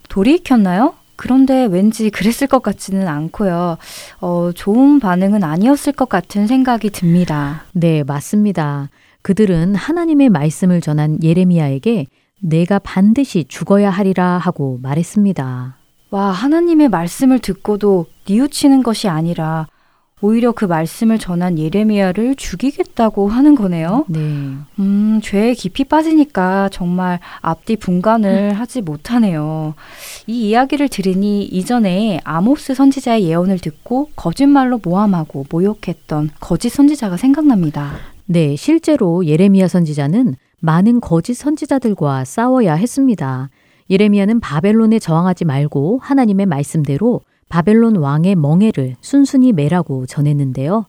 돌이 0.09 0.35
익혔나요? 0.35 0.93
그런데 1.15 1.65
왠지 1.65 2.09
그랬을 2.09 2.47
것 2.47 2.63
같지는 2.63 3.07
않고요. 3.07 3.77
어, 4.21 4.51
좋은 4.55 4.99
반응은 4.99 5.43
아니었을 5.43 5.93
것 5.93 6.07
같은 6.07 6.47
생각이 6.47 6.91
듭니다. 6.91 7.63
네, 7.73 8.03
맞습니다. 8.03 8.89
그들은 9.21 9.75
하나님의 9.75 10.29
말씀을 10.29 10.79
전한 10.79 11.21
예레미야에게 11.21 12.07
내가 12.41 12.79
반드시 12.79 13.43
죽어야 13.49 13.89
하리라 13.89 14.37
하고 14.37 14.79
말했습니다. 14.81 15.78
와, 16.11 16.31
하나님의 16.31 16.89
말씀을 16.89 17.39
듣고도 17.39 18.07
뉘우치는 18.27 18.83
것이 18.83 19.07
아니라 19.07 19.67
오히려 20.21 20.51
그 20.51 20.65
말씀을 20.65 21.17
전한 21.17 21.57
예레미야를 21.57 22.35
죽이겠다고 22.35 23.29
하는 23.29 23.55
거네요. 23.55 24.05
네. 24.09 24.19
음, 24.19 25.19
죄에 25.23 25.53
깊이 25.53 25.85
빠지니까 25.85 26.69
정말 26.73 27.19
앞뒤 27.41 27.77
분간을 27.77 28.53
하지 28.53 28.81
못하네요. 28.81 29.75
이 30.27 30.49
이야기를 30.49 30.89
들으니 30.89 31.45
이전에 31.45 32.19
아모스 32.25 32.73
선지자의 32.73 33.23
예언을 33.23 33.59
듣고 33.59 34.09
거짓말로 34.15 34.79
모함하고 34.83 35.45
모욕했던 35.49 36.31
거짓 36.41 36.69
선지자가 36.69 37.15
생각납니다. 37.15 37.93
네, 38.25 38.55
실제로 38.57 39.25
예레미야 39.25 39.69
선지자는 39.69 40.35
많은 40.59 40.99
거짓 40.99 41.35
선지자들과 41.35 42.25
싸워야 42.25 42.73
했습니다. 42.73 43.49
예레미야는 43.89 44.39
바벨론에 44.39 44.99
저항하지 44.99 45.45
말고 45.45 45.99
하나님의 46.01 46.45
말씀대로 46.45 47.21
바벨론 47.49 47.95
왕의 47.95 48.35
멍해를 48.35 48.95
순순히 49.01 49.51
매라고 49.51 50.05
전했는데요. 50.05 50.85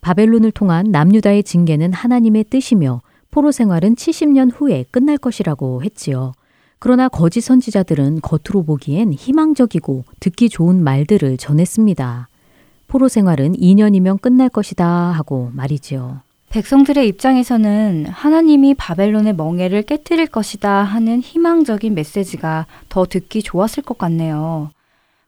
바벨론을 0.00 0.50
통한 0.50 0.86
남유다의 0.90 1.44
징계는 1.44 1.92
하나님의 1.92 2.44
뜻이며 2.50 3.02
포로 3.30 3.52
생활은 3.52 3.94
70년 3.94 4.50
후에 4.52 4.84
끝날 4.90 5.16
것이라고 5.16 5.84
했지요. 5.84 6.32
그러나 6.80 7.08
거짓 7.08 7.42
선지자들은 7.42 8.20
겉으로 8.22 8.64
보기엔 8.64 9.12
희망적이고 9.12 10.04
듣기 10.18 10.48
좋은 10.48 10.82
말들을 10.82 11.36
전했습니다. 11.36 12.28
포로 12.88 13.08
생활은 13.08 13.52
2년이면 13.52 14.20
끝날 14.20 14.48
것이다 14.48 14.86
하고 14.86 15.50
말이지요. 15.54 16.20
백성들의 16.52 17.08
입장에서는 17.08 18.08
하나님이 18.10 18.74
바벨론의 18.74 19.36
멍해를 19.36 19.84
깨뜨릴 19.84 20.26
것이다 20.26 20.70
하는 20.82 21.20
희망적인 21.20 21.94
메시지가 21.94 22.66
더 22.90 23.06
듣기 23.06 23.42
좋았을 23.42 23.82
것 23.82 23.96
같네요. 23.96 24.70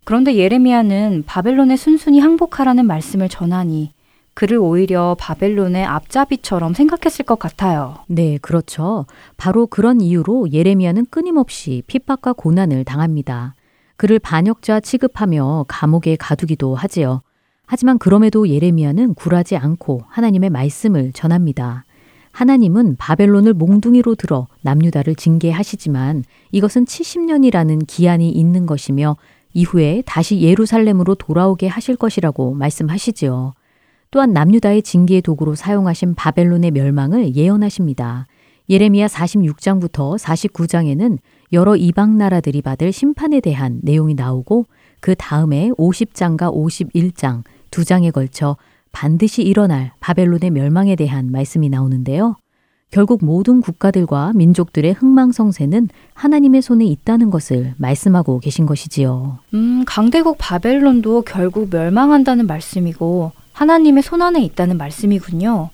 그런데 0.05 0.37
예레미야는 0.37 1.25
바벨론에 1.27 1.79
순순히 1.79 2.21
항복하라는 2.21 2.87
말씀을 2.87 3.31
전하니 3.31 3.95
그를 4.35 4.59
오히려 4.59 5.17
바벨론의 5.19 5.87
앞잡이처럼 5.87 6.75
생각했을 6.75 7.25
것 7.25 7.39
같아요. 7.39 7.97
네, 8.07 8.37
그렇죠. 8.43 9.07
바로 9.39 9.67
그런 9.67 10.03
이유로 10.03 10.53
예레미야는 10.53 11.07
끊임없이 11.07 11.83
핍박과 11.87 12.35
고난을 12.35 12.85
당합니다. 12.85 13.55
그를 13.97 14.19
반역자 14.19 14.81
취급하며 14.81 15.65
감옥에 15.69 16.17
가두기도 16.17 16.75
하지요. 16.75 17.23
하지만 17.67 17.99
그럼에도 17.99 18.49
예레미야는 18.49 19.15
굴하지 19.15 19.57
않고 19.57 20.03
하나님의 20.09 20.51
말씀을 20.51 21.13
전합니다. 21.13 21.85
하나님은 22.33 22.97
바벨론을 22.97 23.55
몽둥이로 23.55 24.17
들어 24.17 24.49
남유다를 24.63 25.15
징계하시지만 25.15 26.25
이것은 26.51 26.85
70년이라는 26.85 27.87
기한이 27.87 28.29
있는 28.31 28.67
것이며 28.67 29.17
이후에 29.53 30.03
다시 30.05 30.41
예루살렘으로 30.41 31.15
돌아오게 31.15 31.69
하실 31.69 31.95
것이라고 31.95 32.55
말씀하시지요. 32.55 33.55
또한 34.11 34.33
남유다의 34.33 34.83
징계의 34.83 35.23
도구로 35.23 35.55
사용하신 35.55 36.15
바벨론의 36.15 36.73
멸망을 36.73 37.35
예언하십니다. 37.37 38.27
예레미야 38.69 39.07
46장부터 39.07 40.19
49장에는 40.19 41.19
여러 41.53 41.77
이방 41.77 42.19
나라들이 42.19 42.63
받을 42.63 42.93
심판에 42.93 43.41
대한 43.41 43.79
내용이 43.83 44.15
나오고 44.15 44.67
그 45.01 45.15
다음에 45.15 45.71
50장과 45.79 46.53
51장 46.53 47.43
두 47.75 47.85
장에 47.85 48.13
걸쳐 48.13 48.57
반드시 48.93 49.43
일어날 49.43 49.91
바벨론의 49.99 50.51
멸망에 50.51 50.95
대한 50.95 51.33
말씀이 51.33 51.69
나오는데요. 51.69 52.37
결국 52.93 53.25
모든 53.25 53.61
국가들과 53.61 54.31
민족들의 54.37 54.93
흥망성쇠는 54.93 55.89
하나님의 56.15 56.63
손에 56.63 56.85
있다는 56.85 57.31
것을 57.31 57.75
말씀하고 57.79 58.39
계신 58.39 58.65
것이지요. 58.65 59.41
음, 59.55 59.83
강대국 59.89 60.37
바벨론도 60.39 61.23
결국 61.23 61.69
멸망한다는 61.73 62.47
말씀이고 62.47 63.33
하나님의 63.53 64.05
손 64.05 64.23
안에 64.23 64.41
있다는 64.45 64.77
말씀이군요. 64.77 65.71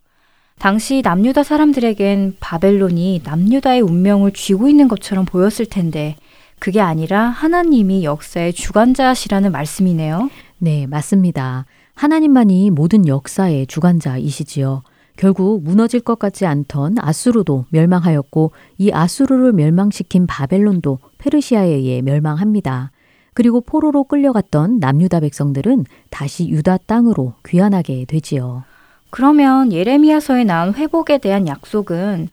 당시 0.58 1.02
남유다 1.04 1.42
사람들에겐 1.42 2.36
바벨론이 2.40 3.20
남유다의 3.24 3.82
운명을 3.82 4.32
쥐고 4.32 4.70
있는 4.70 4.88
것처럼 4.88 5.26
보였을 5.26 5.66
텐데 5.66 6.16
그게 6.58 6.80
아니라 6.80 7.24
하나님이 7.26 8.04
역사의 8.04 8.54
주관자시라는 8.54 9.52
말씀이네요. 9.52 10.30
네, 10.56 10.86
맞습니다. 10.86 11.66
하나님만이 12.00 12.70
모든 12.70 13.06
역사의 13.06 13.66
주관자이시지요. 13.66 14.84
결국 15.18 15.62
무너질 15.62 16.00
것 16.00 16.18
같지 16.18 16.46
않던 16.46 16.94
아수르도 16.98 17.66
멸망하였고 17.68 18.52
이 18.78 18.90
아수르를 18.90 19.52
멸망시킨 19.52 20.26
바벨론도 20.26 20.98
페르시아에 21.18 21.68
의해 21.68 22.00
멸망합니다. 22.00 22.90
그리고 23.34 23.60
포로로 23.60 24.04
끌려갔던 24.04 24.78
남유다 24.78 25.20
백성들은 25.20 25.84
다시 26.08 26.48
유다 26.48 26.78
땅으로 26.86 27.34
귀환하게 27.46 28.06
되지요. 28.06 28.64
그러면 29.10 29.70
예레미야서에 29.70 30.44
나온 30.44 30.72
회복에 30.72 31.18
대한 31.18 31.46
약속은 31.46 32.30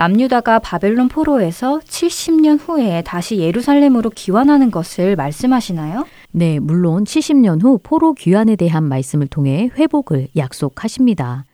남유다가 0.00 0.60
바벨론 0.60 1.08
포로에서 1.08 1.78
70년 1.80 2.58
후에 2.58 3.02
다시 3.02 3.36
예루살렘으로 3.36 4.08
귀환하는 4.08 4.70
것을 4.70 5.14
말씀하시나요? 5.14 6.06
네, 6.30 6.58
물론 6.58 7.04
70년 7.04 7.62
후 7.62 7.78
포로 7.82 8.14
귀환에 8.14 8.56
대한 8.56 8.84
말씀을 8.84 9.26
통해 9.26 9.68
회복을 9.76 10.28
약속하십니다. 10.34 11.44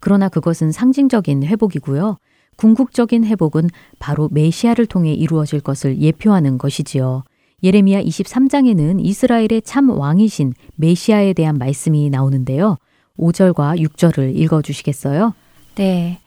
그러나 0.00 0.28
그것은 0.28 0.70
상징적인 0.70 1.44
회복이고요. 1.44 2.18
궁극적인 2.56 3.24
회복은 3.24 3.70
바로 3.98 4.28
메시아를 4.30 4.84
통해 4.84 5.14
이루어질 5.14 5.60
것을 5.60 5.98
예표하는 5.98 6.58
것이지요. 6.58 7.24
예레미야 7.62 8.02
23장에는 8.02 9.02
이스라엘의 9.02 9.62
참 9.64 9.88
왕이신 9.88 10.52
메시아에 10.76 11.32
대한 11.32 11.56
말씀이 11.56 12.10
나오는데요. 12.10 12.76
5절과 13.18 13.80
6절을 13.80 14.36
읽어 14.36 14.60
주시겠어요? 14.60 15.32
네. 15.76 16.20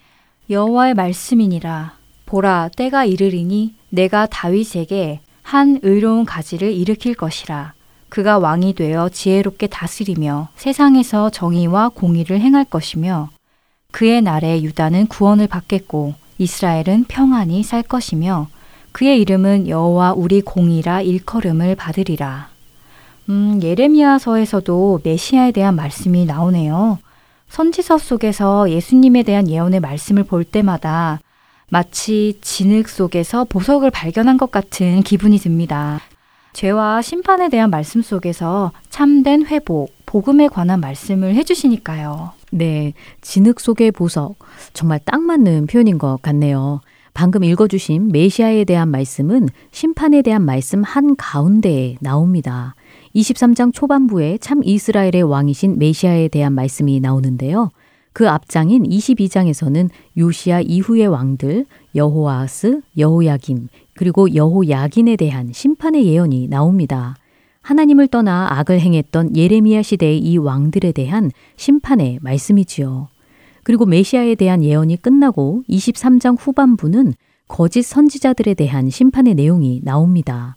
여호와의 0.49 0.93
말씀이니라 0.93 1.93
보라 2.25 2.69
때가 2.75 3.03
이르리니 3.03 3.73
내가 3.89 4.25
다윗에게 4.27 5.19
한 5.43 5.79
의로운 5.81 6.25
가지를 6.25 6.71
일으킬 6.71 7.15
것이라 7.15 7.73
그가 8.09 8.37
왕이 8.37 8.73
되어 8.73 9.09
지혜롭게 9.09 9.67
다스리며 9.67 10.47
세상에서 10.55 11.29
정의와 11.29 11.89
공의를 11.89 12.39
행할 12.39 12.63
것이며 12.63 13.29
그의 13.91 14.21
날에 14.21 14.61
유다는 14.61 15.07
구원을 15.07 15.47
받겠고 15.47 16.13
이스라엘은 16.37 17.05
평안히 17.07 17.63
살 17.63 17.83
것이며 17.83 18.47
그의 18.93 19.19
이름은 19.21 19.67
여호와 19.67 20.13
우리 20.13 20.41
공이라 20.41 21.01
일컬음을 21.01 21.75
받으리라. 21.75 22.49
음, 23.29 23.59
예레미야서에서도 23.61 25.01
메시아에 25.03 25.51
대한 25.51 25.75
말씀이 25.75 26.25
나오네요. 26.25 26.99
선지서 27.49 27.97
속에서 27.97 28.69
예수님에 28.69 29.23
대한 29.23 29.49
예언의 29.49 29.79
말씀을 29.79 30.23
볼 30.23 30.43
때마다 30.43 31.19
마치 31.69 32.37
진흙 32.41 32.87
속에서 32.87 33.43
보석을 33.45 33.91
발견한 33.91 34.37
것 34.37 34.51
같은 34.51 35.01
기분이 35.01 35.37
듭니다. 35.37 35.99
죄와 36.53 37.01
심판에 37.01 37.49
대한 37.49 37.69
말씀 37.69 38.01
속에서 38.01 38.71
참된 38.89 39.45
회복, 39.45 39.93
복음에 40.05 40.47
관한 40.47 40.79
말씀을 40.79 41.35
해주시니까요. 41.35 42.31
네, 42.51 42.93
진흙 43.21 43.59
속의 43.59 43.91
보석. 43.91 44.35
정말 44.73 44.99
딱 45.03 45.21
맞는 45.21 45.67
표현인 45.67 45.97
것 45.97 46.19
같네요. 46.21 46.81
방금 47.13 47.43
읽어주신 47.43 48.11
메시아에 48.11 48.63
대한 48.63 48.89
말씀은 48.89 49.49
심판에 49.71 50.21
대한 50.21 50.43
말씀 50.43 50.83
한 50.83 51.15
가운데에 51.15 51.97
나옵니다. 51.99 52.75
23장 53.18 53.74
초반부에 53.74 54.38
참 54.38 54.61
이스라엘의 54.63 55.24
왕이신 55.24 55.80
메시아에 55.80 56.28
대한 56.28 56.53
말씀이 56.53 56.99
나오는데요. 56.99 57.72
그 58.13 58.30
앞장인 58.30 58.84
22장에서는 58.84 59.89
요시아 60.18 60.61
이후의 60.61 61.07
왕들 61.07 61.65
여호아스, 61.95 62.82
여호야김, 62.97 63.70
그리고 63.95 64.34
여호야긴에 64.34 65.15
대한 65.15 65.51
심판의 65.51 66.05
예언이 66.05 66.47
나옵니다. 66.47 67.15
하나님을 67.61 68.07
떠나 68.07 68.47
악을 68.51 68.80
행했던 68.80 69.36
예레미야 69.36 69.82
시대의 69.82 70.20
이 70.20 70.38
왕들에 70.38 70.91
대한 70.91 71.32
심판의 71.57 72.20
말씀이지요. 72.22 73.07
그리고 73.63 73.86
메시아에 73.86 74.36
대한 74.36 74.63
예언이 74.63 74.97
끝나고 74.97 75.63
23장 75.70 76.38
후반부는 76.39 77.13
거짓 77.47 77.82
선지자들에 77.82 78.53
대한 78.53 78.89
심판의 78.89 79.34
내용이 79.36 79.82
나옵니다. 79.84 80.55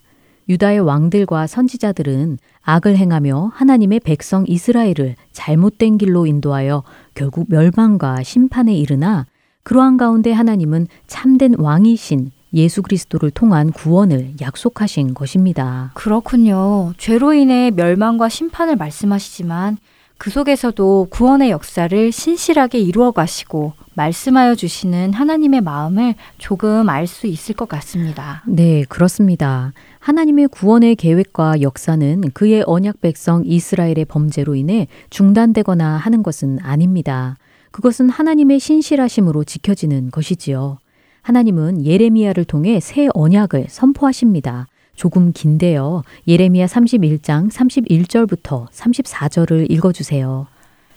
유다의 0.49 0.79
왕들과 0.81 1.47
선지자들은 1.47 2.37
악을 2.61 2.97
행하며 2.97 3.51
하나님의 3.53 4.01
백성 4.01 4.45
이스라엘을 4.47 5.15
잘못된 5.31 5.97
길로 5.97 6.25
인도하여 6.25 6.83
결국 7.13 7.47
멸망과 7.49 8.23
심판에 8.23 8.73
이르나 8.73 9.25
그러한 9.63 9.97
가운데 9.97 10.31
하나님은 10.31 10.87
참된 11.07 11.55
왕이신 11.57 12.31
예수 12.53 12.81
그리스도를 12.81 13.31
통한 13.31 13.71
구원을 13.71 14.33
약속하신 14.41 15.13
것입니다. 15.13 15.91
그렇군요. 15.93 16.93
죄로 16.97 17.33
인해 17.33 17.71
멸망과 17.71 18.27
심판을 18.27 18.75
말씀하시지만 18.75 19.77
그 20.17 20.29
속에서도 20.29 21.07
구원의 21.09 21.49
역사를 21.49 22.11
신실하게 22.11 22.77
이루어 22.77 23.11
가시고 23.11 23.73
말씀하여 23.95 24.53
주시는 24.55 25.13
하나님의 25.13 25.61
마음을 25.61 26.13
조금 26.37 26.89
알 26.89 27.07
수 27.07 27.25
있을 27.25 27.55
것 27.55 27.67
같습니다. 27.67 28.43
네, 28.47 28.83
그렇습니다. 28.87 29.73
하나님의 30.01 30.47
구원의 30.47 30.95
계획과 30.95 31.61
역사는 31.61 32.31
그의 32.33 32.63
언약 32.65 33.01
백성 33.01 33.43
이스라엘의 33.45 34.05
범죄로 34.05 34.55
인해 34.55 34.87
중단되거나 35.11 35.95
하는 35.97 36.23
것은 36.23 36.57
아닙니다. 36.63 37.37
그것은 37.69 38.09
하나님의 38.09 38.59
신실하심으로 38.59 39.43
지켜지는 39.43 40.09
것이지요. 40.09 40.79
하나님은 41.21 41.85
예레미야를 41.85 42.45
통해 42.45 42.79
새 42.79 43.09
언약을 43.13 43.67
선포하십니다. 43.69 44.67
조금 44.95 45.31
긴데요. 45.33 46.01
예레미야 46.27 46.65
31장 46.65 47.51
31절부터 47.51 48.69
34절을 48.71 49.69
읽어 49.69 49.91
주세요. 49.91 50.47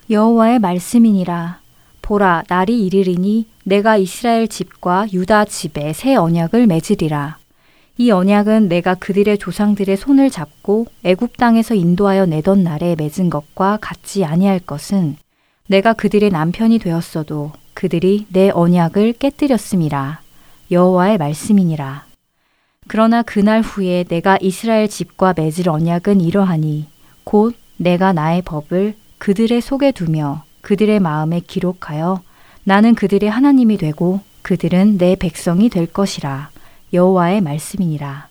여호와의 0.09 0.61
말씀이니라. 0.61 1.61
보라, 2.01 2.45
날이 2.49 2.85
이르리니 2.87 3.49
내가 3.65 3.99
이스라엘 3.99 4.49
집과 4.49 5.09
유다 5.13 5.45
집에 5.45 5.93
새 5.93 6.15
언약을 6.15 6.67
맺으리라. 6.67 7.44
이 7.97 8.11
언약은 8.11 8.69
내가 8.69 8.97
그들의 8.97 9.39
조상들의 9.39 9.97
손을 9.97 10.29
잡고 10.29 10.87
애굽 11.05 11.37
땅에서 11.37 11.75
인도하여 11.75 12.27
내던 12.27 12.65
날에 12.65 12.97
맺은 12.97 13.31
것과 13.31 13.79
같지 13.81 14.25
아니할 14.25 14.59
것은 14.59 15.17
내가 15.69 15.93
그들의 15.93 16.31
남편이 16.31 16.81
되었어도 16.81 17.53
그들이 17.73 18.27
내 18.31 18.51
언약을 18.51 19.15
깨뜨렸음이라. 19.15 20.21
여호와의 20.73 21.19
말씀이니라. 21.19 22.05
그러나 22.89 23.23
그날 23.23 23.61
후에 23.63 24.05
내가 24.09 24.39
이스라엘 24.41 24.89
집과 24.89 25.35
맺을 25.37 25.69
언약은 25.69 26.21
이러하니 26.21 26.89
곧 27.23 27.55
내가 27.77 28.13
나의 28.13 28.43
법을 28.43 28.95
그들의 29.19 29.61
속에 29.61 29.93
두며 29.93 30.45
그들의 30.63 30.99
마음에 30.99 31.41
기록하여 31.41 32.23
나는 32.65 32.95
그들의 32.95 33.31
하나님이 33.31 33.77
되고 33.77 34.21
그들은 34.43 34.99
내 34.99 35.17
백성이 35.17 35.69
될 35.69 35.87
것이라 35.87 36.51
여호와의 36.95 37.41
말씀이니라. 37.41 38.29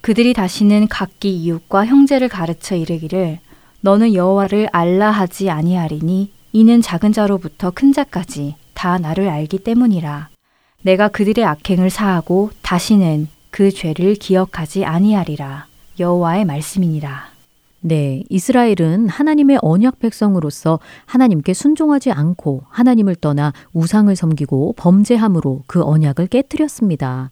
그들이 0.00 0.32
다시는 0.32 0.88
각기 0.88 1.36
이웃과 1.36 1.86
형제를 1.86 2.28
가르쳐 2.28 2.74
이르기를 2.74 3.38
너는 3.82 4.14
여호와를 4.14 4.68
알라 4.72 5.10
하지 5.10 5.50
아니하리니 5.50 6.32
이는 6.52 6.80
작은 6.80 7.12
자로부터 7.12 7.70
큰 7.70 7.92
자까지 7.92 8.56
다 8.74 8.98
나를 8.98 9.28
알기 9.28 9.58
때문이라. 9.58 10.30
내가 10.82 11.08
그들의 11.08 11.44
악행을 11.44 11.90
사하고 11.90 12.50
다시는 12.62 13.28
그 13.50 13.70
죄를 13.70 14.14
기억하지 14.14 14.86
아니하리라. 14.86 15.66
여호와의 15.98 16.46
말씀이니라. 16.46 17.30
네, 17.82 18.22
이스라엘은 18.28 19.08
하나님의 19.08 19.58
언약 19.62 19.98
백성으로서 19.98 20.80
하나님께 21.06 21.52
순종하지 21.54 22.12
않고 22.12 22.62
하나님을 22.68 23.16
떠나 23.16 23.52
우상을 23.72 24.14
섬기고 24.14 24.74
범죄함으로 24.76 25.64
그 25.66 25.82
언약을 25.82 26.26
깨뜨렸습니다. 26.28 27.30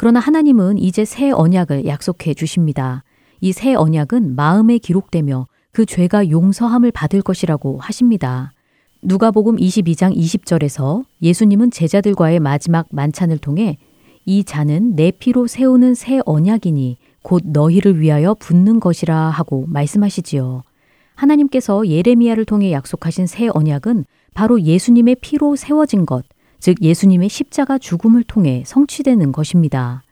그러나 0.00 0.18
하나님은 0.18 0.78
이제 0.78 1.04
새 1.04 1.30
언약을 1.30 1.84
약속해 1.84 2.32
주십니다. 2.32 3.04
이 3.42 3.52
새 3.52 3.74
언약은 3.74 4.34
마음에 4.34 4.78
기록되며 4.78 5.46
그 5.72 5.84
죄가 5.84 6.30
용서함을 6.30 6.90
받을 6.90 7.20
것이라고 7.20 7.76
하십니다. 7.80 8.54
누가복음 9.02 9.56
22장 9.56 10.16
20절에서 10.16 11.04
예수님은 11.20 11.70
제자들과의 11.70 12.40
마지막 12.40 12.86
만찬을 12.90 13.36
통해 13.36 13.76
이 14.24 14.42
잔은 14.42 14.96
내 14.96 15.10
피로 15.10 15.46
세우는 15.46 15.92
새 15.92 16.22
언약이니 16.24 16.96
곧 17.20 17.42
너희를 17.44 18.00
위하여 18.00 18.32
붓는 18.32 18.80
것이라 18.80 19.14
하고 19.14 19.66
말씀하시지요. 19.68 20.62
하나님께서 21.14 21.86
예레미야를 21.86 22.46
통해 22.46 22.72
약속하신 22.72 23.26
새 23.26 23.50
언약은 23.52 24.06
바로 24.32 24.62
예수님의 24.62 25.16
피로 25.20 25.56
세워진 25.56 26.06
것, 26.06 26.24
즉 26.60 26.76
예수님의 26.82 27.28
십자가 27.28 27.78
죽음을 27.78 28.22
통해 28.24 28.62
성취되는 28.66 29.32
것입니다. 29.32 30.02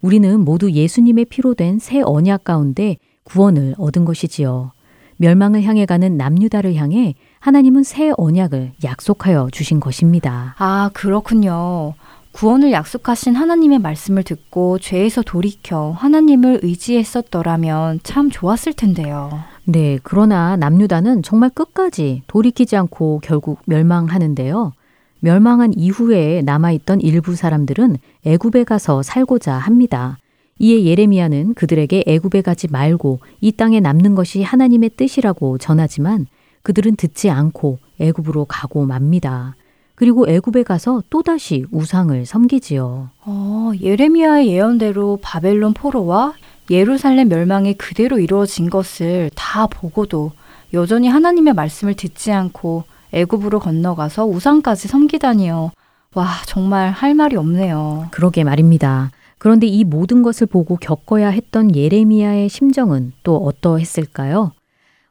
우리는 0.00 0.40
모두 0.40 0.70
예수님의 0.72 1.26
피로 1.26 1.54
된 1.54 1.78
새 1.78 2.00
언약 2.02 2.44
가운데 2.44 2.96
구원을 3.24 3.74
얻은 3.78 4.04
것이지요. 4.04 4.72
멸망을 5.16 5.62
향해 5.64 5.84
가는 5.84 6.16
남유다를 6.16 6.76
향해 6.76 7.14
하나님은 7.40 7.82
새 7.82 8.12
언약을 8.16 8.72
약속하여 8.84 9.48
주신 9.52 9.80
것입니다. 9.80 10.54
아, 10.58 10.90
그렇군요. 10.94 11.94
구원을 12.32 12.70
약속하신 12.70 13.34
하나님의 13.34 13.80
말씀을 13.80 14.22
듣고 14.22 14.78
죄에서 14.78 15.22
돌이켜 15.22 15.90
하나님을 15.90 16.60
의지했었더라면 16.62 18.00
참 18.04 18.30
좋았을 18.30 18.74
텐데요. 18.74 19.30
네, 19.64 19.98
그러나 20.02 20.56
남유다는 20.56 21.22
정말 21.22 21.50
끝까지 21.50 22.22
돌이키지 22.28 22.76
않고 22.76 23.20
결국 23.24 23.58
멸망하는데요. 23.66 24.72
멸망한 25.20 25.72
이후에 25.76 26.42
남아있던 26.42 27.00
일부 27.00 27.34
사람들은 27.34 27.96
애굽에 28.24 28.64
가서 28.64 29.02
살고자 29.02 29.54
합니다. 29.54 30.18
이에 30.58 30.84
예레미야는 30.84 31.54
그들에게 31.54 32.04
애굽에 32.06 32.42
가지 32.42 32.68
말고 32.68 33.20
이 33.40 33.52
땅에 33.52 33.80
남는 33.80 34.14
것이 34.14 34.42
하나님의 34.42 34.90
뜻이라고 34.96 35.58
전하지만 35.58 36.26
그들은 36.62 36.96
듣지 36.96 37.30
않고 37.30 37.78
애굽으로 38.00 38.44
가고 38.46 38.84
맙니다. 38.84 39.54
그리고 39.94 40.28
애굽에 40.28 40.62
가서 40.62 41.02
또다시 41.10 41.64
우상을 41.72 42.24
섬기지요. 42.24 43.10
어, 43.24 43.72
예레미야의 43.80 44.48
예언대로 44.48 45.18
바벨론 45.20 45.74
포로와 45.74 46.34
예루살렘 46.70 47.28
멸망이 47.28 47.74
그대로 47.74 48.18
이루어진 48.18 48.70
것을 48.70 49.30
다 49.34 49.66
보고도 49.66 50.32
여전히 50.74 51.08
하나님의 51.08 51.54
말씀을 51.54 51.94
듣지 51.94 52.30
않고 52.30 52.84
애굽으로 53.12 53.60
건너가서 53.60 54.26
우상까지 54.26 54.88
섬기다니요. 54.88 55.72
와, 56.14 56.26
정말 56.46 56.90
할 56.90 57.14
말이 57.14 57.36
없네요. 57.36 58.08
그러게 58.10 58.44
말입니다. 58.44 59.10
그런데 59.38 59.66
이 59.66 59.84
모든 59.84 60.22
것을 60.22 60.46
보고 60.46 60.76
겪어야 60.76 61.28
했던 61.28 61.74
예레미야의 61.74 62.48
심정은 62.48 63.12
또 63.22 63.36
어떠했을까요? 63.36 64.52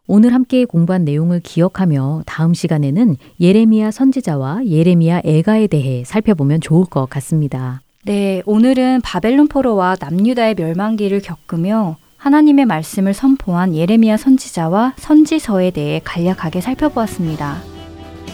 오늘 0.10 0.34
함께 0.34 0.64
공부한 0.66 1.04
내용을 1.04 1.42
기억하며 1.42 2.24
다음 2.26 2.54
시간에는 2.54 3.18
예레미야 3.42 3.92
선지자와 3.92 4.66
예레미야 4.66 5.22
애가에 5.26 5.68
대해 5.68 6.04
살펴보면 6.06 6.62
좋을 6.62 6.86
것 6.86 7.10
같습니다. 7.10 7.82
네, 8.06 8.42
오늘은 8.46 9.02
바벨론 9.02 9.50
포로와 9.50 9.98
남유다의 10.00 10.56
멸망기를 10.56 11.22
겪으며 11.22 11.98
하나님의 12.16 12.66
말씀을 12.66 13.14
선포한 13.14 13.76
예레미야 13.76 14.16
선지자와 14.16 14.94
선지서에 14.98 15.72
대해 15.72 16.00
간략하게 16.04 16.62
살펴보았습니다. 16.62 17.77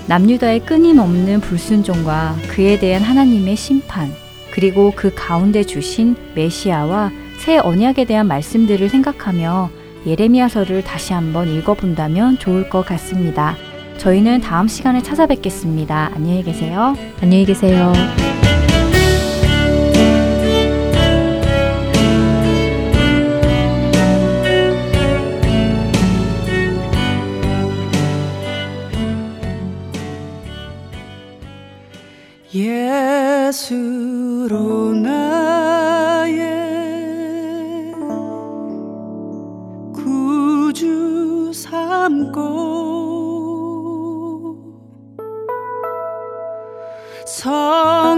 남유다의 0.08 0.66
끊임없는 0.66 1.40
불순종과 1.42 2.36
그에 2.50 2.78
대한 2.80 3.02
하나님의 3.02 3.56
심판, 3.56 4.12
그리고 4.52 4.92
그 4.96 5.12
가운데 5.16 5.64
주신 5.64 6.16
메시아와 6.36 7.12
새 7.40 7.58
언약에 7.58 8.06
대한 8.06 8.28
말씀들을 8.28 8.90
생각하며 8.90 9.70
예레미야서를 10.06 10.84
다시 10.84 11.14
한번 11.14 11.48
읽어본다면 11.48 12.38
좋을 12.40 12.70
것 12.70 12.86
같습니다. 12.86 13.56
저희는 13.98 14.42
다음 14.42 14.68
시간에 14.68 15.02
찾아뵙겠습니다. 15.02 16.12
안녕히 16.14 16.44
계세요. 16.44 16.96
안녕히 17.22 17.46
계세요. 17.46 17.94
스스로 33.52 34.94
나의 34.94 36.32
구주 39.94 41.52
삼고 41.54 42.54
서 47.26 48.13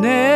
내 0.00 0.29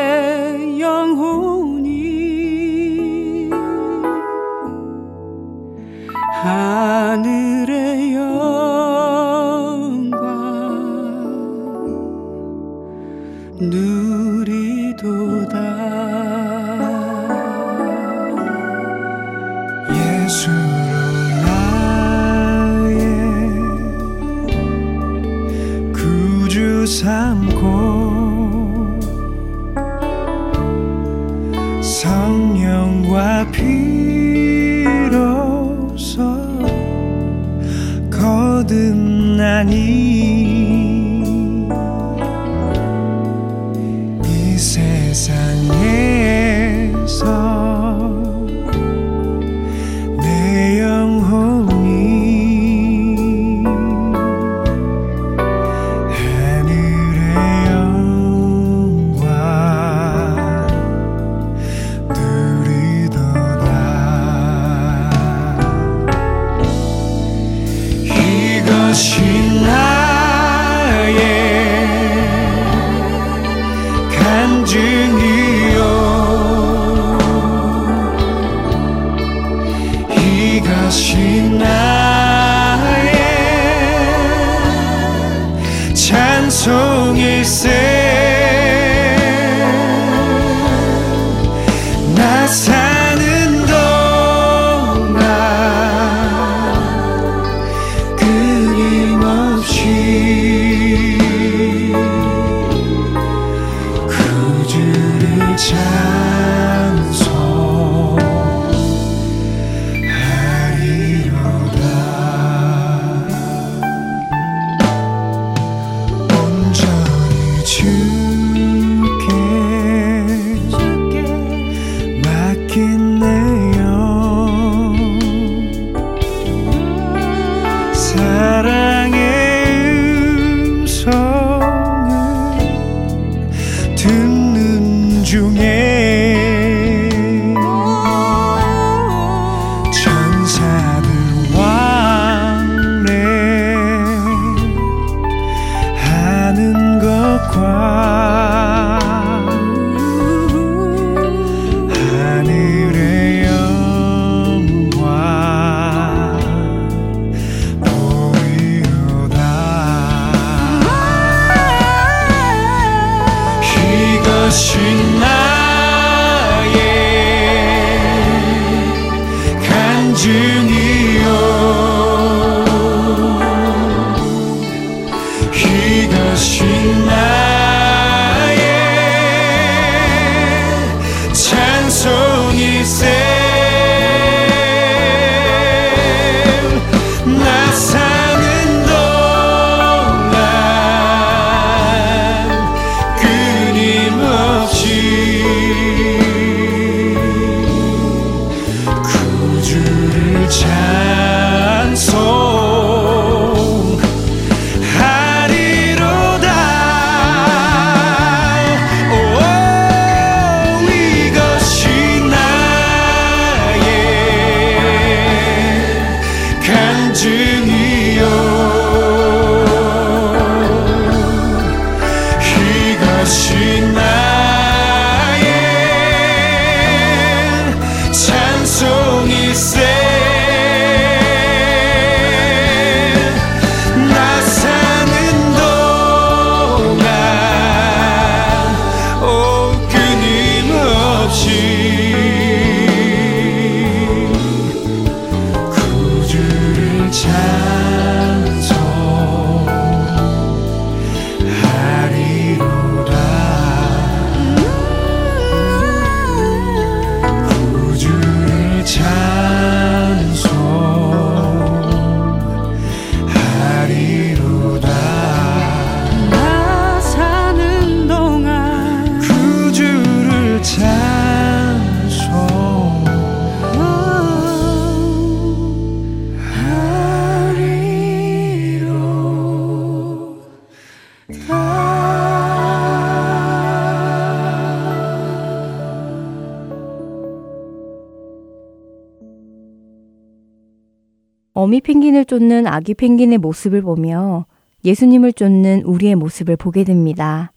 어미 291.75 291.80
펭귄을 291.80 292.25
쫓는 292.25 292.68
아기 292.68 292.95
펭귄의 292.95 293.38
모습을 293.38 293.83
보며 293.83 294.46
예수님을 294.84 295.33
쫓는 295.33 295.83
우리의 295.83 296.14
모습을 296.14 296.55
보게 296.57 296.84
됩니다. 296.84 297.51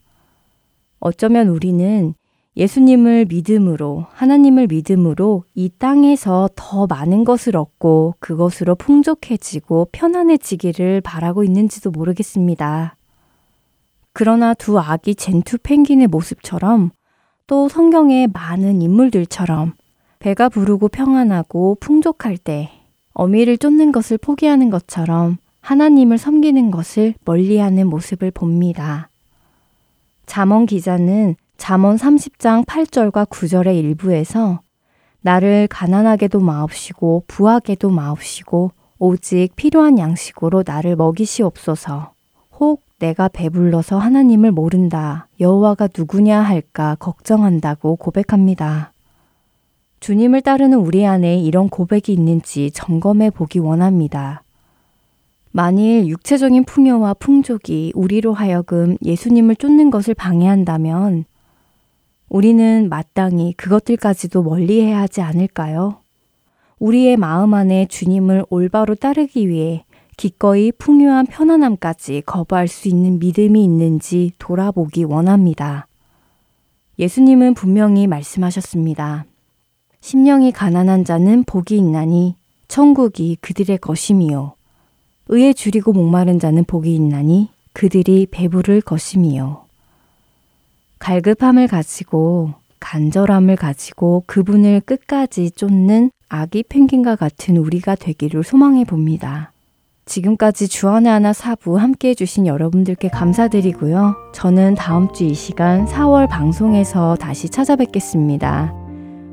어쩌면 1.00 1.50
우리는 1.50 2.16
예수님을 2.56 3.26
믿음으로, 3.30 4.08
하나님을 4.10 4.66
믿음으로 4.68 5.44
이 5.54 5.70
땅에서 5.78 6.50
더 6.56 6.88
많은 6.88 7.26
것을 7.26 7.56
얻고 7.56 8.16
그것으로 8.18 8.74
풍족해지고 8.74 9.90
편안해지기를 9.92 11.02
바라고 11.02 11.44
있는지도 11.44 11.92
모르겠습니다. 11.92 12.96
그러나 14.14 14.56
두 14.56 14.80
아기 14.80 15.14
젠투 15.14 15.60
펭귄의 15.62 16.08
모습처럼 16.08 16.90
또 17.46 17.70
성경의 17.70 18.30
많은 18.34 18.82
인물들처럼 18.82 19.74
배가 20.18 20.50
부르고 20.50 20.88
평안하고 20.88 21.78
풍족할 21.80 22.40
때 22.40 22.72
어미를 23.20 23.58
쫓는 23.58 23.92
것을 23.92 24.20
포기하는 24.20 24.70
것처럼 24.70 25.38
하나님을 25.62 26.20
섬기는 26.20 26.70
것을 26.70 27.16
멀리하는 27.26 27.88
모습을 27.88 28.30
봅니다. 28.30 29.10
잠언 30.28 30.68
기자는 30.68 31.36
잠언 31.58 31.96
30장 31.96 32.64
8절과 32.66 33.28
9절의 33.28 33.76
일부에서 33.76 34.60
나를 35.22 35.68
가난하게도 35.68 36.40
마옵시고 36.40 37.24
부하게도 37.26 37.90
마옵시고 37.90 38.72
오직 39.00 39.50
필요한 39.56 39.98
양식으로 39.98 40.64
나를 40.64 40.96
먹이시옵소서. 40.96 42.12
혹 42.60 42.84
내가 43.00 43.30
배불러서 43.30 43.98
하나님을 43.98 44.52
모른다. 44.52 45.28
여호와가 45.40 45.90
누구냐 45.98 46.40
할까 46.40 46.96
걱정한다고 47.00 47.96
고백합니다. 47.96 48.92
주님을 50.00 50.42
따르는 50.42 50.78
우리 50.78 51.06
안에 51.06 51.40
이런 51.40 51.70
고백이 51.70 52.14
있는지 52.14 52.72
점검해 52.72 53.32
보기 53.32 53.60
원합니다. 53.60 54.44
만일 55.52 56.08
육체적인 56.08 56.66
풍요와 56.66 57.16
풍족이 57.16 57.94
우리로 57.96 58.34
하여금 58.34 58.98
예수님을 59.04 59.56
쫓는 59.56 59.90
것을 59.90 60.14
방해한다면 60.14 61.26
우리는 62.30 62.90
마땅히 62.90 63.54
그것들까지도 63.54 64.44
멀리 64.44 64.82
해야 64.82 65.00
하지 65.00 65.22
않을까요? 65.22 66.02
우리의 66.80 67.18
마음 67.18 67.54
안에 67.54 67.88
주님을 67.88 68.46
올바로 68.50 68.94
따르기 68.94 69.48
위해 69.48 69.84
기꺼이 70.16 70.72
풍요한 70.72 71.26
편안함까지 71.26 72.24
거부할 72.26 72.68
수 72.68 72.88
있는 72.88 73.20
믿음이 73.20 73.64
있는지 73.64 74.32
돌아보기 74.40 75.06
원합니다. 75.06 75.88
예수님은 77.00 77.54
분명히 77.54 78.08
말씀하셨습니다. 78.08 79.26
심령이 80.02 80.52
가난한 80.52 81.06
자는 81.06 81.44
복이 81.44 81.76
있나니 81.78 82.36
천국이 82.68 83.38
그들의 83.42 83.78
것임이요. 83.80 84.54
의에 85.30 85.54
줄이고 85.54 85.94
목마른 85.94 86.40
자는 86.40 86.64
복이 86.64 86.94
있나니 86.96 87.50
그들이 87.74 88.28
배부를 88.32 88.82
것임이요. 88.82 89.66
갈급함을 91.00 91.68
가지고 91.68 92.54
간절함을 92.80 93.56
가지고 93.56 94.24
그분을 94.26 94.82
끝까지 94.82 95.52
쫓는 95.52 96.12
아기 96.30 96.64
펭귄과 96.64 97.16
같은 97.16 97.58
우리가 97.58 97.96
되기를 97.96 98.44
소망해 98.44 98.84
봅니다. 98.84 99.52
지금까지 100.06 100.70
주안의 100.70 101.12
하나 101.12 101.34
사부 101.34 101.78
함께 101.78 102.10
해주신 102.10 102.48
여러분들께 102.48 103.10
감사드리고요. 103.10 104.16
저는 104.34 104.76
다음 104.76 105.12
주 105.14 105.26
이 105.26 105.34
시간 105.34 105.86
4월 105.86 106.30
방송에서 106.30 107.16
다시 107.16 107.50
찾아뵙겠습니다. 107.50 108.87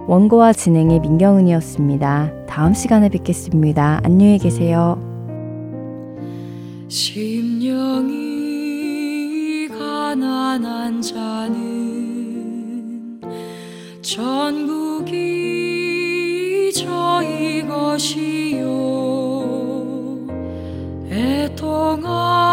원고와 0.07 0.53
진행의 0.53 1.01
민경은이었습니다. 1.01 2.47
다음 2.47 2.75
시간에 2.75 3.09
뵙겠습니다. 3.09 4.01
안녕히 4.05 4.39
계세요. 4.39 5.01
심령이 6.89 8.19
가난한 9.69 11.01
자는 11.01 11.65
전국이 14.03 15.15
저희 16.75 17.67
것이요 17.67 18.65
애통하는 21.11 22.45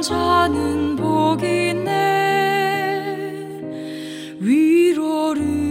자는 0.00 0.96
복이 0.96 1.74
네 1.84 3.04
위로를 4.40 5.61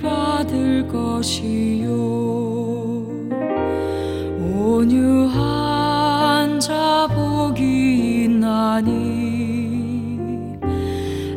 받을 0.00 0.88
것이요. 0.88 1.90
온유한 4.54 6.58
자 6.60 7.06
복이 7.12 8.24
있나니 8.24 8.88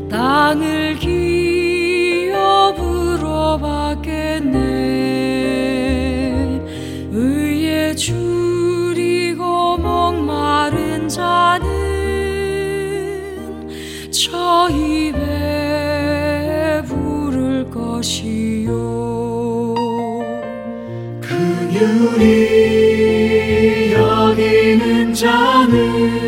땅을 0.09 0.95
기업으로 0.99 2.37
받겠네. 3.59 4.61
의에 7.11 7.93
줄이고 7.95 9.77
목마른 9.77 11.09
자는 11.09 11.63
배 15.11 15.19
부를 15.19 15.72
것이요 18.03 18.67
긍휼히 21.21 22.27
여기는 23.93 25.13
자는 25.13 26.22